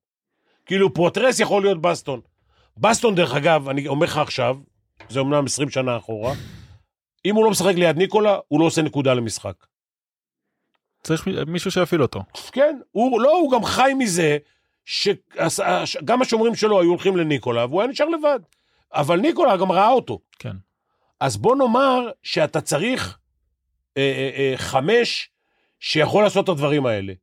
כאילו 0.65 0.93
פוטרס 0.93 1.39
יכול 1.39 1.61
להיות 1.63 1.81
בסטון. 1.81 2.21
בסטון, 2.77 3.15
דרך 3.15 3.33
אגב, 3.33 3.69
אני 3.69 3.87
אומר 3.87 4.05
לך 4.05 4.17
עכשיו, 4.17 4.57
זה 5.09 5.19
אומנם 5.19 5.45
20 5.45 5.69
שנה 5.69 5.97
אחורה, 5.97 6.33
אם 7.25 7.35
הוא 7.35 7.45
לא 7.45 7.51
משחק 7.51 7.75
ליד 7.75 7.97
ניקולה, 7.97 8.37
הוא 8.47 8.59
לא 8.59 8.65
עושה 8.65 8.81
נקודה 8.81 9.13
למשחק. 9.13 9.53
צריך 11.03 11.27
מישהו 11.47 11.71
שיפעיל 11.71 12.01
אותו. 12.01 12.23
כן, 12.51 12.79
הוא 12.91 13.21
לא, 13.21 13.31
הוא 13.31 13.51
גם 13.51 13.63
חי 13.63 13.91
מזה 13.97 14.37
שגם 14.85 16.21
השומרים 16.21 16.55
שלו 16.55 16.81
היו 16.81 16.89
הולכים 16.89 17.17
לניקולה, 17.17 17.65
והוא 17.65 17.81
היה 17.81 17.91
נשאר 17.91 18.09
לבד. 18.09 18.39
אבל 18.93 19.19
ניקולה 19.19 19.57
גם 19.57 19.71
ראה 19.71 19.89
אותו. 19.89 20.19
כן. 20.39 20.55
אז 21.19 21.37
בוא 21.37 21.55
נאמר 21.55 22.09
שאתה 22.23 22.61
צריך 22.61 23.17
אה, 23.97 24.01
אה, 24.17 24.29
אה, 24.37 24.57
חמש 24.57 25.29
שיכול 25.79 26.23
לעשות 26.23 26.43
את 26.43 26.49
הדברים 26.49 26.85
האלה. 26.85 27.13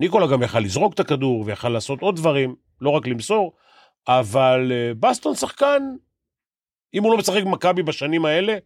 ניקולה 0.00 0.26
גם 0.26 0.42
יכל 0.42 0.60
לזרוק 0.60 0.94
את 0.94 1.00
הכדור 1.00 1.44
ויכל 1.46 1.68
לעשות 1.68 2.00
עוד 2.00 2.16
דברים, 2.16 2.54
לא 2.80 2.90
רק 2.90 3.06
למסור, 3.06 3.52
אבל 4.08 4.72
בסטון 5.00 5.34
שחקן, 5.34 5.82
אם 6.94 7.02
הוא 7.02 7.12
לא 7.12 7.18
משחק 7.18 7.42
במכבי 7.42 7.82
בשנים 7.82 8.24
האלה, 8.24 8.56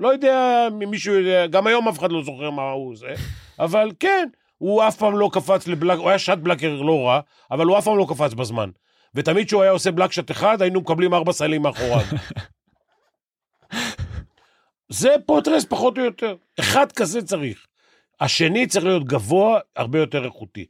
לא 0.00 0.08
יודע 0.08 0.68
אם 0.68 0.90
מישהו 0.90 1.14
יודע, 1.14 1.46
גם 1.46 1.66
היום 1.66 1.88
אף 1.88 1.98
אחד 1.98 2.12
לא 2.12 2.22
זוכר 2.22 2.50
מה 2.50 2.70
הוא 2.70 2.96
זה, 2.96 3.14
אבל 3.58 3.90
כן, 4.00 4.28
הוא 4.58 4.82
אף 4.88 4.96
פעם 4.96 5.18
לא 5.18 5.30
קפץ 5.32 5.68
לבלק, 5.68 5.98
הוא 5.98 6.08
היה 6.08 6.18
שט 6.18 6.38
בלקר 6.38 6.82
לא 6.82 7.06
רע, 7.06 7.20
אבל 7.50 7.66
הוא 7.66 7.78
אף 7.78 7.84
פעם 7.84 7.98
לא 7.98 8.06
קפץ 8.08 8.34
בזמן. 8.34 8.70
ותמיד 9.14 9.46
כשהוא 9.46 9.62
היה 9.62 9.70
עושה 9.70 9.90
block 9.90 10.12
shot 10.12 10.30
אחד, 10.30 10.62
היינו 10.62 10.80
מקבלים 10.80 11.14
ארבע 11.14 11.32
סלים 11.32 11.62
מאחוריו. 11.62 12.00
זה 14.92 15.08
פוטרס 15.26 15.64
פחות 15.64 15.98
או 15.98 16.04
יותר. 16.04 16.36
אחד 16.60 16.92
כזה 16.92 17.22
צריך. 17.22 17.66
השני 18.20 18.66
צריך 18.66 18.84
להיות 18.84 19.04
גבוה, 19.04 19.60
הרבה 19.76 19.98
יותר 19.98 20.24
איכותי. 20.24 20.66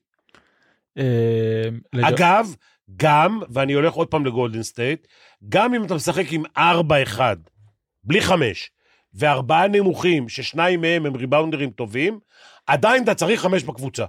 אה, 0.98 1.68
אגב, 2.02 2.54
גם, 2.96 3.40
ואני 3.48 3.72
הולך 3.72 3.92
עוד 3.94 4.08
פעם 4.08 4.26
לגולדן 4.26 4.62
סטייט, 4.62 5.06
גם 5.48 5.74
אם 5.74 5.84
אתה 5.84 5.94
משחק 5.94 6.24
עם 6.30 6.42
4-1, 6.58 6.60
בלי 8.04 8.20
5, 8.20 8.70
וארבעה 9.14 9.68
נמוכים, 9.68 10.28
ששניים 10.28 10.80
מהם 10.80 11.06
הם 11.06 11.16
ריבאונדרים 11.16 11.70
טובים, 11.70 12.20
עדיין 12.66 13.04
אתה 13.04 13.14
צריך 13.14 13.40
5 13.40 13.64
בקבוצה. 13.64 14.04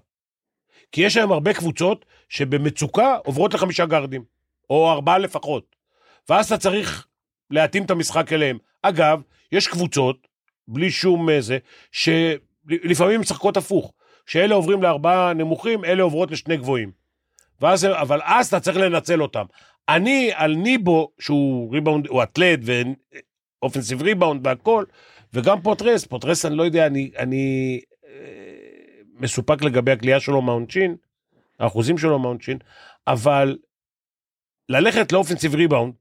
כי 0.92 1.02
יש 1.02 1.18
היום 1.18 1.32
הרבה 1.32 1.54
קבוצות 1.54 2.06
שבמצוקה 2.30 3.18
עוברות 3.26 3.54
לחמישה 3.54 3.86
גארדים, 3.86 4.24
או 4.70 4.92
ארבעה 4.92 5.18
לפחות. 5.18 5.76
ואז 6.30 6.46
אתה 6.46 6.58
צריך 6.58 7.08
להתאים 7.52 7.84
את 7.86 7.92
המשחק 7.92 8.34
אליהם. 8.34 8.58
אגב, 8.82 9.22
יש 9.54 9.68
קבוצות, 9.68 10.28
בלי 10.68 10.92
שום 10.92 11.30
אה, 11.30 11.42
זה, 11.42 11.58
שלפעמים 11.92 13.22
משחקות 13.22 13.58
הפוך. 13.58 13.94
שאלה 14.26 14.56
עוברים 14.56 14.84
לארבעה 14.84 15.34
נמוכים, 15.34 15.86
אלה 15.86 16.04
עוברות 16.04 16.32
לשני 16.32 16.58
גבוהים. 16.58 16.92
ואז, 17.62 17.86
אבל 17.86 18.20
אז 18.24 18.48
אתה 18.48 18.60
צריך 18.60 18.78
לנצל 18.78 19.22
אותם. 19.22 19.46
אני 19.90 20.32
על 20.34 20.56
ניבו, 20.56 21.12
שהוא 21.20 21.74
ריבאונד, 21.74 22.08
הוא 22.08 22.24
אתלט 22.24 22.60
ו 23.62 23.66
offensive 23.66 24.02
rebound 24.02 24.48
והכל, 24.48 24.86
וגם 25.34 25.62
פוטרס, 25.62 26.06
פוטרס 26.06 26.46
אני 26.46 26.56
לא 26.56 26.64
יודע, 26.64 26.88
אני, 26.88 27.12
אני 27.18 27.80
אה, 28.06 28.12
מסופק 29.20 29.64
לגבי 29.64 29.92
הקליעה 29.92 30.20
שלו 30.20 30.42
מהעונשין, 30.42 30.96
האחוזים 31.60 31.98
שלו 31.98 32.20
מהעונשין, 32.20 32.58
אבל 33.08 33.58
ללכת 34.70 35.12
ל 35.12 35.16
offensive 35.16 35.56
rebound, 35.56 35.94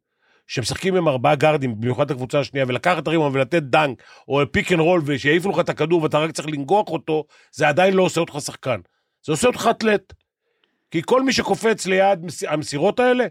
שמשחקים 0.46 0.96
עם 0.96 1.08
ארבעה 1.08 1.34
גארדים, 1.34 1.80
במיוחד 1.80 2.10
הקבוצה 2.10 2.40
השנייה, 2.40 2.64
ולקחת 2.68 3.02
את 3.02 3.06
הריבאונד 3.06 3.36
ולתת 3.36 3.62
dunk, 3.62 4.02
או 4.28 4.40
pick 4.52 4.72
and 4.72 4.80
roll, 4.80 5.02
ושיעיפו 5.04 5.50
לך 5.50 5.58
את 5.60 5.68
הכדור 5.68 6.02
ואתה 6.02 6.18
רק 6.18 6.30
צריך 6.30 6.48
לנגוח 6.48 6.88
אותו, 6.88 7.24
זה 7.52 7.68
עדיין 7.68 7.94
לא 7.94 8.02
עושה 8.02 8.20
אותך 8.20 8.36
שחקן. 8.44 8.80
זה 9.26 9.32
עושה 9.32 9.48
אותך 9.48 9.68
אתלט. 9.70 10.12
כי 10.90 11.02
כל 11.04 11.22
מי 11.22 11.32
שקופץ 11.32 11.86
ליד 11.86 12.24
מס- 12.24 12.44
המסירות 12.44 13.00
האלה, 13.00 13.24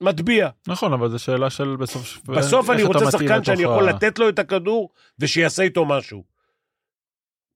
מטביע. 0.00 0.48
נכון, 0.68 0.92
אבל 0.92 1.10
זו 1.10 1.18
שאלה 1.18 1.50
של 1.50 1.76
בסוף... 1.76 2.18
בסוף 2.26 2.70
אני 2.70 2.82
רוצה 2.82 3.10
שחקן 3.10 3.44
שאני 3.44 3.62
יכול 3.62 3.88
לתת 3.88 4.18
לו 4.18 4.28
את 4.28 4.38
הכדור 4.38 4.90
ושיעשה 5.18 5.62
איתו 5.62 5.84
משהו. 5.84 6.33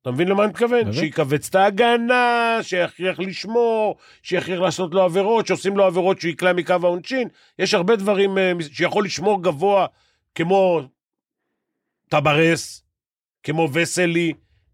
אתה 0.03 0.11
מבין 0.11 0.29
למה 0.29 0.43
אני 0.43 0.51
מתכוון? 0.51 0.93
שיקבץ 0.93 1.49
את 1.49 1.55
ההגנה, 1.55 2.59
שיכריח 2.63 3.21
לשמור, 3.21 3.97
שיכריח 4.23 4.61
לעשות 4.61 4.95
לו 4.95 5.03
עבירות, 5.03 5.47
שעושים 5.47 5.77
לו 5.77 5.85
עבירות 5.85 6.21
שהוא 6.21 6.31
יקלע 6.31 6.53
מקו 6.53 6.75
העונשין. 6.83 7.29
יש 7.59 7.75
הרבה 7.75 7.97
דברים 7.97 8.39
אה, 8.39 8.53
שיכול 8.73 9.05
לשמור 9.05 9.43
גבוה, 9.43 9.87
כמו 10.35 10.81
טברס, 12.09 12.83
כמו 13.43 13.69
וסלי, 13.73 14.33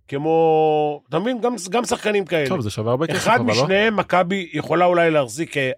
כמו... 0.09 1.03
אתה 1.09 1.19
מבין? 1.19 1.41
גם, 1.41 1.55
גם 1.71 1.85
שחקנים 1.85 2.25
כאלה. 2.25 2.49
טוב, 2.49 2.61
זה 2.61 2.71
שווה 2.71 2.91
הרבה 2.91 3.07
כסף, 3.07 3.17
אחד 3.17 3.41
אבל 3.41 3.55
לא? 3.55 3.63
משניהם, 3.63 3.97
מכבי 3.97 4.51
יכולה 4.53 4.85
אולי 4.85 5.11
להחזיק 5.11 5.57
אה, 5.57 5.71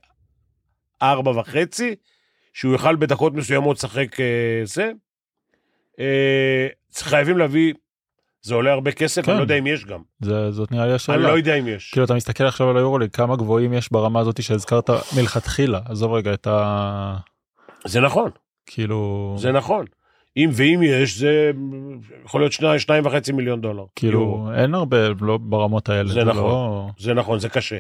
ארבע 1.03 1.31
וחצי, 1.31 1.95
שהוא 2.53 2.73
יוכל 2.73 2.97
בדקות 2.97 3.35
מסוימות 3.35 3.77
לשחק 3.77 4.21
אה, 4.21 4.61
זה. 4.65 4.93
חייבים 6.95 7.39
להביא, 7.39 7.75
זה 8.47 8.55
עולה 8.55 8.73
הרבה 8.73 8.93
כסף, 8.93 9.25
כן. 9.25 9.31
אני 9.31 9.39
לא 9.39 9.43
יודע 9.45 9.55
אם 9.59 9.67
יש 9.67 9.85
גם. 9.85 10.01
זה- 10.21 10.51
זאת 10.51 10.73
נראה 10.73 10.87
לי 10.87 10.93
השאלה. 10.93 11.17
אני 11.19 11.25
לא 11.27 11.37
יודע 11.37 11.55
אם 11.55 11.69
יש. 11.69 11.91
כאילו 11.91 12.05
אתה 12.05 12.15
מסתכל 12.15 12.45
עכשיו 12.45 12.71
על 12.71 12.77
היורוליג 12.77 13.11
כמה 13.11 13.37
גבוהים 13.37 13.73
יש 13.73 13.93
ברמה 13.93 14.21
הזאת 14.21 14.43
שהזכרת 14.43 14.91
מלכתחילה 15.17 15.81
עזוב 15.85 16.13
רגע 16.13 16.35
את 16.35 16.47
ה... 16.47 17.17
זה 17.85 18.01
נכון, 18.01 18.31
כאילו 18.67 19.35
זה 19.39 19.53
נכון. 19.53 19.85
אם 20.37 20.51
ואם 20.53 20.81
יש, 20.85 21.19
זה 21.19 21.51
יכול 22.25 22.41
להיות 22.41 22.53
שניים, 22.53 22.79
שניים 22.79 23.07
וחצי 23.07 23.33
מיליון 23.33 23.61
דולר. 23.61 23.75
יורו. 23.75 23.89
כאילו 23.97 24.49
אין 24.55 24.75
הרבה 24.75 24.97
לא 25.21 25.39
ברמות 25.39 25.89
האלה. 25.89 26.09
זה 26.13 26.25
נכון. 26.25 26.43
לא... 26.43 26.89
זה 26.99 27.15
נכון, 27.15 27.39
זה 27.39 27.49
קשה. 27.49 27.79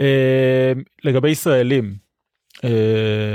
אה, 0.00 0.72
לגבי 1.04 1.30
ישראלים 1.30 1.94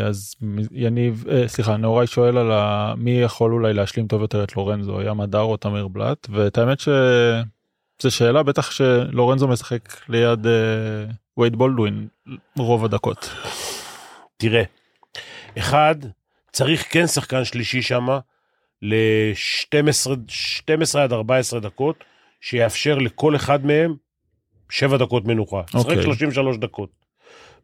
אז 0.07 0.35
מ- 0.41 0.57
יניב 0.71 1.25
אה, 1.29 1.47
סליחה 1.47 1.77
נאורי 1.77 2.07
שואל 2.07 2.37
על 2.37 2.51
ה... 2.51 2.93
מי 2.97 3.11
יכול 3.11 3.53
אולי 3.53 3.73
להשלים 3.73 4.07
טוב 4.07 4.21
יותר 4.21 4.43
את 4.43 4.55
לורנזו 4.55 5.01
ים 5.01 5.21
הדר 5.21 5.41
או 5.41 5.57
תמיר 5.57 5.87
בלאט 5.87 6.27
ואת 6.29 6.57
האמת 6.57 6.79
שזו 6.79 8.11
שאלה 8.11 8.43
בטח 8.43 8.71
שלורנזו 8.71 9.47
משחק 9.47 10.09
ליד 10.09 10.47
אה, 10.47 10.51
וייד 11.37 11.55
בולדווין 11.55 12.07
רוב 12.57 12.85
הדקות. 12.85 13.29
תראה, 14.37 14.63
אחד, 15.57 15.95
צריך 16.51 16.93
כן 16.93 17.07
שחקן 17.07 17.45
שלישי 17.45 17.81
שם 17.81 18.07
ל-12 18.81 20.99
עד 20.99 21.13
14 21.13 21.59
דקות, 21.59 22.03
שיאפשר 22.41 22.97
לכל 22.97 23.35
אחד 23.35 23.65
מהם 23.65 23.95
7 24.69 24.97
דקות 24.97 25.25
מנוחה. 25.25 25.61
שחק 25.67 25.75
אוקיי. 25.75 26.03
33 26.03 26.57
דקות. 26.57 26.89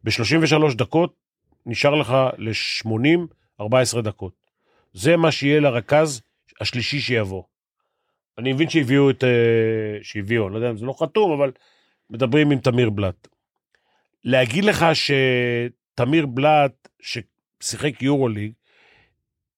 ב-33 0.04 0.74
דקות 0.74 1.27
נשאר 1.68 1.94
לך 1.94 2.16
ל-80, 2.38 3.20
14 3.60 4.02
דקות. 4.02 4.32
זה 4.92 5.16
מה 5.16 5.32
שיהיה 5.32 5.60
לרכז 5.60 6.20
השלישי 6.60 7.00
שיבוא. 7.00 7.42
אני 8.38 8.52
מבין 8.52 8.68
שהביאו 8.68 9.10
את... 9.10 9.24
אה, 9.24 9.98
שהביאו, 10.02 10.46
אני 10.46 10.52
לא 10.52 10.58
יודע 10.58 10.70
אם 10.70 10.76
זה 10.76 10.86
לא 10.86 10.94
חתום, 10.98 11.32
אבל 11.32 11.52
מדברים 12.10 12.50
עם 12.50 12.58
תמיר 12.58 12.90
בלאט. 12.90 13.28
להגיד 14.24 14.64
לך 14.64 14.86
שתמיר 14.94 16.26
בלאט, 16.26 16.88
ששיחק 17.00 18.02
יורוליג, 18.02 18.52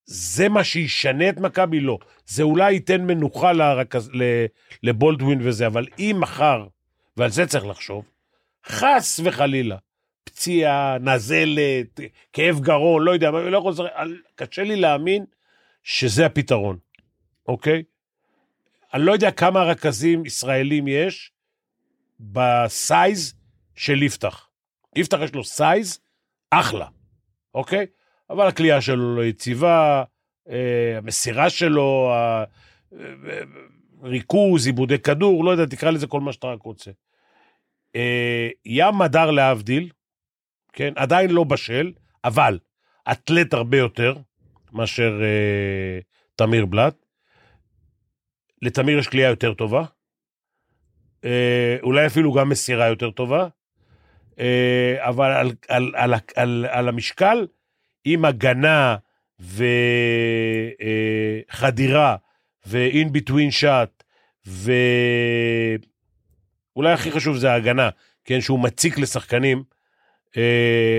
זה 0.04 0.48
מה 0.48 0.64
שישנה 0.64 1.28
את 1.28 1.38
מכבי? 1.38 1.80
לא. 1.80 1.98
זה 2.26 2.42
אולי 2.42 2.72
ייתן 2.72 3.00
מנוחה 3.00 3.52
לרכז, 3.52 4.10
לבולדווין 4.82 5.38
וזה, 5.42 5.66
אבל 5.66 5.86
אם 5.98 6.16
מחר, 6.20 6.66
ועל 7.16 7.30
זה 7.30 7.46
צריך 7.46 7.66
לחשוב, 7.66 8.04
חס 8.66 9.20
וחלילה, 9.24 9.76
פציעה, 10.24 10.98
נזלת, 11.00 12.00
כאב 12.32 12.60
גרון, 12.60 13.02
לא 13.02 13.10
יודע, 13.10 13.30
לא 13.30 13.58
יכול 13.58 13.74
קשה 14.34 14.62
לי 14.62 14.76
להאמין 14.76 15.24
שזה 15.82 16.26
הפתרון, 16.26 16.78
אוקיי? 17.48 17.82
אני 18.94 19.02
לא 19.02 19.12
יודע 19.12 19.30
כמה 19.30 19.62
רכזים 19.62 20.26
ישראלים 20.26 20.88
יש 20.88 21.32
ב 22.20 22.43
size 22.43 23.34
של 23.74 24.02
יפתח. 24.02 24.48
יפתח 24.96 25.18
יש 25.24 25.34
לו 25.34 25.44
size 25.44 26.00
אחלה, 26.50 26.86
אוקיי? 27.54 27.86
אבל 28.30 28.46
הכלייה 28.46 28.80
שלו 28.80 29.16
לא 29.16 29.24
יציבה, 29.24 30.04
אה, 30.48 30.98
המסירה 30.98 31.50
שלו, 31.50 32.12
הריכוז, 34.02 34.66
עיבודי 34.66 34.98
כדור, 34.98 35.44
לא 35.44 35.50
יודע, 35.50 35.66
תקרא 35.66 35.90
לזה 35.90 36.06
כל 36.06 36.20
מה 36.20 36.32
שאתה 36.32 36.46
רק 36.46 36.62
רוצה. 36.62 36.90
אה, 37.96 38.48
ים 38.64 38.98
מדר 38.98 39.30
להבדיל, 39.30 39.90
כן, 40.72 40.92
עדיין 40.96 41.30
לא 41.30 41.44
בשל, 41.44 41.92
אבל 42.24 42.58
אתלט 43.12 43.54
הרבה 43.54 43.76
יותר 43.76 44.16
מאשר 44.72 45.20
אה, 45.22 45.98
תמיר 46.36 46.66
בלאט. 46.66 46.94
לתמיר 48.62 48.98
יש 48.98 49.08
כלייה 49.08 49.28
יותר 49.28 49.54
טובה, 49.54 49.84
אה, 51.24 51.76
אולי 51.82 52.06
אפילו 52.06 52.32
גם 52.32 52.48
מסירה 52.48 52.88
יותר 52.88 53.10
טובה, 53.10 53.48
אה, 54.38 54.96
אבל 54.98 55.32
על, 55.32 55.52
על, 55.68 55.92
על, 55.96 56.14
על, 56.36 56.66
על 56.70 56.88
המשקל, 56.88 57.46
עם 58.04 58.24
הגנה 58.24 58.96
וחדירה 61.50 62.16
ו-in 62.66 63.08
between 63.08 63.50
shot, 63.60 64.04
ואולי 64.46 65.82
הכי 66.92 67.10
חשוב 67.10 67.36
זה 67.36 67.52
ההגנה, 67.52 67.90
כן, 68.24 68.40
שהוא 68.40 68.60
מציק 68.60 68.98
לשחקנים, 68.98 69.58
אה, 69.58 69.62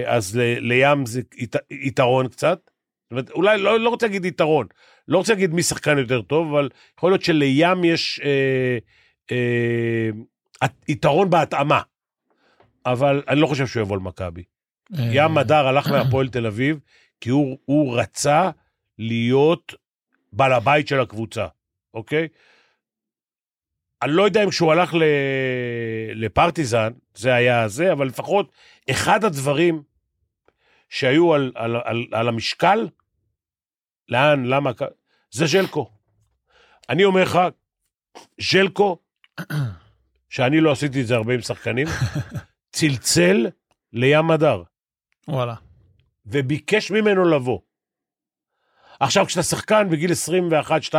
אז 0.06 0.38
ל- 0.38 0.60
לים 0.60 1.06
זה 1.06 1.22
ית- 1.36 1.56
יתרון 1.72 2.28
קצת. 2.28 2.60
זאת 3.04 3.12
אומרת, 3.12 3.30
אולי 3.30 3.58
לא, 3.58 3.80
לא 3.80 3.90
רוצה 3.90 4.08
להגיד 4.08 4.26
יתרון, 4.26 4.68
לא 5.08 5.18
רוצה 5.18 5.34
להגיד 5.34 5.54
מי 5.54 5.64
שחקן 5.64 5.98
יותר 5.98 6.22
טוב, 6.22 6.48
אבל 6.56 6.70
יכול 6.98 7.12
להיות 7.12 7.24
שלים 7.24 7.84
יש 7.84 8.20
אה, 8.24 8.78
אה, 9.32 10.68
יתרון 10.88 11.30
בהתאמה. 11.30 11.82
אבל 12.86 13.24
אני 13.28 13.40
לא 13.40 13.48
חושב 13.48 13.68
שהוא 13.68 13.82
יבוא 13.82 13.98
למכבי. 13.98 14.44
אה, 15.00 15.10
ים 15.14 15.34
מדר 15.34 15.68
הלך 15.68 15.88
מהפועל 15.92 16.30
תל 16.30 16.46
אביב, 16.46 16.80
כי 17.22 17.30
הוא, 17.30 17.58
הוא 17.66 17.98
רצה 18.00 18.50
להיות 19.00 19.74
בעל 20.34 20.54
הבית 20.54 20.88
של 20.88 21.00
הקבוצה, 21.00 21.48
אוקיי? 21.94 22.28
אני 24.02 24.12
לא 24.12 24.24
יודע 24.24 24.44
אם 24.44 24.50
כשהוא 24.50 24.72
הלך 24.72 24.94
ל... 24.94 25.04
לפרטיזן, 26.16 26.92
זה 27.16 27.34
היה 27.34 27.68
זה, 27.68 27.92
אבל 27.92 28.08
לפחות 28.08 28.52
אחד 28.90 29.24
הדברים 29.24 29.84
שהיו 30.90 31.34
על, 31.34 31.52
על, 31.56 31.76
על, 31.84 32.06
על 32.12 32.28
המשקל, 32.28 32.88
לאן, 34.10 34.46
למה, 34.46 34.72
זה 35.32 35.46
ז'לקו. 35.46 35.92
אני 36.90 37.04
אומר 37.04 37.24
לך, 37.24 37.40
ז'לקו, 38.52 38.98
שאני 40.30 40.62
לא 40.62 40.72
עשיתי 40.72 41.02
את 41.02 41.08
זה 41.08 41.16
הרבה 41.16 41.34
עם 41.34 41.42
שחקנים, 41.42 41.88
צלצל 42.76 43.48
לים 43.94 44.28
מדר. 44.28 44.64
וואלה. 45.28 45.56
וביקש 46.26 46.92
ממנו 46.92 47.30
לבוא. 47.30 47.60
עכשיו, 49.00 49.26
כשאתה 49.26 49.44
שחקן 49.44 49.90
בגיל 49.90 50.12
21-2, 50.92 50.96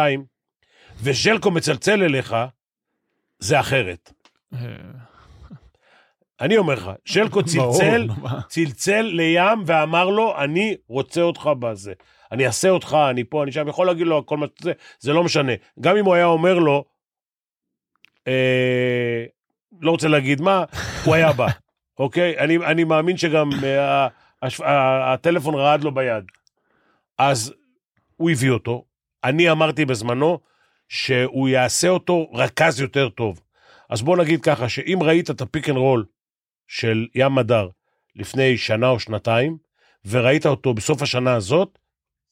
וז'לקו 0.96 1.50
מצלצל 1.50 2.02
אליך, 2.02 2.36
זה 3.42 3.60
אחרת. 3.60 4.12
אה, 4.54 4.58
אני 6.40 6.56
אומר 6.58 6.74
לך, 6.74 6.90
ברור, 7.56 7.78
צלצל. 7.78 8.08
צלצל 8.48 9.00
לים 9.02 9.62
ואמר 9.66 10.04
לו, 10.10 10.38
אני 10.38 10.76
רוצה 10.88 11.22
אותך 11.22 11.50
בזה. 11.58 11.92
אני 12.32 12.46
אעשה 12.46 12.68
אותך, 12.68 12.96
אני 13.10 13.24
פה, 13.24 13.42
אני 13.42 13.52
שם, 13.52 13.68
יכול 13.68 13.86
להגיד 13.86 14.06
לו 14.06 14.26
כל 14.26 14.36
מה 14.36 14.46
שזה, 14.60 14.72
זה 15.00 15.12
לא 15.12 15.24
משנה. 15.24 15.52
גם 15.80 15.96
אם 15.96 16.04
הוא 16.04 16.14
היה 16.14 16.24
אומר 16.26 16.58
לו, 16.58 16.84
אה, 18.28 19.24
לא 19.80 19.90
רוצה 19.90 20.08
להגיד 20.08 20.40
מה, 20.40 20.64
הוא 21.04 21.14
היה 21.14 21.32
בא, 21.32 21.46
אוקיי? 21.98 22.38
אני, 22.38 22.56
אני 22.56 22.84
מאמין 22.84 23.16
שגם 23.16 23.50
אה, 23.64 24.08
הש- 24.42 24.60
ה- 24.60 25.12
הטלפון 25.12 25.54
רעד 25.54 25.84
לו 25.84 25.94
ביד. 25.94 26.24
אז 27.18 27.54
הוא 28.16 28.30
הביא 28.30 28.50
אותו. 28.50 28.84
אני 29.24 29.50
אמרתי 29.50 29.84
בזמנו 29.84 30.38
שהוא 30.92 31.48
יעשה 31.48 31.88
אותו 31.88 32.30
רכז 32.32 32.80
יותר 32.80 33.08
טוב. 33.08 33.40
אז 33.90 34.02
בוא 34.02 34.16
נגיד 34.16 34.42
ככה, 34.42 34.68
שאם 34.68 34.98
ראית 35.02 35.30
את 35.30 35.40
ה 35.40 35.46
pick 35.46 35.68
and 35.68 35.76
roll 35.76 36.04
של 36.68 37.06
ים 37.14 37.34
מדר 37.34 37.68
לפני 38.16 38.56
שנה 38.58 38.88
או 38.88 39.00
שנתיים, 39.00 39.56
וראית 40.04 40.46
אותו 40.46 40.74
בסוף 40.74 41.02
השנה 41.02 41.34
הזאת, 41.34 41.78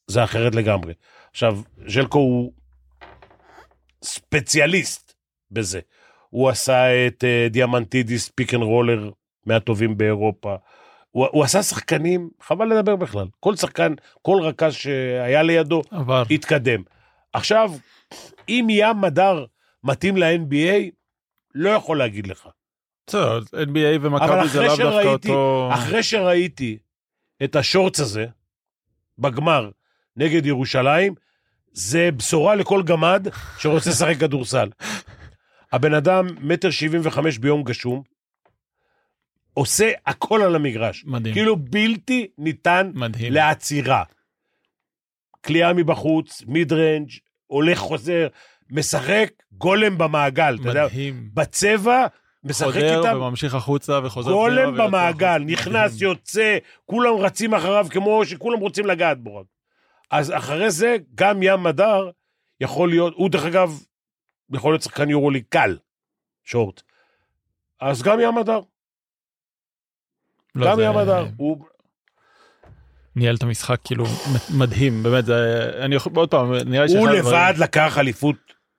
זה 0.06 0.24
אחרת 0.24 0.54
לגמרי. 0.54 0.94
עכשיו, 1.30 1.61
ז'לקו 1.86 2.18
הוא 2.18 2.52
ספציאליסט 4.02 5.14
בזה. 5.50 5.80
הוא 6.30 6.48
עשה 6.48 7.06
את 7.06 7.24
uh, 7.24 7.52
דיאמנטידיס 7.52 8.28
pick 8.28 8.55
and 8.55 8.62
roller 8.62 9.11
מהטובים 9.46 9.98
באירופה. 9.98 10.56
הוא, 11.11 11.26
הוא 11.32 11.44
עשה 11.44 11.62
שחקנים, 11.62 12.30
חבל 12.42 12.72
לדבר 12.72 12.96
בכלל. 12.96 13.26
כל 13.40 13.56
שחקן, 13.56 13.94
כל 14.22 14.38
רכז 14.42 14.74
שהיה 14.74 15.42
לידו, 15.42 15.82
עבר. 15.90 16.22
התקדם. 16.30 16.82
עכשיו, 17.32 17.72
אם 18.48 18.66
ים 18.70 19.00
מדר 19.00 19.44
מתאים 19.84 20.16
ל-NBA, 20.16 20.90
לא 21.54 21.70
יכול 21.70 21.98
להגיד 21.98 22.26
לך. 22.26 22.48
בסדר, 23.06 23.40
NBA 23.40 23.98
ומכבי 24.00 24.48
זה 24.48 24.61
לאו 24.61 24.76
דווקא 24.76 25.08
אותו... 25.08 25.70
אחרי 25.74 26.02
שראיתי 26.02 26.78
את 27.44 27.56
השורץ 27.56 28.00
הזה 28.00 28.26
בגמר 29.18 29.70
נגד 30.16 30.46
ירושלים, 30.46 31.14
זה 31.72 32.11
בשורה 32.16 32.54
לכל 32.54 32.82
גמד 32.82 33.26
שרוצה 33.58 33.90
לשחק 33.90 34.16
כדורסל. 34.20 34.68
הבן 35.72 35.94
אדם, 35.94 36.26
מטר 36.40 36.70
שבעים 36.70 37.02
וחמש 37.04 37.38
ביום 37.38 37.62
גשום, 37.62 38.02
עושה 39.54 39.92
הכל 40.06 40.42
על 40.42 40.54
המגרש. 40.54 41.04
מדהים. 41.06 41.34
כאילו 41.34 41.56
בלתי 41.56 42.28
ניתן 42.38 42.90
מדהים. 42.94 43.32
לעצירה. 43.32 44.04
כליאה 45.44 45.72
מבחוץ, 45.72 46.42
מיד 46.46 46.72
רנג', 46.72 47.11
הולך 47.51 47.78
חוזר, 47.78 48.26
משחק 48.70 49.30
גולם 49.53 49.98
במעגל, 49.98 50.59
אתה 50.61 50.68
יודע, 50.68 50.84
מדהים. 50.86 51.30
בצבע, 51.34 52.07
משחק 52.44 52.66
חודר 52.72 52.98
איתם 53.07 53.16
וממשיך 53.16 53.55
החוצה 53.55 54.01
וחוזר 54.05 54.30
גולם 54.30 54.76
במעגל. 54.76 55.38
נכנס, 55.46 55.92
מדהים. 55.94 56.09
יוצא, 56.11 56.59
כולם 56.86 57.16
רצים 57.16 57.55
אחריו 57.55 57.86
כמו 57.90 58.24
שכולם 58.24 58.59
רוצים 58.61 58.86
לגעת 58.86 59.18
בו 59.20 59.36
רק. 59.36 59.46
אז 60.11 60.32
אחרי 60.32 60.70
זה, 60.70 60.96
גם 61.14 61.42
ים 61.42 61.62
מדר 61.62 62.11
יכול 62.61 62.88
להיות, 62.88 63.14
הוא 63.16 63.30
דרך 63.30 63.44
אגב, 63.44 63.82
יכול 64.53 64.72
להיות 64.72 64.82
שחקן 64.82 65.11
יורוליג 65.11 65.44
קל, 65.48 65.78
שורט. 66.44 66.82
אז 67.80 68.03
גם 68.03 68.20
ים 68.20 68.34
מדר, 68.34 68.61
לא, 70.55 70.66
גם 70.66 70.76
זה- 70.76 70.82
ים 70.84 70.94
מדר. 70.96 71.26
הוא 71.36 71.64
ניהל 73.16 73.36
את 73.36 73.42
המשחק 73.42 73.80
כאילו 73.84 74.04
מדהים 74.58 75.02
באמת 75.02 75.26
זה 75.26 75.70
אני 75.84 75.94
יכול 75.94 76.12
עוד 76.14 76.30
פעם 76.30 76.52
נראה 76.52 76.86
לי 76.86 76.98
הוא 76.98 77.08
לבד 77.08 77.54
לקח 77.58 77.98
אליפות 77.98 78.36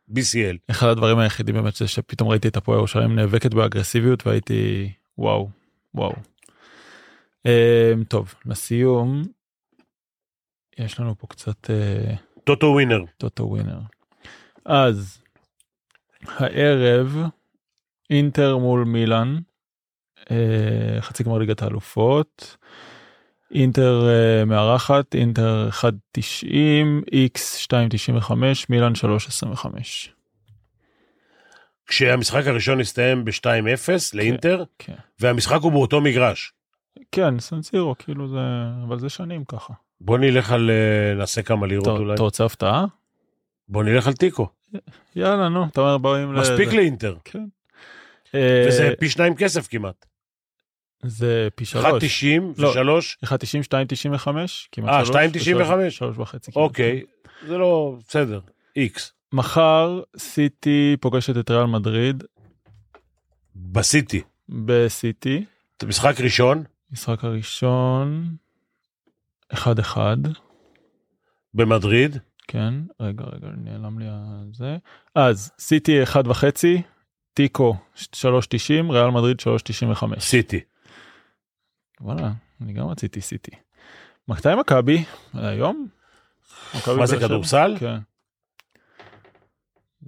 BCL. 0.10 0.58
אחד 0.72 0.88
הדברים 0.88 1.20
היחידים 1.20 1.56
באמת 1.56 1.76
זה 1.76 1.88
שפתאום 1.88 2.30
ראיתי 2.30 2.48
את 2.48 2.58
הפועל 2.58 2.78
ירושלים 2.78 3.16
נאבקת 3.16 3.54
באגרסיביות 3.54 4.28
והייתי 4.28 4.92
וואו 5.18 5.50
וואו. 5.96 6.14
אמ, 7.46 8.04
טוב 8.04 8.34
לסיום 8.46 9.24
יש 10.80 11.00
לנו 11.00 11.16
פה 11.18 11.28
קצת 11.28 11.70
אה, 11.70 12.16
טוטו 12.44 12.68
ווינר. 12.68 13.04
טוטו 13.18 13.44
ווינר. 13.44 13.80
אז 14.66 15.22
הערב 16.26 17.18
אינטר 18.10 18.58
מול 18.58 18.84
מילאן 18.84 19.38
אה, 20.32 21.02
חצי 21.02 21.24
גמר 21.24 21.38
ליגת 21.38 21.62
האלופות. 21.62 22.58
אינטר 23.54 24.10
אה, 24.10 24.46
מארחת 24.46 25.16
אינטר 25.16 25.70
1.90 25.72 26.48
איקס 27.12 27.68
2.95 28.22 28.34
מילאן 28.70 28.94
3.25. 29.54 29.66
כשהמשחק 31.86 32.48
הראשון 32.48 32.80
הסתיים 32.80 33.26
ב-2-0 33.26 33.90
לאינטר, 34.14 34.64
כן. 34.80 34.94
והמשחק 35.20 35.60
הוא 35.62 35.72
באותו 35.72 36.02
מגרש. 36.02 36.54
כן 37.12 37.40
סנסירו 37.40 37.96
כאילו 38.00 38.28
זה 38.28 38.40
אבל 38.88 39.00
זה 39.00 39.10
שנים 39.10 39.46
ככה. 39.46 39.74
בוא 40.02 40.18
נלך 40.18 40.52
על, 40.52 40.70
אה, 40.70 41.16
נעשה 41.16 41.42
כמה 41.42 41.68
לירות 41.68 41.88
אתה 41.88 41.92
אולי. 41.92 42.14
אתה 42.14 42.24
רוצה 42.24 42.46
הפתעה? 42.46 42.86
בוא 43.70 43.84
נלך 43.84 44.08
על 44.08 44.14
תיקו. 44.14 44.48
יאללה 45.16 45.50
נו 45.50 45.66
אתה 45.66 45.82
אומר 45.82 45.98
באים 45.98 46.34
מספיק 46.36 46.68
לזה. 46.68 46.78
לאינטר. 46.78 47.16
כן. 47.24 47.46
אה, 48.36 48.66
וזה 48.68 48.92
פי 49.00 49.10
שניים 49.10 49.36
כסף 49.36 49.68
כמעט. 49.68 50.06
זה 51.04 51.48
פי 51.56 51.64
1.90 51.64 51.68
שלוש. 51.70 52.78
לא. 52.78 52.96
ו-3, 52.96 53.26
1.90 53.26 53.30
2.95 54.24 54.28
כמעט 54.72 54.90
אה, 54.90 55.06
שלוש, 55.06 55.16
2.95? 55.16 55.40
ושלוש- 55.40 55.98
שלוש 55.98 56.18
וחצי. 56.18 56.52
כמעט. 56.52 56.64
אוקיי, 56.64 57.04
זה 57.48 57.58
לא, 57.58 57.96
בסדר, 58.08 58.40
איקס. 58.76 59.14
מחר 59.34 60.02
סיטי 60.18 60.98
פוגשת 61.02 61.38
את 61.38 61.52
ריאל 61.52 61.66
מדריד 61.66 62.24
בסיטי. 63.56 64.22
בסיטי 64.50 65.46
משחק 65.88 66.22
ראשון, 66.22 66.64
משחק 66.92 67.24
הראשון 67.24 68.36
1-1 69.54 69.98
במדריד, 71.54 72.18
כן 72.48 72.74
רגע 73.00 73.24
רגע 73.26 73.48
נעלם 73.58 74.00
לי 74.00 74.06
הזה 74.10 74.78
אז 75.16 75.52
סיטי 75.60 76.04
1.5 76.04 76.44
תיקו 77.34 77.76
3.90 77.96 78.04
ריאל 78.92 79.10
מדריד 79.10 79.38
3.95 79.94 80.20
סיטי. 80.20 80.60
וואלה 82.02 82.32
אני 82.62 82.74
גם 82.74 82.88
רציתי 82.88 83.22
סיטי. 83.22 83.52
מתי 84.28 84.50
מכבי 84.60 85.04
היום? 85.34 85.88
מה 86.98 87.06
זה? 87.06 87.20
כדורסל? 87.20 87.76
כן. 87.80 87.98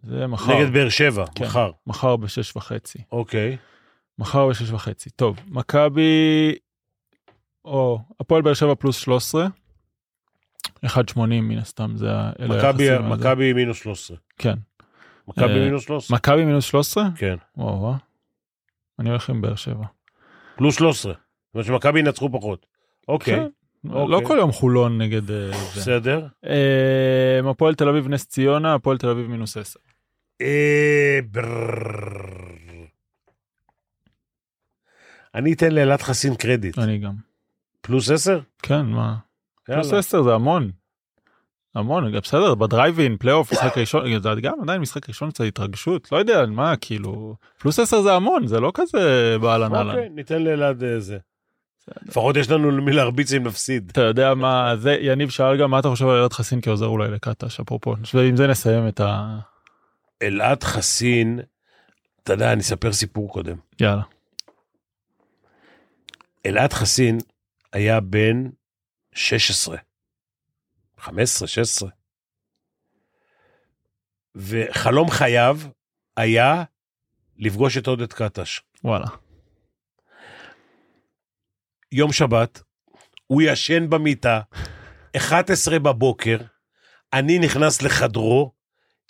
זה 0.04 0.28
מחר 0.28 0.60
נגד 0.60 0.74
באר 0.74 0.90
שבע, 0.90 1.26
כן. 1.36 1.46
מחר. 1.46 1.72
מחר 1.88 2.16
בשש 2.16 2.56
וחצי. 2.56 3.00
אוקיי. 3.12 3.58
מחר 4.20 4.48
בשש 4.50 4.72
וחצי. 4.72 5.10
טוב, 5.10 5.40
מכבי, 5.48 6.56
או 7.66 8.00
הפועל 8.20 8.42
באר 8.42 8.54
שבע 8.54 8.76
פלוס 8.76 8.98
13. 8.98 9.48
1.80 10.86 11.20
מן 11.26 11.58
הסתם 11.58 11.94
זה 11.98 12.10
אלה 12.40 12.68
היחסים. 12.68 13.10
מכבי 13.10 13.54
מינוס 13.54 13.78
13. 13.78 14.18
כן. 14.38 14.56
מכבי 15.28 15.54
אה, 15.54 15.66
מינוס 15.66 15.84
13? 15.84 16.18
מכבי 16.18 16.46
מינוס 16.46 16.66
13? 16.66 17.04
כן. 17.16 17.36
וואו 17.58 17.80
וואו. 17.82 17.94
אני 19.00 19.10
הולך 19.10 19.30
עם 19.30 19.42
באר 19.42 19.56
שבע. 19.56 19.86
פלוס 20.56 20.76
13. 20.76 21.14
זאת 21.54 21.56
אומרת 21.56 21.66
שמכבי 21.66 22.00
ינצחו 22.00 22.30
פחות. 22.32 22.66
אוקיי, 23.08 23.36
כן. 23.36 23.48
לא 23.86 24.16
אוקיי. 24.16 24.28
כל 24.28 24.38
יום 24.38 24.52
חולון 24.52 25.02
נגד 25.02 25.32
אה, 25.32 25.52
זה. 25.74 25.80
בסדר. 25.80 26.28
אה, 26.46 27.50
הפועל 27.50 27.76
תל 27.76 27.90
אביב 27.90 28.08
נס 28.08 28.26
ציונה, 28.26 28.74
הפועל 28.74 28.98
תל 28.98 29.10
אביב 29.10 29.28
מינוס 29.28 29.58
10. 29.58 29.80
אה, 30.42 31.20
ברררר. 31.32 32.44
אני 35.36 35.54
אתן 35.54 35.72
לאלעד 35.72 36.02
חסין 36.02 36.36
קרדיט. 36.36 36.80
אני 36.80 36.98
גם. 36.98 37.14
פלוס 37.82 38.12
10? 38.12 38.40
כן, 38.62 38.86
מה? 38.86 39.16
פלוס 39.64 39.88
יאללה. 39.88 40.00
10 40.00 40.24
זה 40.24 40.34
המון. 40.34 40.72
המון, 41.76 42.20
בסדר, 42.20 42.56
בדרייבין, 42.56 43.18
פלייאוף, 43.18 43.52
משחק 43.52 43.78
ראשון, 43.78 44.22
זה 44.22 44.42
גם 44.42 44.54
עדיין 44.62 44.82
משחק 44.82 45.10
ראשון 45.10 45.32
קצת 45.32 45.44
התרגשות, 45.44 46.12
לא 46.12 46.18
יודע, 46.18 46.46
מה, 46.46 46.76
כאילו, 46.76 47.36
פלוס 47.60 47.80
10 47.80 48.02
זה 48.02 48.14
המון, 48.14 48.48
זה 48.48 48.60
לא 48.60 48.72
כזה 48.74 49.36
באהלן 49.42 49.76
אהלן. 49.76 49.90
אוקיי, 49.90 50.10
ניתן 50.10 50.42
לאלעד 50.42 50.84
זה. 50.98 51.18
לפחות 51.88 52.36
יש 52.36 52.50
לנו 52.50 52.72
למי 52.72 52.94
להרביץ 52.94 53.34
אם 53.34 53.44
נפסיד. 53.44 53.90
אתה 53.92 54.02
יודע 54.02 54.34
מה, 54.34 54.76
זה, 54.78 54.98
יניב 55.02 55.30
שאל 55.30 55.62
גם 55.62 55.72
מה 55.72 55.80
אתה 55.80 55.90
חושב 55.90 56.08
על 56.08 56.18
אלעד 56.18 56.34
חסין 56.34 56.62
כעוזר 56.62 56.86
אולי 56.86 57.12
לקטש, 57.12 57.60
אפרופו, 57.60 57.96
ועם 58.14 58.38
זה 58.38 58.48
נסיים 58.48 58.88
את 58.88 59.00
ה... 59.00 59.40
אלעד 60.22 60.64
חסין, 60.64 61.40
אתה 62.24 62.34
יודע, 62.34 62.54
אני 62.54 62.62
אספר 62.62 62.94
סיפור 62.94 63.34
קודם. 63.34 63.58
יאללה. 63.82 64.04
אלעד 66.46 66.74
חסין 66.74 67.18
היה 67.74 68.00
בן 68.00 68.50
16, 69.14 69.78
15, 70.98 71.48
16. 71.48 71.90
וחלום 74.36 75.10
חייו 75.10 75.60
היה 76.18 76.64
לפגוש 77.38 77.78
את 77.78 77.88
עודד 77.88 78.14
קטש. 78.14 78.62
וואלה. 78.84 79.08
יום 81.96 82.12
שבת, 82.12 82.62
הוא 83.28 83.42
ישן 83.42 83.90
במיטה, 83.90 84.40
11 85.18 85.80
בבוקר, 85.80 86.38
אני 87.14 87.40
נכנס 87.40 87.82
לחדרו 87.82 88.52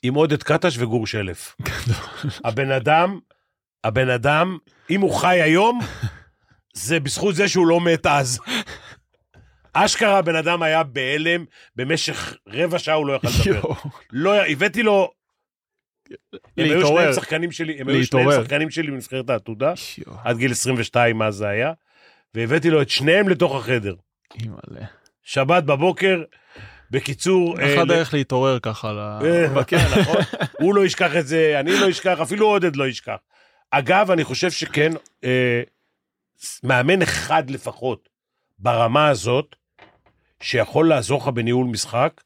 עם 0.04 0.14
עודד 0.14 0.44
קטש 0.44 0.78
וגור 0.78 1.08
שלף. 1.08 1.56
הבן 2.46 2.72
אדם, 2.72 3.20
הבן 3.84 4.10
אדם, 4.10 4.58
אם 4.90 5.02
הוא 5.02 5.16
חי 5.16 5.42
היום, 5.42 5.80
זה 6.74 7.00
בזכות 7.00 7.36
זה 7.36 7.48
שהוא 7.48 7.68
לא 7.68 7.82
מת 7.82 8.06
אז. 8.06 8.40
אשכרה 9.74 10.18
הבן 10.18 10.36
אדם 10.36 10.64
היה 10.64 10.84
בהלם, 10.84 11.46
במשך 11.76 12.38
רבע 12.48 12.80
שעה 12.80 12.96
הוא 12.96 13.08
לא 13.08 13.14
יכל 13.14 13.28
לדבר. 13.28 13.74
לא, 14.12 14.46
הבאתי 14.46 14.84
לו... 14.84 15.12
הם 16.58 16.66
היו. 16.66 16.88
שניהם 16.88 17.14
שחקנים 17.14 17.52
שלי, 17.52 17.80
הם 17.80 17.88
היו 17.90 18.06
שניהם. 18.06 18.32
שחקנים 18.42 18.70
שלי 18.70 18.92
בנבחרת 18.92 19.30
העתודה, 19.30 19.74
עד 20.24 20.38
גיל 20.38 20.52
22 20.52 21.22
אז 21.22 21.36
זה 21.36 21.48
היה, 21.48 21.72
והבאתי 22.36 22.70
לו 22.70 22.82
את 22.82 22.90
שניהם 22.90 23.30
לתוך 23.30 23.56
החדר. 23.56 23.96
אימא'לה. 24.40 24.86
שבת 25.24 25.64
בבוקר, 25.64 26.24
בקיצור... 26.92 27.60
אה, 27.60 27.74
אחד 27.74 27.84
ל- 27.84 27.88
דרך 27.88 28.14
להתעורר 28.14 28.60
ככה 28.60 28.94
ל... 28.94 29.00
אה, 29.00 29.64
כן, 29.64 29.78
נכון. 30.02 30.16
הוא 30.60 30.76
לא 30.76 30.86
ישכח 30.86 31.16
את 31.20 31.28
זה, 31.28 31.60
אני 31.60 31.80
לא 31.80 31.90
אשכח, 31.90 32.18
אפילו 32.22 32.48
עודד 32.48 32.76
לא 32.76 32.88
ישכח. 32.88 33.16
אגב, 33.72 34.12
אני 34.12 34.24
חושב 34.24 34.52
שכן, 34.52 34.92
אה, 35.24 35.62
מאמן 36.64 37.02
אחד 37.02 37.50
לפחות 37.50 38.10
ברמה 38.60 39.08
הזאת, 39.08 39.56
שיכול 40.42 40.90
לעזור 40.90 41.22
לך 41.22 41.28
בניהול 41.28 41.66
משחק, 41.68 42.22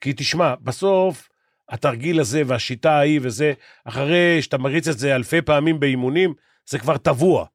כי 0.00 0.12
תשמע, 0.16 0.54
בסוף 0.60 1.28
התרגיל 1.68 2.20
הזה 2.20 2.42
והשיטה 2.46 2.92
ההיא 2.92 3.20
וזה, 3.22 3.52
אחרי 3.84 4.42
שאתה 4.42 4.58
מריץ 4.58 4.88
את 4.88 4.98
זה 4.98 5.16
אלפי 5.16 5.42
פעמים 5.42 5.80
באימונים, 5.80 6.34
זה 6.66 6.78
כבר 6.78 6.96
טבוע. 6.96 7.46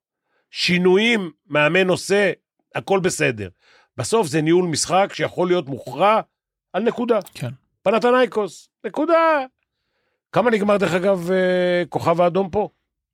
שינויים 0.51 1.31
מאמן 1.47 1.89
עושה, 1.89 2.31
הכל 2.75 2.99
בסדר. 2.99 3.49
בסוף 3.97 4.27
זה 4.27 4.41
ניהול 4.41 4.65
משחק 4.65 5.11
שיכול 5.13 5.47
להיות 5.47 5.67
מוכרע 5.67 6.21
על 6.73 6.83
נקודה. 6.83 7.19
כן. 7.33 7.49
פנתנייקוס, 7.83 8.69
נקודה. 8.85 9.45
כמה 10.31 10.51
נגמר 10.51 10.77
דרך 10.77 10.93
אגב 10.93 11.31
אה, 11.31 11.83
כוכב 11.89 12.21
האדום 12.21 12.49
פה? 12.49 12.69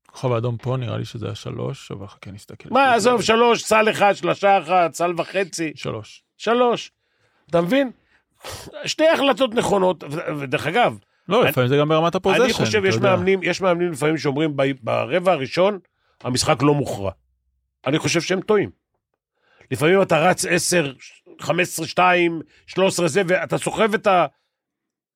כוכב 0.08 0.32
האדום 0.32 0.58
פה 0.58 0.78
נראה 0.78 0.98
לי 0.98 1.06
שזה 1.06 1.26
היה 1.26 1.36
שלוש, 1.36 1.92
אבל 1.92 2.08
חכה 2.08 2.32
נסתכל. 2.32 2.70
מה, 2.72 2.94
עזוב, 2.94 3.22
שלוש, 3.22 3.64
סל 3.64 3.90
אחד, 3.90 4.14
שלושה 4.14 4.58
אחת, 4.60 4.94
סל 4.94 5.14
וחצי, 5.18 5.72
שלוש. 5.76 6.24
שלוש. 6.38 6.92
אתה 7.50 7.62
מבין? 7.62 7.92
שתי 8.86 9.08
החלטות 9.08 9.54
נכונות, 9.54 10.04
ודרך 10.40 10.68
אגב, 10.68 10.98
לא, 11.30 11.42
אני- 11.42 11.50
לפעמים 11.50 11.70
זה 11.70 11.78
גם 11.78 11.90
ברמת 11.90 12.16
הפוזיישן. 12.16 12.44
אני 12.44 12.54
חושב, 12.54 12.86
יש. 12.86 12.96
מאמנים, 12.98 13.40
יש 13.44 13.62
מאמנים 13.62 13.92
לפעמים 13.92 14.18
שאומרים, 14.18 14.58
ברבע 14.84 15.32
הראשון, 15.32 15.80
המשחק 16.24 16.62
לא 16.64 16.74
מוכרע. 16.74 17.12
אני 17.86 18.00
חושב 18.00 18.22
שהם 18.22 18.42
טועים. 18.42 18.70
לפעמים 19.72 20.02
אתה 20.02 20.18
רץ 20.18 20.46
10, 20.46 20.94
15, 21.40 21.88
2, 21.88 22.42
13 22.68 23.08
זה, 23.08 23.22
ואתה 23.28 23.58
סוחב 23.58 23.94
את 23.94 24.08
ה... 24.08 24.26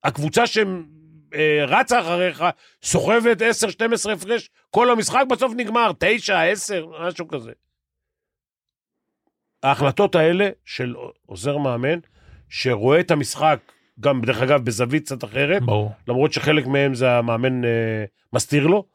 הקבוצה 0.04 0.44
שרצה 0.48 2.00
אחריך, 2.00 2.44
סוחבת 2.84 3.42
10, 3.42 3.70
12 3.70 4.14
הפרש, 4.14 4.50
כל 4.70 4.92
המשחק 4.92 5.24
בסוף 5.30 5.54
נגמר, 5.56 5.92
9, 6.00 6.42
10, 6.42 6.86
משהו 7.02 7.28
כזה. 7.28 7.52
ההחלטות 9.64 10.16
האלה 10.16 10.50
של 10.66 10.96
עוזר 11.26 11.58
מאמן, 11.58 12.00
שרואה 12.50 13.00
את 13.00 13.12
המשחק, 13.12 13.60
גם 14.00 14.22
דרך 14.22 14.42
אגב 14.42 14.66
בזווית 14.66 15.06
קצת 15.06 15.24
אחרת, 15.24 15.62
ברור. 15.62 15.92
למרות 16.08 16.34
שחלק 16.34 16.68
מהם 16.68 16.94
זה 16.94 17.12
המאמן 17.12 17.66
אה, 17.66 18.06
מסתיר 18.34 18.68
לו, 18.68 18.86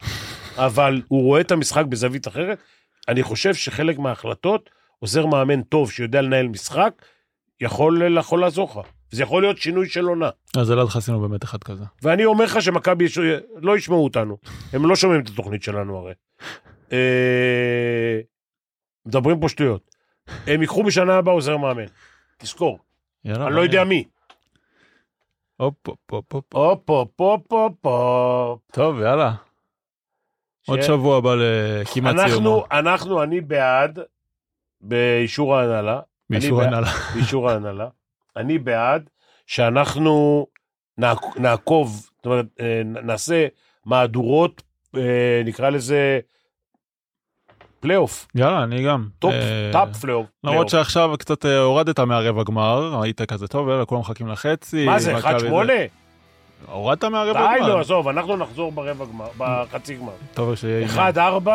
אבל 0.57 1.03
הוא 1.09 1.22
רואה 1.22 1.41
את 1.41 1.51
המשחק 1.51 1.85
בזווית 1.85 2.29
אחרת. 2.29 2.59
אני 3.09 3.22
חושב 3.22 3.55
שחלק 3.55 3.98
מההחלטות, 3.98 4.70
עוזר 4.98 5.26
מאמן 5.26 5.62
טוב 5.62 5.90
שיודע 5.92 6.20
לנהל 6.20 6.48
משחק, 6.48 6.92
יכול, 7.61 8.18
יכול 8.18 8.40
לעזור 8.40 8.70
לך. 8.70 8.86
זה 9.11 9.22
יכול 9.22 9.42
להיות 9.42 9.59
שינוי 9.59 9.88
של 9.88 10.05
עונה. 10.05 10.30
אז 10.57 10.72
אלעד 10.72 10.86
חסינו 10.88 11.20
באמת 11.20 11.44
אחד 11.44 11.62
כזה. 11.64 11.84
ואני 12.02 12.24
אומר 12.24 12.44
לך 12.44 12.62
שמכבי 12.62 13.05
יש- 13.05 13.18
לא 13.57 13.76
ישמעו 13.76 14.05
אותנו. 14.05 14.36
הם 14.72 14.86
לא 14.88 14.96
שומעים 14.96 15.20
את 15.20 15.28
התוכנית 15.28 15.62
שלנו 15.62 15.96
הרי. 15.98 16.12
אה, 16.92 18.20
מדברים 19.07 19.40
פה 19.40 19.48
שטויות. 19.48 19.90
הם 20.46 20.61
ייקחו 20.61 20.82
בשנה 20.82 21.14
הבאה 21.14 21.34
עוזר 21.34 21.57
מאמן. 21.57 21.84
תזכור, 22.38 22.78
יאללה. 23.24 23.46
אני 23.46 23.55
לא 23.55 23.61
יודע 23.61 23.84
מי. 23.84 24.05
הופ, 25.57 25.74
הופ, 25.88 25.98
הופ, 26.11 26.32
הופ. 26.34 26.55
הופ, 26.55 26.90
הופ, 26.90 27.11
הופ, 27.20 27.52
הופ, 27.52 27.86
הופ. 27.86 28.61
טוב, 28.72 29.00
יאללה. 29.00 29.32
עוד 30.66 30.82
ש- 30.82 30.86
שבוע 30.86 31.16
הבא 31.18 31.34
לכמעט 31.34 32.14
אנחנו, 32.14 32.28
סיומו. 32.30 32.64
אנחנו, 32.72 33.22
אני 33.22 33.40
בעד, 33.40 33.98
באישור 34.80 35.56
ההנהלה, 35.56 36.00
באישור 36.30 36.62
אני 36.62 36.70
בעד- 36.70 36.78
הנהלה. 36.78 36.92
באישור 37.14 37.50
ההנהלה, 37.50 37.88
אני 38.36 38.58
בעד 38.58 39.10
שאנחנו 39.46 40.46
נעק- 40.98 41.36
נעקוב, 41.36 41.88
זאת 42.16 42.26
אומרת, 42.26 42.46
אה, 42.60 42.82
נעשה 42.84 43.46
מהדורות, 43.86 44.62
אה, 44.96 45.00
נקרא 45.44 45.70
לזה 45.70 46.20
פלייאוף, 47.80 48.26
יאללה, 48.34 48.62
אני 48.62 48.84
גם. 48.86 49.08
top, 49.18 49.32
אה, 49.32 49.70
top 49.72 49.97
פלייאוף. 49.96 50.26
למרות. 50.44 50.68
שעכשיו 50.68 51.10
קצת 51.18 51.44
הורדת 51.44 52.00
מהרבע 52.00 52.42
גמר, 52.42 53.00
היית 53.02 53.22
כזה 53.22 53.48
טוב, 53.48 53.84
כולם 53.84 54.00
מחכים 54.00 54.28
לחצי. 54.28 54.86
מה 54.86 54.98
זה, 54.98 55.14
מכבי 55.14 55.48
1-8? 55.48 56.03
הורדת 56.72 57.04
מהרבע 57.04 57.32
די, 57.52 57.58
גמר. 57.60 57.68
לא, 57.74 57.80
עזוב, 57.80 58.08
אנחנו 58.08 58.36
נחזור 58.36 58.72
ברבע 58.72 59.04
גמר, 59.04 59.26
בחצי 59.38 59.94
גמר. 59.94 60.12
טוב, 60.34 60.54
שיהיה... 60.54 60.86
1-4, 61.16 61.48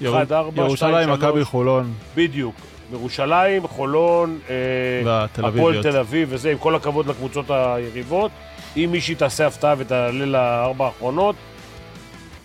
ירו- 0.00 0.16
1-4, 0.30 0.34
ירושלים, 0.56 1.08
2-3. 1.08 1.12
מכבי 1.12 1.44
חולון 1.44 1.92
בדיוק. 2.16 2.54
ירושלים, 2.92 3.66
חולון, 3.68 4.38
אה, 4.50 5.24
הפועל. 5.48 5.82
תל 5.82 5.96
אביב 5.96 6.28
וזה, 6.32 6.50
עם 6.52 6.58
כל 6.58 6.74
הכבוד 6.74 7.06
לקבוצות 7.06 7.46
היריבות. 7.50 8.30
אם 8.76 8.88
מישהי 8.92 9.14
תעשה 9.14 9.46
הפתעה 9.46 9.74
ותעלה 9.78 10.26
לארבע 10.26 10.84
האחרונות, 10.84 11.36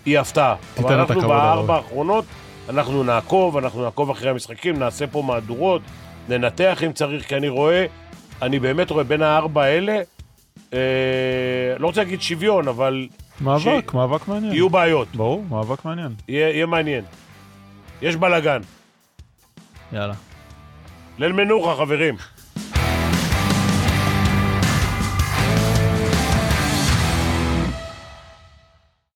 היא 0.06 0.20
הפתעה. 0.20 0.56
אבל 0.80 0.94
אנחנו 1.00 1.22
בארבע. 1.22 1.76
האחרונות, 1.76 2.26
אנחנו 2.70 3.04
נעקוב, 3.04 3.58
אנחנו 3.58 3.84
נעקוב 3.84 4.10
אחרי 4.10 4.30
המשחקים, 4.30 4.80
נעשה 4.80 5.08
פה 5.08 5.22
מהדורות, 5.22 5.82
ננתח 6.30 6.84
אם 6.86 6.94
צריך, 6.94 7.28
כי 7.28 7.36
אני 7.36 7.50
רואה, 7.50 7.86
אני 8.42 8.60
באמת 8.60 8.92
רואה 8.92 9.04
בין 9.04 9.22
הארבע 9.22 9.64
האלה, 9.64 10.00
לא 11.80 11.88
רוצה 11.88 12.04
להגיד 12.04 12.22
שוויון, 12.22 12.68
אבל 12.68 13.08
מאבק, 13.42 13.94
מאבק 13.94 14.28
מעניין. 14.28 14.54
יהיו 14.54 14.70
בעיות, 14.70 15.16
ברור, 15.16 15.44
מאבק 15.50 15.86
מעניין. 15.86 16.12
יהיה, 16.28 16.50
יהיה 16.50 16.66
מעניין. 16.66 17.04
יש 18.02 18.16
בלאגן. 18.16 18.62
יאללה. 19.94 20.14
ליל 21.20 21.32
מנוחה, 21.32 21.76
חברים. 21.76 22.16